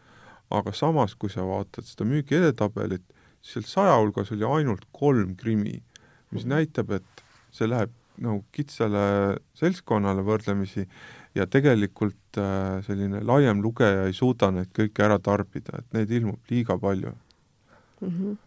aga 0.50 0.72
samas, 0.74 1.16
kui 1.16 1.30
sa 1.30 1.42
vaatad 1.42 1.84
seda 1.84 2.06
müügi 2.06 2.36
edetabelit, 2.38 3.04
seal 3.42 3.64
saja 3.64 3.96
hulgas 3.98 4.32
oli 4.32 4.44
ainult 4.46 4.86
kolm 4.92 5.36
krimi, 5.36 5.82
mis 6.32 6.46
näitab, 6.46 6.92
et 6.92 7.24
see 7.52 7.68
läheb 7.68 7.92
nagu 8.22 8.44
kitsale 8.56 9.38
seltskonnale 9.58 10.24
võrdlemisi 10.26 10.86
ja 11.36 11.48
tegelikult 11.48 12.40
äh, 12.40 12.80
selline 12.86 13.22
laiem 13.26 13.62
lugeja 13.64 14.06
ei 14.08 14.16
suuda 14.16 14.52
neid 14.56 14.72
kõiki 14.76 15.04
ära 15.06 15.20
tarbida, 15.20 15.82
et 15.82 15.98
neid 15.98 16.12
ilmub 16.12 16.52
liiga 16.52 16.78
palju 16.80 17.12
mm. 17.12 18.10
-hmm. 18.10 18.38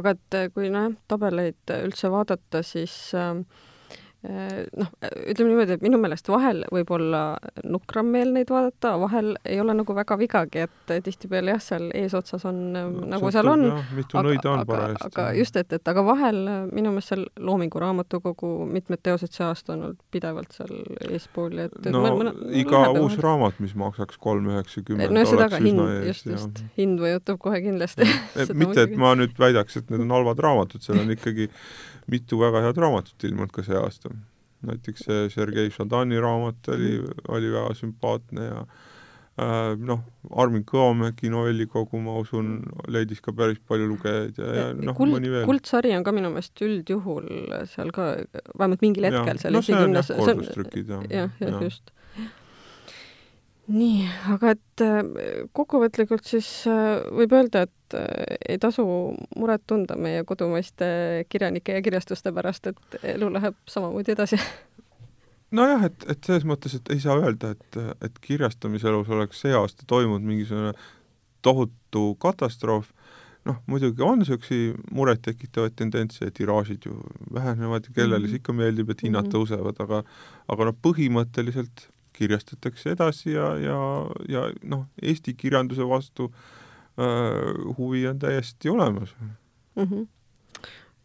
aga 0.00 0.16
et 0.16 0.34
äh, 0.34 0.50
kui 0.52 0.70
nojah, 0.70 0.96
tabeleid 1.08 1.74
üldse 1.82 2.10
vaadata, 2.12 2.62
siis 2.62 3.14
äh, 3.14 3.42
noh, 4.26 4.88
ütleme 5.30 5.52
niimoodi, 5.52 5.76
et 5.76 5.82
minu 5.84 5.98
meelest 6.02 6.26
vahel 6.26 6.64
võib 6.74 6.88
olla 6.96 7.20
nukram 7.62 8.08
meel 8.10 8.32
neid 8.34 8.50
vaadata, 8.50 8.96
vahel 8.98 9.36
ei 9.46 9.60
ole 9.62 9.76
nagu 9.78 9.94
väga 9.94 10.16
vigagi, 10.18 10.64
et 10.66 10.94
tihtipeale 11.06 11.52
jah, 11.54 11.60
seal 11.62 11.86
eesotsas 11.94 12.42
on 12.48 12.58
no, 12.74 12.82
nagu 13.12 13.30
seal 13.34 13.46
on, 13.52 13.62
aga, 13.78 14.56
aga, 14.56 14.80
aga 15.06 15.26
just, 15.38 15.58
et, 15.60 15.70
et 15.78 15.92
aga 15.92 16.02
vahel 16.06 16.40
minu 16.72 16.90
meelest 16.90 17.14
seal 17.14 17.22
Loomingu 17.38 17.78
Raamatukogu 17.78 18.50
mitmed 18.66 19.04
teosed 19.06 19.30
see 19.36 19.46
aasta 19.46 19.76
on 19.76 19.84
olnud 19.86 20.00
pidevalt 20.10 20.56
seal 20.56 20.74
eespool 21.12 21.54
et, 21.68 21.78
et 21.84 21.94
no 21.94 22.02
mõne, 22.02 22.18
mõne, 22.18 22.50
iga 22.58 22.82
uus 22.90 23.14
vahel. 23.14 23.22
raamat, 23.28 23.60
mis 23.62 23.76
maksaks 23.78 24.18
kolm 24.22 24.50
üheksakümmend, 24.50 25.14
no 25.14 25.24
seda 25.30 25.46
ka 25.52 25.62
hind, 25.62 25.84
just, 26.08 26.26
just, 26.26 26.64
hind 26.78 26.98
mõjutab 27.04 27.38
kohe 27.42 27.62
kindlasti. 27.62 28.08
Mitte, 28.58 28.88
et 28.88 28.98
ma 28.98 29.14
nüüd 29.18 29.38
väidaks, 29.38 29.78
et 29.78 29.94
need 29.94 30.02
on 30.02 30.18
halvad 30.18 30.42
raamatud, 30.42 30.82
seal 30.82 30.98
on 31.04 31.14
ikkagi 31.14 31.48
mitu 32.12 32.40
väga 32.40 32.64
head 32.66 32.80
raamatut 32.80 33.24
ilmunud 33.28 33.54
ka 33.54 33.64
see 33.66 33.78
aasta. 33.78 34.12
näiteks 34.68 35.04
see 35.06 35.26
Sergei 35.30 35.70
Šadani 35.70 36.18
raamat 36.20 36.68
oli, 36.74 36.96
oli 37.30 37.50
väga 37.52 37.74
sümpaatne 37.78 38.46
ja 38.46 38.62
äh, 38.64 39.76
noh, 39.78 40.00
Armin 40.34 40.64
Kõomägi 40.66 41.30
novellikogu, 41.30 42.00
ma 42.02 42.16
usun, 42.18 42.56
leidis 42.90 43.22
ka 43.22 43.32
päris 43.38 43.60
palju 43.70 43.86
lugejaid 43.92 44.40
ja, 44.42 44.48
ja 44.56 44.64
noh, 44.74 44.98
mõni 44.98 45.30
veel. 45.30 45.46
kuldsari 45.46 45.94
on 45.94 46.06
ka 46.06 46.14
minu 46.16 46.32
meelest 46.34 46.64
üldjuhul 46.66 47.28
seal 47.70 47.94
ka, 47.94 48.10
vähemalt 48.58 48.82
mingil 48.82 49.06
hetkel 49.10 49.36
ja, 49.36 49.38
seal 49.44 49.54
no, 49.54 49.62
esikümnes 49.62 50.10
jah, 50.10 50.24
kordustrükid 50.24 50.90
jah. 50.96 51.06
jah, 51.12 51.38
jah, 51.44 51.62
just 51.62 51.94
nii, 53.68 54.04
aga 54.34 54.54
et 54.54 54.82
kokkuvõtlikult 55.52 56.24
siis 56.24 56.48
võib 56.66 57.34
öelda, 57.36 57.66
et 57.68 57.96
ei 58.48 58.58
tasu 58.60 58.84
muret 59.36 59.64
tunda 59.68 59.96
meie 59.96 60.24
kodumaiste 60.28 60.88
kirjanike 61.28 61.76
ja 61.76 61.84
kirjastuste 61.84 62.32
pärast, 62.32 62.70
et 62.70 62.98
elu 63.14 63.30
läheb 63.32 63.56
samamoodi 63.68 64.14
edasi. 64.16 64.40
nojah, 65.58 65.88
et, 65.88 66.06
et 66.10 66.24
selles 66.24 66.46
mõttes, 66.48 66.76
et 66.76 66.92
ei 66.94 67.00
saa 67.02 67.18
öelda, 67.20 67.54
et, 67.56 67.80
et 68.04 68.22
kirjastamiselus 68.24 69.10
oleks 69.14 69.44
see 69.44 69.54
aasta 69.56 69.88
toimunud 69.88 70.26
mingisugune 70.28 70.72
tohutu 71.44 72.14
katastroof, 72.20 72.90
noh, 73.48 73.60
muidugi 73.70 74.04
on 74.04 74.20
niisuguseid 74.20 74.80
murettekitavaid 74.92 75.76
tendentse, 75.78 76.30
tiraažid 76.34 76.88
ju 76.88 76.98
vähenevad 77.32 77.86
ja 77.88 77.94
kellele 77.94 78.24
-hmm. 78.24 78.30
see 78.30 78.42
ikka 78.42 78.52
meeldib, 78.52 78.90
et 78.90 79.02
hinnad 79.02 79.24
mm 79.24 79.30
-hmm. 79.30 79.36
tõusevad, 79.36 79.80
aga 79.84 80.02
aga 80.48 80.64
noh, 80.64 80.76
põhimõtteliselt 80.86 81.88
kirjastatakse 82.18 82.94
edasi 82.96 83.32
ja, 83.32 83.52
ja, 83.62 83.78
ja 84.28 84.46
noh, 84.66 84.86
Eesti 85.02 85.34
kirjanduse 85.38 85.86
vastu 85.88 86.30
äh, 86.30 87.76
huvi 87.78 88.06
on 88.10 88.18
täiesti 88.18 88.68
olemas 88.68 89.14
mm. 89.20 89.84
-hmm. 89.84 90.06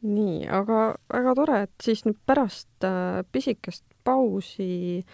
nii, 0.01 0.47
aga 0.49 0.95
väga 1.14 1.36
tore, 1.36 1.61
et 1.68 1.76
siis 1.84 2.05
nüüd 2.05 2.20
pärast 2.26 2.89
äh, 2.89 3.24
pisikest 3.32 3.86
pausi 4.03 5.05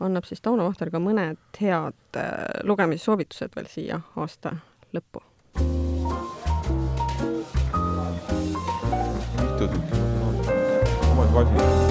annab 0.00 0.24
siis 0.24 0.42
Tauno 0.42 0.66
Vahter 0.66 0.90
ka 0.90 1.00
mõned 1.02 1.60
head 1.60 2.18
äh, 2.18 2.60
lugemissoovitused 2.62 3.54
veel 3.56 3.70
siia 3.70 4.00
aasta 4.16 4.56
lõppu. 4.94 5.22
mitu 9.40 9.68
tükki 9.68 10.02
ma 10.02 10.04
saan 10.10 10.28
anda, 10.28 10.60
omad 11.12 11.34
valida 11.34 11.83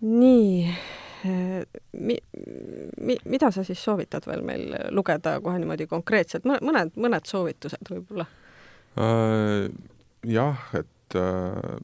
nii, 0.00 0.74
mi-, 1.92 2.22
mi-, 3.00 3.22
mida 3.24 3.50
sa 3.52 3.64
siis 3.66 3.80
soovitad 3.84 4.26
veel 4.28 4.44
meil 4.46 4.76
lugeda 4.96 5.36
kohe 5.44 5.60
niimoodi 5.60 5.86
konkreetselt, 5.90 6.46
mõned, 6.48 6.94
mõned 6.96 7.28
soovitused 7.28 7.92
võib-olla 7.92 8.28
äh,? 8.98 9.70
Jah, 10.28 10.64
et 10.76 11.14
äh, 11.16 11.76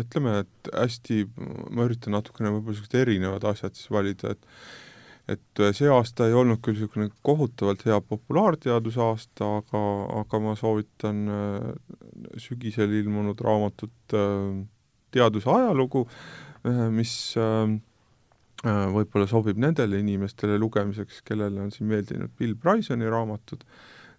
ütleme, 0.00 0.38
et 0.40 0.68
hästi, 0.72 1.26
ma 1.68 1.84
üritan 1.84 2.14
natukene 2.16 2.48
võib-olla 2.54 2.72
niisugused 2.78 2.96
erinevad 2.96 3.44
asjad 3.50 3.76
siis 3.76 3.90
valida, 3.92 4.36
et 4.36 4.46
et 5.28 5.60
see 5.76 5.90
aasta 5.92 6.24
ei 6.24 6.32
olnud 6.32 6.62
küll 6.64 6.72
niisugune 6.78 7.10
kohutavalt 7.20 7.82
hea 7.84 7.98
populaarteaduse 8.00 9.02
aasta, 9.04 9.50
aga, 9.58 9.82
aga 10.22 10.40
ma 10.40 10.54
soovitan 10.56 11.18
äh, 11.28 11.66
sügisel 12.40 12.96
ilmunud 13.02 13.40
raamatut 13.44 14.16
Teaduse 15.12 15.48
ajalugu 15.52 16.06
äh,, 16.06 16.47
mis 16.64 17.12
võib-olla 18.64 19.28
sobib 19.30 19.60
nendele 19.60 20.00
inimestele 20.02 20.58
lugemiseks, 20.58 21.22
kellele 21.26 21.62
on 21.62 21.70
siin 21.74 21.88
meeldinud 21.90 22.34
Bill 22.38 22.56
Brysoni 22.58 23.06
raamatud, 23.10 23.62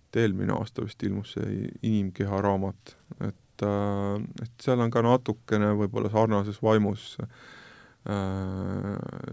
et 0.08 0.20
eelmine 0.24 0.56
aasta 0.56 0.86
vist 0.86 1.04
ilmus 1.04 1.36
see 1.36 1.68
Inimkeha 1.84 2.42
raamat, 2.46 2.96
et, 3.28 3.66
et 3.66 4.64
seal 4.64 4.80
on 4.80 4.92
ka 4.94 5.04
natukene 5.06 5.74
võib-olla 5.82 6.12
sarnases 6.14 6.62
vaimus 6.64 7.18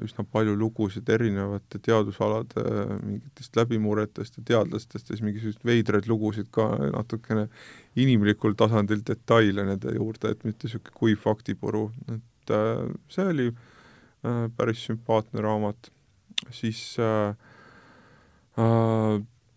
üsna 0.03 0.25
palju 0.27 0.57
lugusid 0.59 1.09
erinevate 1.09 1.79
teadusalade 1.79 2.65
mingitest 2.99 3.57
läbimurretest 3.57 4.41
ja 4.41 4.43
teadlastest 4.51 5.07
ja 5.07 5.15
siis 5.15 5.23
mingisuguseid 5.23 5.65
veidraid 5.65 6.09
lugusid 6.11 6.51
ka 6.53 6.67
natukene 6.91 7.47
inimlikul 7.95 8.59
tasandil 8.59 9.05
detaile 9.07 9.65
nende 9.71 9.95
juurde, 9.95 10.35
et 10.35 10.43
mitte 10.45 10.67
niisugune 10.67 10.99
kuiv 10.99 11.23
faktipuru, 11.23 11.93
et 12.11 12.25
et 12.55 13.13
see 13.13 13.27
oli 13.33 13.49
äh, 13.51 14.47
päris 14.57 14.85
sümpaatne 14.89 15.43
raamat, 15.45 15.91
siis 16.55 16.97
äh, 17.03 17.35
äh, 18.59 19.17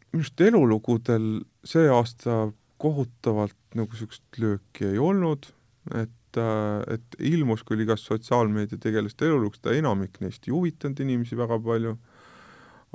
minu 0.10 0.24
arust 0.24 0.42
elulugudel 0.42 1.28
see 1.68 1.90
aasta 1.94 2.48
kohutavalt 2.80 3.58
nagu 3.78 3.92
niisugust 3.94 4.40
lööki 4.42 4.88
ei 4.94 5.02
olnud, 5.02 5.52
et 5.92 6.40
äh,, 6.40 6.96
et 6.96 7.20
ilmus 7.32 7.66
küll 7.68 7.84
igast 7.84 8.08
sotsiaalmeediategelaste 8.10 9.28
elulugu, 9.28 9.60
seda 9.60 9.76
enamik 9.78 10.22
neist 10.24 10.48
ei 10.48 10.56
huvitanud 10.56 11.02
inimesi 11.04 11.38
väga 11.38 11.60
palju, 11.66 11.98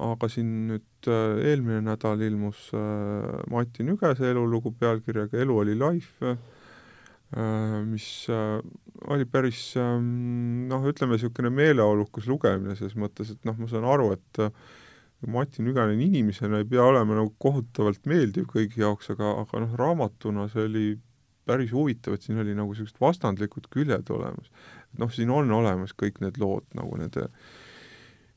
aga 0.04 0.30
siin 0.32 0.50
nüüd 0.72 1.10
äh, 1.10 1.44
eelmine 1.52 1.84
nädal 1.86 2.22
ilmus 2.26 2.66
äh, 2.74 3.44
Mati 3.52 3.86
Nügese 3.86 4.32
elulugu 4.32 4.74
pealkirjaga 4.80 5.38
Elu 5.44 5.58
oli 5.62 5.76
life 5.78 6.32
äh,, 6.32 6.40
mis 7.34 8.28
äh, 8.30 8.60
oli 9.10 9.26
päris 9.26 9.72
ähm, 9.80 10.68
noh, 10.70 10.84
ütleme 10.86 11.16
niisugune 11.16 11.50
meeleolukas 11.50 12.28
lugemine 12.30 12.76
selles 12.78 12.94
mõttes, 13.00 13.32
et 13.34 13.48
noh, 13.48 13.56
ma 13.58 13.68
saan 13.70 13.86
aru, 13.90 14.12
et 14.14 14.42
äh, 14.44 14.52
Mati 15.30 15.64
Nüganen 15.64 16.02
inimesena 16.04 16.60
ei 16.60 16.68
pea 16.68 16.84
olema 16.84 17.16
nagu 17.16 17.32
kohutavalt 17.40 18.04
meeldiv 18.10 18.46
kõigi 18.52 18.82
jaoks, 18.82 19.08
aga, 19.14 19.32
aga 19.42 19.64
noh, 19.64 19.74
raamatuna 19.80 20.46
see 20.52 20.66
oli 20.68 20.86
päris 21.48 21.72
huvitav, 21.74 22.16
et 22.16 22.24
siin 22.24 22.40
oli 22.40 22.54
nagu 22.56 22.72
niisugused 22.72 23.00
vastandlikud 23.00 23.68
küljed 23.72 24.10
olemas. 24.14 24.50
noh, 25.00 25.10
siin 25.12 25.32
on 25.34 25.50
olemas 25.50 25.94
kõik 25.98 26.20
need 26.22 26.38
lood 26.38 26.66
nagu 26.76 26.96
nende 27.00 27.26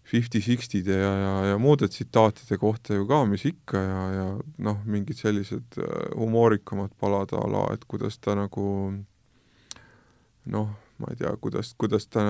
fifty-sixty'de 0.07 0.95
ja, 0.95 1.11
ja, 1.19 1.33
ja 1.51 1.59
muude 1.59 1.89
tsitaatide 1.91 2.57
kohta 2.61 2.95
ju 2.95 3.07
ka, 3.09 3.25
mis 3.27 3.43
ikka 3.49 3.81
ja, 3.83 4.01
ja 4.15 4.25
noh, 4.63 4.81
mingid 4.87 5.19
sellised 5.19 5.79
äh, 5.81 5.93
humoorikamad 6.15 6.95
palad 6.99 7.35
a 7.35 7.43
la, 7.51 7.65
et 7.75 7.83
kuidas 7.91 8.19
ta 8.23 8.37
nagu 8.39 8.67
noh, 10.47 10.69
ma 10.97 11.11
ei 11.11 11.19
tea, 11.19 11.33
kuidas, 11.41 11.73
kuidas 11.77 12.07
ta 12.09 12.23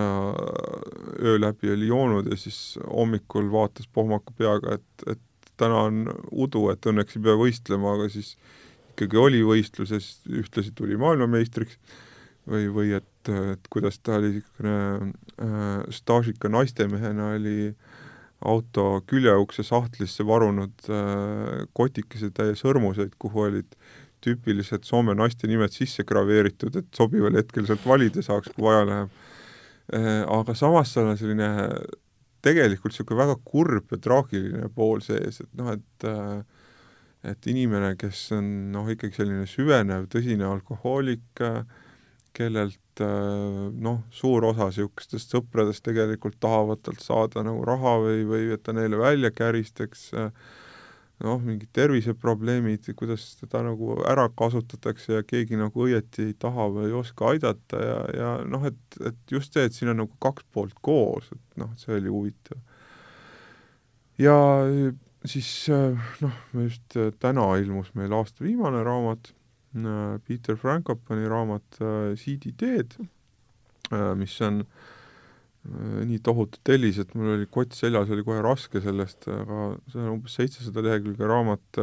öö 1.22 1.38
läbi 1.40 1.72
oli 1.72 1.88
joonud 1.88 2.32
ja 2.32 2.38
siis 2.38 2.80
hommikul 2.84 3.52
vaatas 3.52 3.88
pohmaka 3.94 4.34
peaga, 4.38 4.80
et, 4.80 5.06
et 5.14 5.54
täna 5.58 5.86
on 5.88 6.02
udu, 6.32 6.68
et 6.74 6.90
õnneks 6.90 7.18
ei 7.18 7.24
pea 7.30 7.38
võistlema, 7.40 7.96
aga 7.96 8.10
siis 8.14 8.36
ikkagi 8.92 9.22
oli 9.22 9.44
võistlus 9.46 9.94
ja 9.94 10.02
siis 10.02 10.42
ühtlasi 10.42 10.74
tuli 10.76 10.98
maailmameistriks 11.00 11.78
või, 12.50 12.68
või 12.74 12.94
et, 12.98 13.10
et 13.30 13.70
kuidas 13.74 14.00
ta 14.00 14.18
oli 14.18 14.38
niisugune 14.38 14.76
äh, 15.44 15.86
staažika 15.94 16.50
naistemehena 16.52 17.34
oli 17.36 17.74
auto 18.46 19.02
küljeukse 19.10 19.66
sahtlisse 19.66 20.26
varunud 20.28 20.90
äh, 20.90 21.64
kotikese 21.78 22.30
täie 22.36 22.58
sõrmuseid, 22.60 23.16
kuhu 23.20 23.48
olid 23.48 23.78
tüüpilised 24.26 24.86
Soome 24.86 25.14
naiste 25.18 25.48
nimed 25.50 25.74
sisse 25.74 26.06
graveeritud, 26.08 26.76
et 26.76 26.90
sobival 26.96 27.38
hetkel 27.38 27.68
sealt 27.70 27.86
valida 27.86 28.24
saaks, 28.26 28.54
kui 28.54 28.66
vaja 28.66 28.86
läheb 28.90 29.16
äh,. 29.94 30.24
Aga 30.28 30.54
samas 30.58 30.92
seal 30.92 31.08
on 31.08 31.18
selline 31.20 31.50
tegelikult 32.44 32.94
niisugune 32.94 33.22
väga 33.22 33.36
kurb 33.46 33.94
ja 33.94 34.00
traagiline 34.04 34.70
pool 34.76 35.02
sees, 35.06 35.42
et 35.44 35.52
noh, 35.58 35.74
et 35.78 36.08
äh, 36.10 36.42
et 37.28 37.50
inimene, 37.50 37.96
kes 38.00 38.32
on 38.38 38.48
noh, 38.74 38.88
ikkagi 38.92 39.20
selline 39.22 39.48
süvenev 39.50 40.06
tõsine 40.12 40.46
alkohoolik, 40.48 41.42
kellelt 42.38 43.02
äh, 43.02 43.68
noh, 43.74 44.04
suur 44.14 44.46
osa 44.52 44.70
niisugustest 44.70 45.34
sõpradest 45.34 45.86
tegelikult 45.86 46.38
tahavad 46.44 46.84
talt 46.86 47.04
saada 47.04 47.44
nagu 47.46 47.66
raha 47.68 47.98
või, 48.04 48.24
või 48.30 48.48
et 48.56 48.64
ta 48.66 48.76
neile 48.78 49.00
välja 49.02 49.32
käristaks, 49.34 50.12
noh, 51.26 51.42
mingid 51.42 51.72
terviseprobleemid, 51.74 52.86
kuidas 52.98 53.26
teda 53.40 53.64
nagu 53.66 53.98
ära 54.06 54.28
kasutatakse 54.38 55.18
ja 55.18 55.26
keegi 55.26 55.58
nagu 55.58 55.88
õieti 55.88 56.30
ei 56.30 56.36
taha 56.38 56.70
või 56.76 56.92
ei 56.92 56.96
oska 57.00 57.34
aidata 57.34 57.82
ja, 57.82 57.98
ja 58.14 58.32
noh, 58.46 58.68
et, 58.70 59.02
et 59.02 59.34
just 59.34 59.58
see, 59.58 59.66
et 59.66 59.74
siin 59.74 59.94
on 59.96 60.04
nagu 60.04 60.14
kaks 60.24 60.46
poolt 60.54 60.78
koos, 60.86 61.32
et 61.34 61.64
noh, 61.64 61.74
see 61.82 61.98
oli 61.98 62.14
huvitav. 62.14 62.62
ja 64.22 64.38
siis 65.26 65.50
noh, 66.22 66.38
just 66.62 67.00
täna 67.20 67.50
ilmus 67.62 67.90
meil 67.98 68.14
aasta 68.14 68.46
viimane 68.46 68.84
raamat, 68.86 69.34
Peter 70.28 70.56
Frankopani 70.58 71.28
raamat 71.30 71.80
Siiditeed, 72.18 72.96
mis 74.18 74.36
on 74.42 74.62
nii 76.08 76.20
tohutu 76.24 76.62
tellis, 76.66 77.00
et 77.02 77.12
mul 77.18 77.34
oli 77.36 77.50
kott 77.52 77.76
seljas, 77.76 78.10
oli 78.14 78.24
kohe 78.26 78.40
raske 78.44 78.82
sellest, 78.84 79.28
aga 79.32 79.74
see 79.92 80.00
on 80.02 80.14
umbes 80.16 80.38
seitsesada 80.40 80.84
lehekülge 80.86 81.28
raamat, 81.28 81.82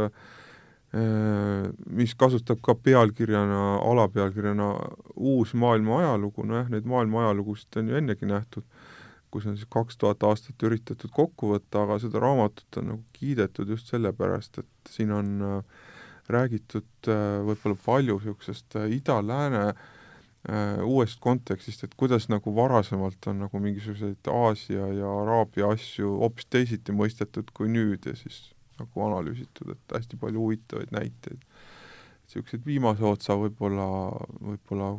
mis 1.93 2.15
kasutab 2.17 2.63
ka 2.65 2.77
pealkirjana, 2.79 3.61
alapealkirjana 3.85 4.71
uus 5.17 5.55
maailma 5.59 6.01
ajalugu, 6.01 6.47
nojah, 6.49 6.71
neid 6.73 6.87
maailma 6.89 7.27
ajalugusid 7.27 7.81
on 7.81 7.91
ju 7.91 7.99
ennegi 8.01 8.31
nähtud, 8.31 8.67
kus 9.35 9.49
on 9.51 9.59
siis 9.59 9.69
kaks 9.71 9.99
tuhat 9.99 10.23
aastat 10.23 10.63
üritatud 10.63 11.11
kokku 11.13 11.51
võtta, 11.57 11.83
aga 11.83 11.99
seda 12.03 12.23
raamatut 12.23 12.79
on 12.79 12.93
nagu 12.93 13.03
kiidetud 13.17 13.75
just 13.75 13.91
sellepärast, 13.91 14.63
et 14.63 14.95
siin 14.95 15.11
on 15.13 15.35
äh, 15.43 15.83
räägitud 16.33 17.09
äh, 17.09 17.41
võib-olla 17.49 17.79
palju 17.85 18.19
niisugusest 18.21 18.79
äh, 18.81 18.89
ida-lääne 19.01 19.75
uuest 20.85 21.23
kontekstist, 21.25 21.87
et 21.87 21.95
kuidas 21.97 22.27
nagu 22.29 22.53
varasemalt 22.53 23.31
on 23.31 23.39
nagu 23.47 23.61
mingisuguseid 23.65 24.29
Aasia 24.29 24.91
ja 24.93 25.13
Araabia 25.23 25.71
asju 25.73 26.19
hoopis 26.21 26.51
teisiti 26.53 26.93
mõistetud 26.93 27.49
kui 27.57 27.71
nüüd 27.73 28.05
ja 28.05 28.13
siis 28.13 28.51
nagu 28.77 29.07
analüüsitud, 29.07 29.73
et 29.73 29.97
hästi 29.97 30.21
palju 30.21 30.43
huvitavaid 30.43 30.93
näiteid. 30.93 31.41
niisugused 32.27 32.67
viimase 32.67 33.09
otsa 33.09 33.39
võib-olla, 33.41 33.89
võib-olla 34.51 34.91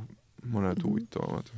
mõned 0.49 0.81
mhm. 0.81 0.87
huvitavamad 0.87 1.53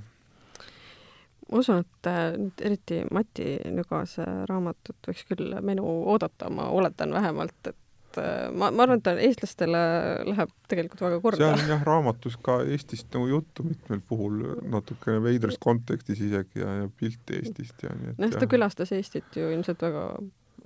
ma 1.51 1.59
usun, 1.59 1.79
et 1.79 2.07
äh, 2.11 2.33
eriti 2.61 3.01
Mati 3.11 3.57
Nügase 3.71 4.25
raamatut 4.49 5.07
võiks 5.07 5.25
küll 5.29 5.59
menu 5.63 5.87
oodata, 6.11 6.49
ma 6.51 6.69
oletan 6.75 7.13
vähemalt, 7.15 7.71
et 7.71 7.77
äh, 8.21 8.47
ma, 8.53 8.71
ma 8.71 8.85
arvan, 8.85 9.01
et 9.01 9.05
ta 9.05 9.13
eestlastele 9.27 9.81
läheb 10.29 10.53
tegelikult 10.71 11.03
väga 11.05 11.19
korda. 11.23 11.43
seal 11.43 11.65
on 11.65 11.71
jah, 11.73 11.85
raamatus 11.87 12.39
ka 12.43 12.59
Eestist 12.63 13.11
nagu 13.15 13.29
juttu 13.31 13.67
mitmel 13.67 14.01
puhul, 14.07 14.41
natukene 14.71 15.21
veidras 15.25 15.59
kontekstis 15.61 16.23
isegi 16.29 16.63
ja, 16.63 16.73
ja 16.81 16.89
pilt 16.99 17.35
Eestist 17.35 17.85
ja 17.85 17.93
nii 17.93 18.13
et 18.13 18.21
noh, 18.23 18.35
ta 18.39 18.49
külastas 18.49 18.93
Eestit 18.95 19.39
ju 19.39 19.51
ilmselt 19.53 19.83
väga 19.87 20.09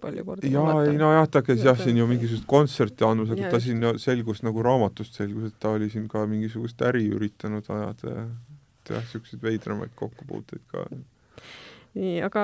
palju 0.01 0.25
kordi. 0.25 0.51
jaa, 0.53 0.77
ei 0.85 0.97
nojah, 0.97 1.27
ta 1.31 1.41
käis 1.45 1.63
jah, 1.65 1.77
siin 1.79 1.99
ju 1.99 2.07
mingisugust 2.09 2.47
kontserti 2.49 3.05
andmas, 3.07 3.33
aga 3.35 3.51
ta 3.53 3.59
siin 3.63 3.83
selgus 4.01 4.41
nagu 4.45 4.63
raamatust 4.65 5.17
selgus, 5.19 5.51
et 5.51 5.59
ta 5.61 5.75
oli 5.77 5.89
siin 5.93 6.07
ka 6.11 6.25
mingisugust 6.29 6.81
äri 6.87 7.07
üritanud 7.13 7.67
ajada 7.69 8.15
ja 8.15 8.25
et 8.25 8.93
jah, 8.95 9.03
niisuguseid 9.05 9.43
veidramaid 9.45 9.93
kokkupuuteid 9.99 10.63
ka. 10.71 10.87
Nii, 11.97 12.19
aga, 12.25 12.43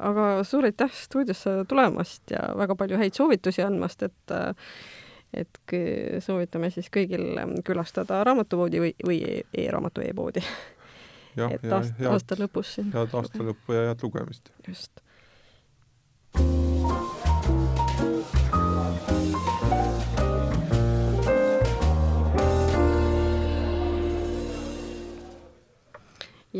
aga 0.00 0.28
suur 0.46 0.68
aitäh 0.68 0.92
stuudiosse 0.94 1.58
tulemast 1.68 2.32
ja 2.32 2.46
väga 2.58 2.76
palju 2.78 3.00
häid 3.00 3.16
soovitusi 3.18 3.64
andmast, 3.66 4.06
et 4.06 4.36
et 5.36 5.58
soovitame 6.24 6.70
siis 6.72 6.86
kõigil 6.92 7.34
külastada 7.66 8.22
raamatupoodi 8.24 8.80
või, 8.80 8.92
või 9.04 9.18
e-raamatu 9.52 10.04
e-poodi. 10.06 10.44
et 11.50 11.66
aasta, 11.72 12.12
aasta 12.12 12.38
lõpus 12.40 12.76
siin. 12.78 12.92
head 12.94 13.18
aasta 13.20 13.50
lõppu 13.50 13.76
ja 13.76 13.90
head 13.90 14.06
lugemist! 14.06 14.52
just 14.68 15.02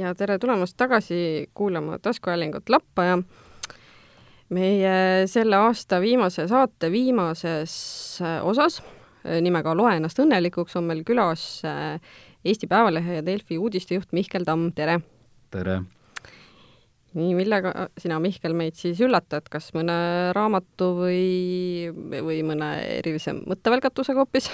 ja 0.07 0.15
tere 0.15 0.39
tulemast 0.39 0.77
tagasi 0.79 1.51
kuulama 1.55 1.99
taskuhäälingut 1.99 2.69
Lappaja. 2.69 3.19
meie 4.49 5.27
selle 5.27 5.57
aasta 5.57 5.99
viimase 6.01 6.45
saate 6.49 6.91
viimases 6.93 7.73
äh, 8.23 8.39
osas 8.47 8.79
äh, 8.79 9.41
nimega 9.43 9.75
Loe 9.75 9.97
ennast 9.99 10.21
õnnelikuks 10.23 10.79
on 10.79 10.87
meil 10.87 11.03
külas 11.07 11.65
äh, 11.67 11.99
Eesti 12.47 12.69
Päevalehe 12.71 13.19
ja 13.19 13.27
Delfi 13.27 13.59
uudistejuht 13.59 14.15
Mihkel 14.15 14.47
Tamm, 14.47 14.71
tere! 14.75 15.01
tere! 15.51 15.81
nii, 17.17 17.35
millega 17.35 17.89
sina, 17.99 18.21
Mihkel, 18.23 18.55
meid 18.55 18.77
siis 18.79 19.01
üllatad, 19.03 19.49
kas 19.51 19.73
mõne 19.75 19.97
raamatu 20.37 20.93
või, 21.01 21.91
või 21.97 22.43
mõne 22.47 22.71
erilise 23.01 23.35
mõttevälgatusega 23.41 24.23
hoopis? 24.23 24.51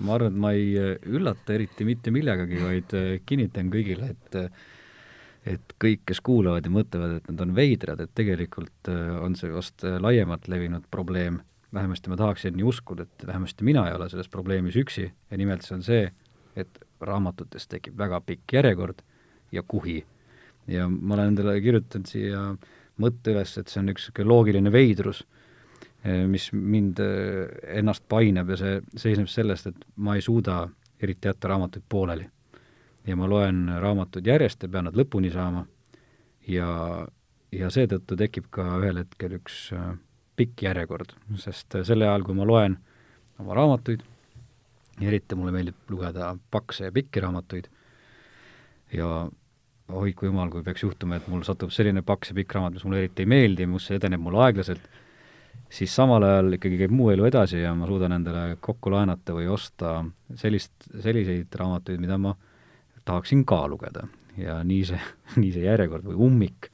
Ma 0.00 0.16
arvan, 0.16 0.32
et 0.32 0.40
ma 0.44 0.52
ei 0.56 0.68
äh, 0.78 0.92
üllata 1.10 1.56
eriti 1.56 1.86
mitte 1.88 2.12
millegagi, 2.14 2.60
vaid 2.62 2.94
äh, 2.96 3.08
kinnitan 3.26 3.70
kõigile, 3.72 4.12
et 4.14 4.38
äh, 4.40 4.68
et 5.42 5.72
kõik, 5.82 6.04
kes 6.06 6.20
kuulavad 6.22 6.62
ja 6.62 6.70
mõtlevad, 6.70 7.16
et 7.18 7.24
nad 7.32 7.40
on 7.42 7.54
veidrad, 7.56 7.98
et 7.98 8.12
tegelikult 8.14 8.86
on 8.86 9.34
see 9.34 9.48
vast 9.50 9.82
laiemalt 9.82 10.44
levinud 10.46 10.84
probleem, 10.86 11.40
vähemasti 11.74 12.12
ma 12.12 12.18
tahaksin 12.20 12.54
nii 12.54 12.68
uskuda, 12.70 13.08
et 13.08 13.24
vähemasti 13.26 13.66
mina 13.66 13.82
ei 13.88 13.96
ole 13.96 14.06
selles 14.12 14.30
probleemis 14.30 14.78
üksi 14.78 15.08
ja 15.08 15.40
nimelt 15.40 15.66
see 15.66 15.74
on 15.74 15.82
see, 15.82 16.04
et 16.54 16.78
raamatutes 17.02 17.66
tekib 17.66 17.98
väga 17.98 18.20
pikk 18.22 18.54
järjekord 18.54 19.02
ja 19.50 19.66
kuhi. 19.66 20.04
ja 20.70 20.86
ma 20.86 21.16
olen 21.16 21.32
endale 21.32 21.56
kirjutanud 21.58 22.06
siia 22.06 22.44
mõtte 23.02 23.34
üles, 23.34 23.56
et 23.58 23.66
see 23.66 23.82
on 23.82 23.90
üks 23.90 24.06
niisugune 24.06 24.30
loogiline 24.30 24.72
veidrus 24.72 25.24
mis 26.04 26.48
mind 26.52 26.98
eh, 26.98 27.48
ennast 27.78 28.04
painab 28.10 28.50
ja 28.50 28.58
see 28.58 28.78
seisneb 28.96 29.28
sellest, 29.30 29.68
et 29.70 29.84
ma 29.96 30.16
ei 30.18 30.24
suuda 30.24 30.64
eriti 31.02 31.28
jätta 31.28 31.52
raamatuid 31.52 31.84
pooleli. 31.88 32.28
ja 33.06 33.16
ma 33.16 33.26
loen 33.28 33.66
raamatuid 33.80 34.26
järjest 34.26 34.62
ja 34.62 34.68
pean 34.68 34.84
nad 34.86 34.94
lõpuni 34.98 35.32
saama 35.34 35.64
ja, 36.46 36.68
ja 37.52 37.70
seetõttu 37.70 38.16
tekib 38.16 38.46
ka 38.50 38.66
ühel 38.78 39.02
hetkel 39.02 39.36
üks 39.38 39.68
eh, 39.76 39.92
pikk 40.36 40.64
järjekord, 40.66 41.12
sest 41.38 41.76
sel 41.84 42.02
ajal, 42.02 42.24
kui 42.26 42.34
ma 42.34 42.46
loen 42.48 42.78
oma 43.38 43.54
raamatuid, 43.58 44.02
eriti 45.02 45.36
mulle 45.38 45.52
meeldib 45.54 45.92
lugeda 45.92 46.32
pakse 46.50 46.88
ja 46.88 46.94
pikki 46.94 47.20
raamatuid, 47.22 47.68
ja 48.96 49.28
hoidku 49.92 50.26
jumal, 50.26 50.50
kui 50.50 50.62
peaks 50.64 50.82
juhtuma, 50.82 51.18
et 51.18 51.28
mul 51.30 51.44
satub 51.46 51.72
selline 51.74 52.02
paks 52.06 52.32
ja 52.32 52.36
pikk 52.38 52.54
raamat, 52.56 52.76
mis 52.76 52.84
mulle 52.86 53.02
eriti 53.02 53.24
ei 53.24 53.30
meeldi, 53.32 53.66
mis 53.70 53.90
edeneb 53.94 54.22
mul 54.22 54.38
aeglaselt, 54.40 54.84
siis 55.72 55.94
samal 55.96 56.24
ajal 56.26 56.56
ikkagi 56.58 56.78
käib 56.82 56.92
muu 56.94 57.10
elu 57.12 57.26
edasi 57.28 57.62
ja 57.62 57.72
ma 57.76 57.88
suudan 57.88 58.12
endale 58.18 58.56
kokku 58.60 58.92
laenata 58.92 59.34
või 59.36 59.48
osta 59.50 60.00
sellist, 60.36 60.74
selliseid 60.92 61.54
raamatuid, 61.58 62.00
mida 62.02 62.18
ma 62.20 62.34
tahaksin 63.04 63.46
ka 63.48 63.64
lugeda. 63.68 64.06
ja 64.36 64.62
nii 64.64 64.84
see, 64.88 65.00
nii 65.40 65.52
see 65.52 65.64
järjekord 65.66 66.06
või 66.08 66.18
ummik 66.28 66.70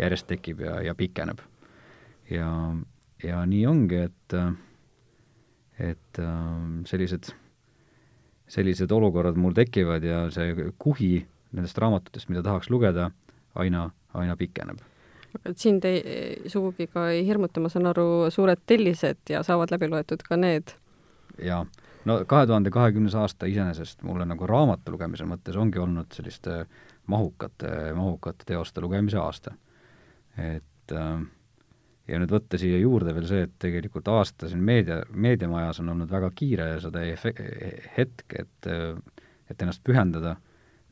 järjest 0.00 0.28
tekib 0.28 0.62
ja, 0.64 0.80
ja 0.82 0.94
pikeneb. 0.94 1.40
ja, 2.30 2.48
ja 3.22 3.44
nii 3.46 3.66
ongi, 3.66 4.04
et, 4.08 4.36
et 5.78 6.22
sellised, 6.88 7.32
sellised 8.48 8.92
olukorrad 8.92 9.36
mul 9.36 9.56
tekivad 9.56 10.04
ja 10.04 10.24
see 10.30 10.70
kuhi 10.78 11.26
nendest 11.52 11.78
raamatutest, 11.78 12.28
mida 12.32 12.42
tahaks 12.44 12.70
lugeda, 12.72 13.10
aina, 13.54 13.90
aina 14.16 14.36
pikeneb. 14.36 14.80
Aga 15.38 15.54
sind 15.56 15.84
ei, 15.88 16.02
sugugi 16.50 16.86
ka 16.92 17.08
ei 17.14 17.24
hirmuta, 17.26 17.60
ma 17.60 17.70
saan 17.72 17.88
aru, 17.90 18.30
suured 18.30 18.64
tellised 18.66 19.32
ja 19.32 19.42
saavad 19.46 19.72
läbi 19.74 19.90
loetud 19.92 20.24
ka 20.26 20.38
need? 20.40 20.74
jaa, 21.42 21.64
no 22.04 22.18
kahe 22.28 22.46
tuhande 22.46 22.70
kahekümnes 22.70 23.14
aasta 23.18 23.48
iseenesest 23.50 24.02
mulle 24.06 24.26
nagu 24.28 24.46
raamatu 24.46 24.92
lugemise 24.94 25.26
mõttes 25.28 25.56
ongi 25.56 25.80
olnud 25.80 26.12
selliste 26.12 26.64
mahukate, 27.12 27.92
mahukate 27.96 28.48
teoste 28.48 28.84
lugemise 28.84 29.18
aasta. 29.18 29.54
et 30.36 30.92
äh, 30.92 31.22
ja 32.08 32.20
nüüd 32.20 32.32
võtta 32.34 32.58
siia 32.60 32.78
juurde 32.82 33.14
veel 33.14 33.26
see, 33.28 33.46
et 33.46 33.58
tegelikult 33.62 34.08
aasta 34.12 34.48
siin 34.50 34.62
meedia, 34.64 35.02
meediamajas 35.14 35.80
on 35.82 35.92
olnud 35.94 36.10
väga 36.10 36.30
kiire 36.34 36.68
seda 36.82 37.04
hetk, 37.96 38.38
et, 38.38 38.72
et 39.50 39.62
ennast 39.62 39.84
pühendada 39.86 40.36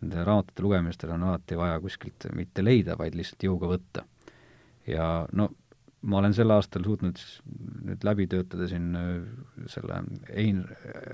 nende 0.01 0.24
raamatute 0.24 0.64
lugemistele 0.64 1.16
on 1.16 1.26
alati 1.28 1.59
vaja 1.59 1.80
kuskilt 1.80 2.30
mitte 2.36 2.64
leida, 2.64 2.97
vaid 2.99 3.16
lihtsalt 3.18 3.45
jõuga 3.45 3.68
võtta. 3.74 4.07
Ja 4.88 5.26
no 5.32 5.50
ma 6.00 6.16
olen 6.22 6.32
sel 6.32 6.48
aastal 6.54 6.84
suutnud 6.86 7.18
nüüd 7.84 8.04
läbi 8.08 8.24
töötada 8.32 8.64
siin 8.70 8.94
äh, 8.96 9.08
selle 9.68 10.00
Ein, 10.32 10.62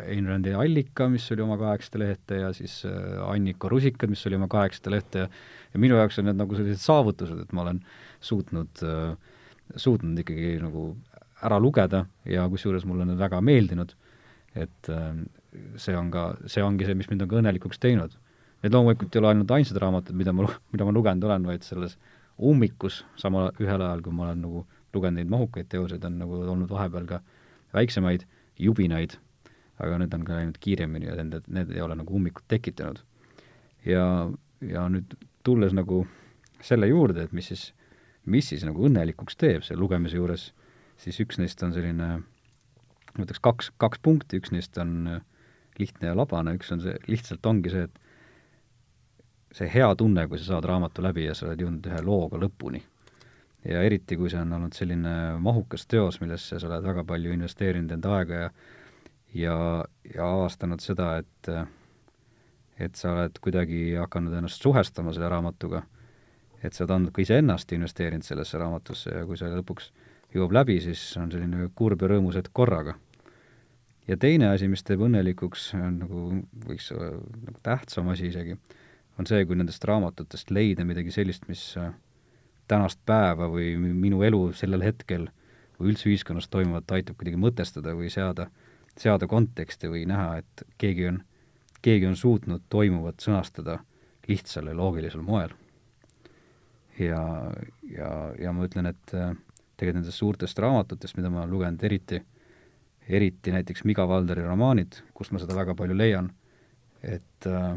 Ain 0.06 0.28
Randi 0.30 0.54
allika, 0.54 1.08
mis 1.10 1.26
oli 1.34 1.42
oma 1.42 1.56
kaheksasada 1.58 2.04
lehte 2.04 2.42
ja 2.44 2.52
siis 2.54 2.84
äh, 2.86 3.16
Anniko 3.26 3.70
rusikad, 3.72 4.12
mis 4.12 4.22
oli 4.30 4.38
oma 4.38 4.50
kaheksasada 4.52 4.94
lehte 4.94 5.24
ja 5.24 5.30
ja 5.76 5.80
minu 5.82 5.98
jaoks 5.98 6.20
on 6.20 6.30
need 6.30 6.38
nagu 6.40 6.56
sellised 6.56 6.80
saavutused, 6.80 7.40
et 7.42 7.52
ma 7.56 7.66
olen 7.66 7.82
suutnud 8.24 8.84
äh, 8.86 9.16
suutnud 9.76 10.22
ikkagi 10.22 10.56
nagu 10.62 10.88
ära 11.44 11.58
lugeda 11.60 12.04
ja 12.28 12.46
kusjuures 12.48 12.86
mulle 12.88 13.04
on 13.04 13.12
need 13.12 13.20
väga 13.20 13.42
meeldinud, 13.44 13.92
et 14.56 14.92
äh, 14.92 15.10
see 15.80 15.96
on 15.98 16.08
ka, 16.14 16.30
see 16.48 16.64
ongi 16.64 16.86
see, 16.88 16.96
mis 16.96 17.10
mind 17.10 17.26
on 17.26 17.32
ka 17.32 17.40
õnnelikuks 17.42 17.80
teinud. 17.82 18.14
Need 18.64 18.72
loomulikult 18.72 19.12
ei 19.12 19.20
ole 19.20 19.34
ainult 19.34 19.52
ainsad 19.52 19.78
raamatud, 19.82 20.16
mida 20.16 20.32
ma, 20.32 20.46
mida 20.72 20.86
ma 20.88 20.94
lugenud 20.96 21.26
olen, 21.28 21.44
vaid 21.48 21.66
selles 21.66 21.98
ummikus, 22.38 23.04
samal, 23.16 23.52
ühel 23.62 23.80
ajal, 23.80 24.02
kui 24.04 24.12
ma 24.12 24.26
olen 24.26 24.42
nagu 24.44 24.64
lugenud 24.94 25.20
neid 25.20 25.30
mahukaid 25.32 25.68
teoseid, 25.72 26.04
on 26.04 26.18
nagu 26.20 26.40
olnud 26.44 26.70
vahepeal 26.72 27.06
ka 27.08 27.20
väiksemaid 27.76 28.26
jubinaid, 28.60 29.16
aga 29.80 30.00
need 30.00 30.14
on 30.16 30.24
ka 30.24 30.36
läinud 30.38 30.58
kiiremini 30.60 31.08
ja 31.08 31.16
need, 31.22 31.48
need 31.48 31.72
ei 31.74 31.82
ole 31.84 31.96
nagu 31.96 32.16
ummikut 32.16 32.44
tekitanud. 32.48 33.00
ja, 33.86 34.04
ja 34.60 34.88
nüüd 34.88 35.16
tulles 35.44 35.72
nagu 35.76 36.06
selle 36.64 36.88
juurde, 36.88 37.26
et 37.26 37.32
mis 37.36 37.52
siis 37.52 37.70
mis 38.26 38.48
siis 38.50 38.64
nagu 38.66 38.86
õnnelikuks 38.88 39.38
teeb 39.38 39.64
selle 39.64 39.80
lugemise 39.80 40.18
juures, 40.18 40.50
siis 41.00 41.18
üks 41.22 41.38
neist 41.40 41.62
on 41.62 41.74
selline, 41.74 42.08
ma 43.14 43.24
ütleks 43.24 43.42
kaks, 43.42 43.70
kaks 43.82 44.02
punkti, 44.02 44.40
üks 44.40 44.52
neist 44.54 44.76
on 44.82 45.20
lihtne 45.78 46.10
ja 46.10 46.16
labane, 46.16 46.56
üks 46.58 46.72
on 46.74 46.82
see, 46.82 46.96
lihtsalt 47.10 47.46
ongi 47.46 47.72
see, 47.72 47.86
et 47.86 48.00
see 49.56 49.70
hea 49.72 49.88
tunne, 49.96 50.26
kui 50.28 50.38
sa 50.38 50.52
saad 50.52 50.68
raamatu 50.68 51.04
läbi 51.04 51.24
ja 51.24 51.34
sa 51.34 51.46
oled 51.48 51.62
jõudnud 51.64 51.88
ühe 51.88 52.02
looga 52.04 52.40
lõpuni. 52.42 52.82
ja 53.64 53.82
eriti, 53.82 54.16
kui 54.16 54.30
see 54.30 54.40
on 54.40 54.52
olnud 54.52 54.76
selline 54.76 55.14
mahukas 55.42 55.86
teos, 55.90 56.20
millesse 56.20 56.60
sa 56.60 56.68
oled 56.68 56.84
väga 56.84 57.04
palju 57.04 57.32
investeerinud 57.32 57.96
enda 57.96 58.14
aega 58.18 58.40
ja 58.44 58.50
ja, 59.34 59.56
ja 60.14 60.30
avastanud 60.36 60.80
seda, 60.80 61.16
et 61.18 61.50
et 62.78 62.94
sa 62.94 63.12
oled 63.14 63.38
kuidagi 63.40 63.94
hakanud 63.96 64.34
ennast 64.36 64.62
suhestama 64.62 65.12
selle 65.16 65.28
raamatuga 65.32 65.82
et 66.66 66.74
sa 66.74 66.84
oled 66.84 66.94
andnud 66.96 67.14
ka 67.14 67.22
iseennast 67.24 67.72
investeerinud 67.76 68.26
sellesse 68.26 68.58
raamatusse 68.60 69.12
ja 69.12 69.24
kui 69.28 69.38
see 69.38 69.50
lõpuks 69.52 69.90
jõuab 70.34 70.54
läbi, 70.56 70.78
siis 70.84 71.02
on 71.20 71.30
selline 71.32 71.68
kurb 71.78 72.02
ja 72.02 72.10
rõõmus 72.12 72.38
hetk 72.38 72.52
korraga. 72.56 72.96
ja 74.08 74.16
teine 74.16 74.50
asi, 74.52 74.68
mis 74.68 74.84
teeb 74.86 75.02
õnnelikuks, 75.02 75.68
on 75.78 76.00
nagu, 76.02 76.24
võiks 76.66 76.90
nagu 76.94 77.60
tähtsam 77.62 78.08
asi 78.12 78.30
isegi, 78.30 78.58
on 79.18 79.28
see, 79.28 79.44
kui 79.48 79.56
nendest 79.56 79.84
raamatutest 79.84 80.50
leida 80.50 80.84
midagi 80.84 81.14
sellist, 81.14 81.46
mis 81.48 81.62
äh, 81.80 81.92
tänast 82.68 83.00
päeva 83.06 83.48
või 83.50 83.74
minu 83.78 84.22
elu 84.26 84.50
sellel 84.56 84.84
hetkel 84.84 85.28
või 85.78 85.92
üldse 85.92 86.08
ühiskonnas 86.10 86.48
toimuvat 86.52 86.90
aitab 86.96 87.18
kuidagi 87.18 87.40
mõtestada 87.40 87.94
või 87.96 88.10
seada, 88.12 88.48
seada 88.98 89.28
konteksti 89.30 89.90
või 89.92 90.06
näha, 90.08 90.40
et 90.42 90.64
keegi 90.80 91.08
on, 91.10 91.20
keegi 91.84 92.08
on 92.08 92.16
suutnud 92.16 92.64
toimuvat 92.72 93.20
sõnastada 93.24 93.80
lihtsal 94.28 94.70
ja 94.70 94.76
loogilisel 94.76 95.22
moel. 95.22 95.52
Ja, 96.98 97.22
ja, 97.92 98.10
ja 98.40 98.52
ma 98.56 98.64
ütlen, 98.64 98.88
et 98.88 99.12
äh, 99.14 99.34
tegelikult 99.76 100.00
nendest 100.00 100.18
suurtest 100.18 100.58
raamatutest, 100.58 101.18
mida 101.18 101.30
ma 101.30 101.42
olen 101.42 101.52
lugenud, 101.52 101.82
eriti, 101.84 102.22
eriti 103.08 103.52
näiteks 103.52 103.84
Miga 103.84 104.06
Valderi 104.08 104.44
romaanid, 104.46 105.02
kust 105.14 105.34
ma 105.34 105.42
seda 105.42 105.56
väga 105.58 105.76
palju 105.76 105.96
leian, 105.96 106.30
et 107.04 107.48
äh, 107.50 107.76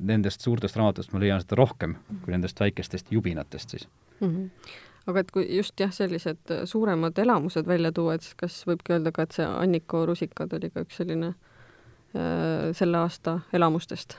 nendest 0.00 0.40
suurtest 0.40 0.76
raamatutest 0.76 1.12
ma 1.14 1.22
leian 1.22 1.42
seda 1.42 1.58
rohkem 1.60 1.96
kui 2.24 2.34
nendest 2.34 2.60
väikestest 2.60 3.12
jubinatest 3.12 3.70
siis 3.70 3.88
mm. 4.20 4.28
-hmm. 4.28 4.50
aga 5.06 5.20
et 5.20 5.30
kui 5.30 5.56
just 5.56 5.80
jah, 5.80 5.92
sellised 5.92 6.50
äh, 6.50 6.64
suuremad 6.64 7.18
elamused 7.18 7.66
välja 7.66 7.92
tuua, 7.92 8.14
et 8.14 8.22
siis 8.22 8.34
kas 8.34 8.66
võibki 8.66 8.96
öelda 8.96 9.12
ka, 9.12 9.22
et 9.22 9.32
see 9.32 9.46
Anniko 9.46 10.06
rusikad 10.06 10.52
oli 10.52 10.70
ka 10.70 10.80
üks 10.86 10.96
selline 10.96 11.26
äh, 11.26 12.72
selle 12.72 12.98
aasta 12.98 13.40
elamustest? 13.52 14.16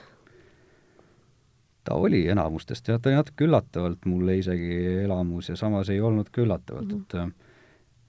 ta 1.84 1.94
oli 1.94 2.26
enamustest 2.28 2.88
jah, 2.88 3.00
ta 3.00 3.10
oli 3.10 3.16
natuke 3.16 3.44
üllatavalt 3.44 4.06
mulle 4.06 4.38
isegi 4.38 5.02
elamus 5.04 5.48
ja 5.48 5.56
samas 5.56 5.90
ei 5.90 6.00
olnud 6.00 6.30
ka 6.30 6.42
üllatavalt 6.42 6.92
mm, 6.92 7.04
-hmm. 7.12 7.32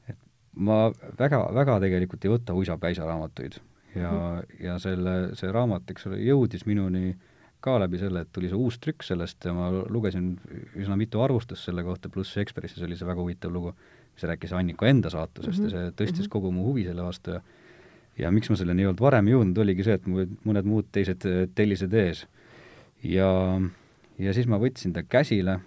et 0.09 0.15
et 0.15 0.17
ma 0.53 0.91
väga, 1.19 1.49
väga 1.53 1.79
tegelikult 1.79 2.25
ei 2.25 2.31
võta 2.31 2.53
uisapäisa 2.53 3.05
raamatuid 3.05 3.59
ja 3.95 4.11
mm, 4.11 4.17
-hmm. 4.17 4.63
ja 4.65 4.79
selle, 4.79 5.35
see 5.35 5.51
raamat, 5.51 5.91
eks 5.91 6.07
ole, 6.07 6.17
jõudis 6.17 6.65
minuni 6.65 7.17
ka 7.61 7.77
läbi 7.81 7.97
selle, 7.97 8.21
et 8.21 8.31
tuli 8.33 8.49
see 8.51 8.57
uus 8.57 8.77
trükk 8.79 9.03
sellest 9.03 9.45
ja 9.45 9.53
ma 9.53 9.69
lugesin 9.71 10.35
üsna 10.77 10.97
mitu 10.99 11.21
arvustust 11.21 11.65
selle 11.65 11.83
kohta, 11.83 12.09
pluss 12.09 12.37
Ekspressis 12.37 12.83
oli 12.85 12.95
see 12.95 13.07
väga 13.07 13.21
huvitav 13.23 13.53
lugu, 13.53 13.73
mis 14.13 14.25
rääkis 14.29 14.53
Anniko 14.53 14.85
enda 14.85 15.09
saatusest 15.09 15.59
mm 15.59 15.65
-hmm. 15.65 15.73
ja 15.73 15.87
see 15.87 15.95
tõstis 15.95 16.19
mm 16.19 16.25
-hmm. 16.25 16.35
kogu 16.35 16.51
mu 16.51 16.67
huvi 16.69 16.85
selle 16.85 17.03
vastu 17.03 17.31
ja 17.31 17.41
ja 18.17 18.31
miks 18.33 18.49
ma 18.49 18.57
selleni 18.57 18.81
ei 18.81 18.89
olnud 18.89 19.01
varem 19.01 19.29
jõudnud, 19.29 19.61
oligi 19.61 19.85
see, 19.85 19.97
et 19.99 20.07
mul 20.09 20.23
olid 20.23 20.33
mõned 20.47 20.69
muud 20.69 20.89
teised 20.91 21.25
tellised 21.55 21.93
ees 21.93 22.25
ja, 23.03 23.29
ja 24.17 24.33
siis 24.33 24.49
ma 24.49 24.59
võtsin 24.61 24.93
ta 24.95 25.03
käsile, 25.03 25.59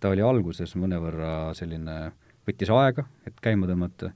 ta 0.00 0.12
oli 0.12 0.24
alguses 0.24 0.74
mõnevõrra 0.80 1.52
selline, 1.58 1.96
võttis 2.48 2.72
aega, 2.74 3.04
et 3.28 3.38
käima 3.44 3.68
tõmmata, 3.70 4.12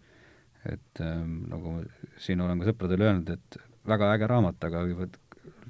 et 0.67 1.03
ähm, 1.05 1.45
nagu 1.51 1.79
siin 2.23 2.41
olen 2.41 2.63
ka 2.63 2.71
sõpradele 2.71 3.11
öelnud, 3.11 3.31
et 3.37 3.61
väga 3.87 4.11
äge 4.17 4.31
raamat, 4.31 4.65
aga 4.67 4.87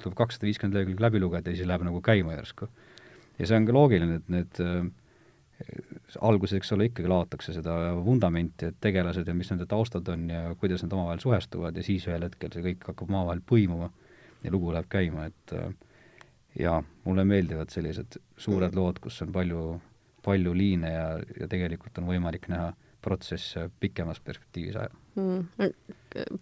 tuleb 0.03 0.17
kakssada 0.19 0.49
viiskümmend 0.49 0.77
lehekülge 0.77 1.03
läbi 1.03 1.21
lugeda 1.23 1.51
ja 1.51 1.59
siis 1.59 1.69
läheb 1.69 1.85
nagu 1.87 2.01
käima 2.05 2.37
järsku. 2.37 2.69
ja 3.39 3.47
see 3.47 3.57
on 3.57 3.67
ka 3.69 3.75
loogiline, 3.77 4.21
et 4.21 4.29
need 4.33 4.61
äh, 4.65 4.87
alguses, 6.21 6.57
eks 6.59 6.73
ole, 6.77 6.89
ikkagi 6.91 7.09
laotakse 7.09 7.55
seda 7.57 7.75
vundamenti, 8.05 8.71
et 8.71 8.79
tegelased 8.81 9.29
ja 9.29 9.35
mis 9.35 9.51
nende 9.53 9.67
taustad 9.69 10.09
on 10.13 10.29
ja 10.31 10.55
kuidas 10.61 10.85
nad 10.85 10.93
omavahel 10.93 11.23
suhestuvad 11.23 11.77
ja 11.77 11.85
siis 11.85 12.07
ühel 12.09 12.27
hetkel 12.29 12.53
see 12.53 12.65
kõik 12.71 12.89
hakkab 12.91 13.11
omavahel 13.11 13.43
põimuma 13.53 13.91
ja 14.45 14.53
lugu 14.53 14.73
läheb 14.75 14.89
käima, 14.93 15.29
et 15.31 15.57
äh, 15.57 15.71
jaa, 16.61 16.83
mulle 17.05 17.25
meeldivad 17.29 17.73
sellised 17.73 18.21
suured 18.37 18.77
lood, 18.77 19.01
kus 19.05 19.21
on 19.25 19.33
palju, 19.33 19.65
palju 20.25 20.55
liine 20.57 20.93
ja, 20.93 21.09
ja 21.41 21.49
tegelikult 21.49 21.99
on 22.01 22.09
võimalik 22.13 22.49
näha 22.53 22.73
protsesse 23.05 23.69
pikemas 23.81 24.21
perspektiivis 24.21 24.77
ajal 24.81 25.03
mm,. 25.17 25.71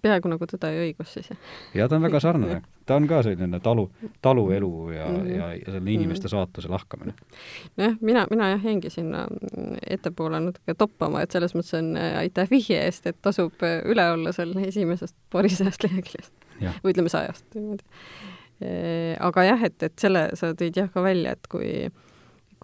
peaaegu 0.02 0.30
nagu 0.30 0.46
Tõde 0.46 0.70
ja 0.70 0.82
õigus 0.84 1.14
siis, 1.16 1.30
jah? 1.32 1.38
jaa, 1.74 1.88
ta 1.90 1.98
on 1.98 2.04
väga 2.06 2.20
sarnane. 2.22 2.60
ta 2.86 2.98
on 3.00 3.08
ka 3.10 3.22
selline 3.26 3.60
talu, 3.64 3.88
taluelu 4.22 4.72
ja 4.94 5.08
mm, 5.08 5.16
-hmm. 5.16 5.32
ja, 5.36 5.48
ja 5.54 5.72
selle 5.76 5.94
inimeste 5.94 6.28
saatuse 6.28 6.68
lahkamine. 6.68 7.14
nojah, 7.76 7.96
mina, 8.00 8.26
mina 8.30 8.50
jah 8.54 8.68
jäingi 8.70 8.90
sinna 8.90 9.26
ettepoole 9.86 10.40
natuke 10.40 10.74
toppama, 10.78 11.22
et 11.22 11.30
selles 11.30 11.54
mõttes 11.54 11.74
on 11.78 11.96
äh, 11.96 12.18
aitäh 12.18 12.50
vihje 12.50 12.84
eest, 12.84 13.06
et 13.06 13.18
tasub 13.22 13.62
äh, 13.62 13.80
üle 13.84 14.10
olla 14.10 14.32
seal 14.32 14.54
esimesest 14.66 15.16
paarisajast 15.30 15.82
leheküljest. 15.88 16.32
või 16.84 16.94
ütleme 16.94 17.10
sajast 17.10 17.46
niimoodi 17.54 17.82
Äh, 18.62 19.16
aga 19.18 19.42
jah, 19.48 19.62
et, 19.66 19.82
et 19.82 19.94
selle 19.98 20.28
sa 20.38 20.52
tõid 20.54 20.76
jah 20.78 20.90
ka 20.92 21.02
välja, 21.02 21.34
et 21.34 21.48
kui 21.50 21.68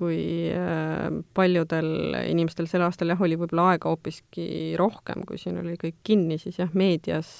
kui 0.01 0.49
äh, 0.55 1.09
paljudel 1.37 2.17
inimestel 2.25 2.69
sel 2.71 2.85
aastal 2.87 3.13
jah, 3.13 3.21
oli 3.21 3.37
võib-olla 3.41 3.75
aega 3.75 3.93
hoopiski 3.93 4.47
rohkem, 4.81 5.27
kui 5.29 5.41
siin 5.41 5.61
oli 5.61 5.77
kõik 5.81 6.01
kinni, 6.07 6.39
siis 6.41 6.59
jah, 6.63 6.73
meedias, 6.79 7.31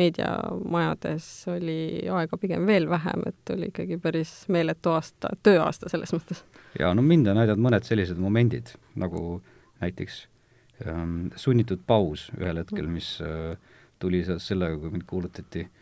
meediamajades 0.00 1.28
oli 1.52 1.78
aega 2.08 2.40
pigem 2.40 2.66
veel 2.68 2.88
vähem, 2.90 3.26
et 3.28 3.54
oli 3.54 3.68
ikkagi 3.70 4.00
päris 4.02 4.34
meeletu 4.52 4.94
aasta, 4.96 5.34
tööaasta 5.44 5.92
selles 5.92 6.14
mõttes. 6.16 6.42
jaa, 6.80 6.94
no 6.96 7.04
mind 7.04 7.30
on 7.32 7.42
aidanud 7.44 7.68
mõned 7.68 7.88
sellised 7.88 8.20
momendid, 8.22 8.74
nagu 8.96 9.42
näiteks 9.84 10.24
ähm, 10.86 11.28
sunnitud 11.36 11.84
paus 11.86 12.30
ühel 12.40 12.64
hetkel, 12.64 12.88
mis 12.88 13.14
äh, 13.22 13.54
tuli 14.02 14.24
seoses 14.26 14.48
sellega, 14.50 14.80
kui 14.80 14.96
mind 14.96 15.06
kuulutati 15.06 15.66
äh, 15.68 15.78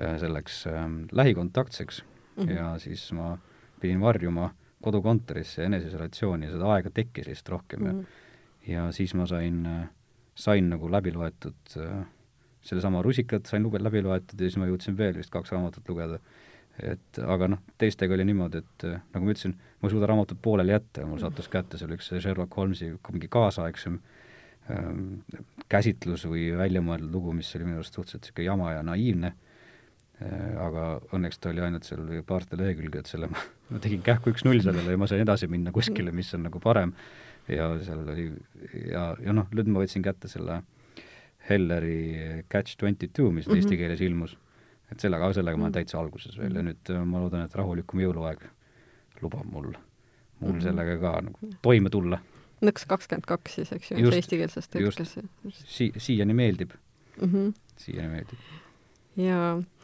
Äh, 0.00 0.18
selleks 0.18 0.66
ähm, 0.66 1.04
lähikontaktseks 1.12 2.04
mm 2.36 2.44
-hmm. 2.44 2.50
ja 2.50 2.78
siis 2.78 3.12
ma 3.12 3.38
pidin 3.80 4.00
varjuma 4.00 4.50
kodukontorisse 4.82 5.64
eneseisolatsiooni 5.66 6.46
ja 6.46 6.54
seda 6.54 6.72
aega 6.74 6.92
tekkis 6.94 7.30
lihtsalt 7.30 7.54
rohkem 7.54 7.82
mm 7.82 7.90
-hmm. 7.90 8.72
ja 8.72 8.82
mhm. 8.82 8.90
siis 8.92 9.14
ma 9.14 9.26
sain, 9.26 9.66
äh, 9.66 9.88
sain 10.34 10.70
nagu 10.70 10.90
läbi 10.92 11.12
loetud 11.12 11.76
äh, 11.76 12.06
sellesama 12.62 13.02
Rusikad 13.02 13.46
sain 13.46 13.62
luge-, 13.62 13.82
läbi 13.82 14.02
loetud 14.02 14.40
ja 14.40 14.50
siis 14.50 14.58
ma 14.60 14.66
jõudsin 14.66 14.98
veel 14.98 15.16
vist 15.16 15.30
kaks 15.30 15.52
raamatut 15.52 15.88
lugeda. 15.88 16.18
et 16.82 17.18
aga 17.26 17.48
noh, 17.48 17.58
teistega 17.78 18.14
oli 18.14 18.24
niimoodi, 18.24 18.58
et 18.58 18.82
nagu 18.84 19.24
ma 19.24 19.32
ütlesin, 19.32 19.54
ma 19.80 19.88
ei 19.88 19.90
suuda 19.90 20.06
raamatut 20.06 20.38
pooleli 20.42 20.74
jätta 20.74 21.00
ja 21.00 21.06
mul 21.06 21.18
sattus 21.18 21.48
kätte 21.48 21.78
seal 21.78 21.94
üks 21.96 22.10
Sherlock 22.20 22.56
Holmesi 22.56 22.90
mingi 23.12 23.28
kaasaegsem 23.32 23.98
ähm, 24.70 25.06
käsitlus 25.72 26.26
või 26.28 26.50
väljamõeldud 26.58 27.14
lugu, 27.14 27.32
mis 27.32 27.54
oli 27.56 27.64
minu 27.64 27.80
arust 27.80 27.94
suhteliselt 27.94 28.26
niisugune 28.26 28.44
jama 28.44 28.72
ja 28.72 28.82
naiivne 28.82 29.26
äh,, 29.26 29.45
aga 30.16 30.84
õnneks 31.12 31.40
ta 31.40 31.50
oli 31.50 31.60
ainult 31.60 31.84
seal 31.84 32.06
paarte 32.26 32.56
lehekülge, 32.56 33.02
et 33.02 33.10
selle 33.10 33.28
ma, 33.28 33.42
ma 33.68 33.80
tegin 33.84 34.00
kähku 34.04 34.32
üks-null 34.32 34.62
sellele 34.64 34.94
ja 34.94 35.00
ma 35.00 35.08
sain 35.10 35.20
edasi 35.20 35.48
minna 35.52 35.72
kuskile, 35.76 36.12
mis 36.16 36.32
on 36.38 36.46
nagu 36.46 36.60
parem 36.62 36.94
ja 37.52 37.68
seal 37.84 38.00
oli 38.00 38.30
ja, 38.88 39.10
ja 39.20 39.34
noh, 39.36 39.50
nüüd 39.52 39.68
ma 39.68 39.84
võtsin 39.84 40.04
kätte 40.06 40.30
selle 40.32 40.62
Helleri 41.50 42.44
Catch 42.50 42.80
twenty 42.80 43.10
two, 43.12 43.30
mis 43.30 43.46
mm 43.46 43.52
-hmm. 43.52 43.56
eesti 43.56 43.76
keeles 43.76 44.00
ilmus. 44.00 44.38
et 44.92 45.00
sellega, 45.00 45.32
sellega 45.32 45.56
ma 45.56 45.66
olen 45.66 45.72
mhm. 45.72 45.78
täitsa 45.80 45.98
alguses 46.00 46.38
veel 46.38 46.54
ja 46.54 46.62
nüüd 46.62 46.90
äh, 46.94 47.04
ma 47.04 47.20
loodan, 47.20 47.44
et 47.44 47.54
rahulikum 47.54 48.00
jõuluaeg 48.00 48.48
lubab 49.20 49.44
mul, 49.44 49.72
mul 50.40 50.52
mm 50.52 50.58
-hmm. 50.58 50.62
sellega 50.62 50.98
ka 50.98 51.20
nagu 51.28 51.52
toime 51.62 51.90
tulla. 51.90 52.20
nõks 52.62 52.86
kakskümmend 52.88 53.26
kaks 53.26 53.54
siis, 53.54 53.72
eks 53.72 53.90
ju, 53.90 54.10
eestikeelsest. 54.10 54.76
Si-, 55.52 55.92
siiani 55.96 56.34
meeldib 56.34 56.70
mm. 57.20 57.28
-hmm. 57.32 57.54
siiani 57.76 58.08
meeldib. 58.08 58.38
jaa 59.16 59.58
Äh, 59.58 59.75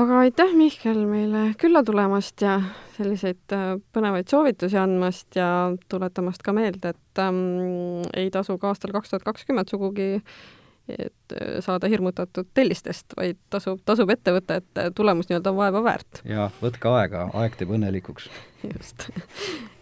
aga 0.00 0.18
aitäh, 0.22 0.54
Mihkel, 0.56 1.04
meile 1.08 1.50
külla 1.60 1.82
tulemast 1.84 2.40
ja 2.40 2.56
selliseid 2.96 3.52
äh, 3.52 3.74
põnevaid 3.92 4.30
soovitusi 4.30 4.78
andmast 4.80 5.36
ja 5.36 5.48
tuletamast 5.92 6.44
ka 6.46 6.54
meelde, 6.56 6.94
et 6.94 7.22
ähm, 7.22 8.04
ei 8.16 8.30
tasu 8.32 8.56
ka 8.58 8.72
aastal 8.72 8.94
kaks 8.94 9.12
tuhat 9.12 9.26
kakskümmend 9.26 9.72
sugugi 9.72 10.22
et 10.88 11.36
äh, 11.36 11.58
saada 11.64 11.88
hirmutatud 11.92 12.48
tellistest, 12.54 13.16
vaid 13.18 13.40
tasub, 13.52 13.80
tasub 13.84 14.10
ette 14.14 14.32
võtta, 14.36 14.60
et 14.60 14.82
tulemus 14.96 15.28
nii-öelda 15.28 15.52
on 15.52 15.60
vaeva 15.60 15.84
väärt. 15.84 16.24
jaa, 16.28 16.48
võtke 16.62 16.92
aega, 16.96 17.28
aeg 17.44 17.60
teeb 17.60 17.76
õnnelikuks. 17.76 18.30
just 18.74 19.08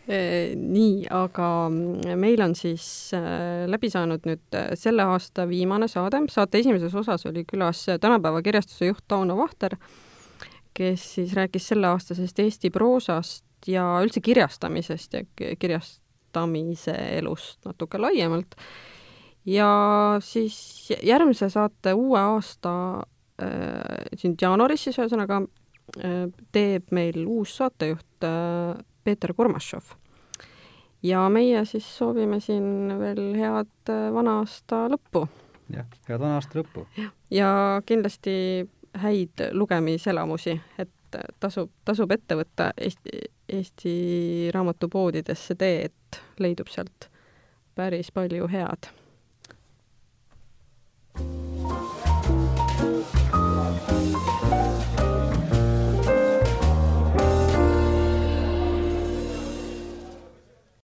nii, 0.07 1.05
aga 1.15 1.49
mm, 1.71 2.17
meil 2.19 2.41
on 2.43 2.57
siis 2.59 2.85
äh, 3.15 3.69
läbi 3.71 3.91
saanud 3.91 4.25
nüüd 4.27 4.57
äh, 4.59 4.73
selle 4.79 5.05
aasta 5.07 5.47
viimane 5.47 5.87
saade, 5.91 6.25
saate 6.33 6.59
esimeses 6.59 6.95
osas 6.99 7.27
oli 7.31 7.45
külas 7.47 7.85
tänapäeva 8.03 8.43
kirjastuse 8.43 8.91
juht 8.91 9.05
Tauno 9.09 9.37
Vahter, 9.39 9.77
kes 10.75 11.07
siis 11.15 11.37
rääkis 11.39 11.71
selleaastasest 11.71 12.43
Eesti 12.43 12.73
proosast 12.75 13.45
ja 13.71 13.87
üldse 14.03 14.21
kirjastamisest 14.21 15.15
ja 15.15 15.25
kirjastamise 15.59 16.97
elust 17.21 17.63
natuke 17.65 17.99
laiemalt. 18.03 18.57
ja 19.47 19.71
siis 20.21 20.91
järgmise 21.03 21.51
saate 21.51 21.95
uue 21.95 22.21
aasta 22.21 22.75
äh, 23.43 24.07
siin 24.17 24.35
jaanuaris 24.41 24.85
siis 24.85 24.99
ühesõnaga 24.99 25.45
äh, 25.47 26.27
teeb 26.53 26.91
meil 26.91 27.23
uus 27.27 27.57
saatejuht 27.63 28.27
äh, 28.27 28.83
Peeter 29.05 29.35
Kurmašov. 29.35 29.95
ja 31.03 31.29
meie 31.29 31.65
siis 31.65 31.87
soovime 31.99 32.41
siin 32.41 32.99
veel 32.99 33.35
head 33.39 33.91
äh, 33.91 34.13
vana 34.15 34.39
aasta 34.43 34.87
lõppu. 34.93 35.27
jah, 35.73 35.87
head 36.09 36.21
vana 36.21 36.39
aasta 36.41 36.61
lõppu. 36.61 36.87
ja 37.31 37.83
kindlasti 37.87 38.69
häid 39.03 39.49
lugemiselamusi, 39.53 40.61
et 40.79 41.21
tasub, 41.41 41.71
tasub 41.85 42.11
ette 42.13 42.37
võtta 42.37 42.73
Eesti, 42.77 43.23
Eesti 43.49 43.95
raamatupoodidesse 44.55 45.55
tee, 45.55 45.85
et 45.91 46.23
leidub 46.39 46.69
sealt 46.69 47.09
päris 47.75 48.13
palju 48.13 48.49
head 48.53 48.93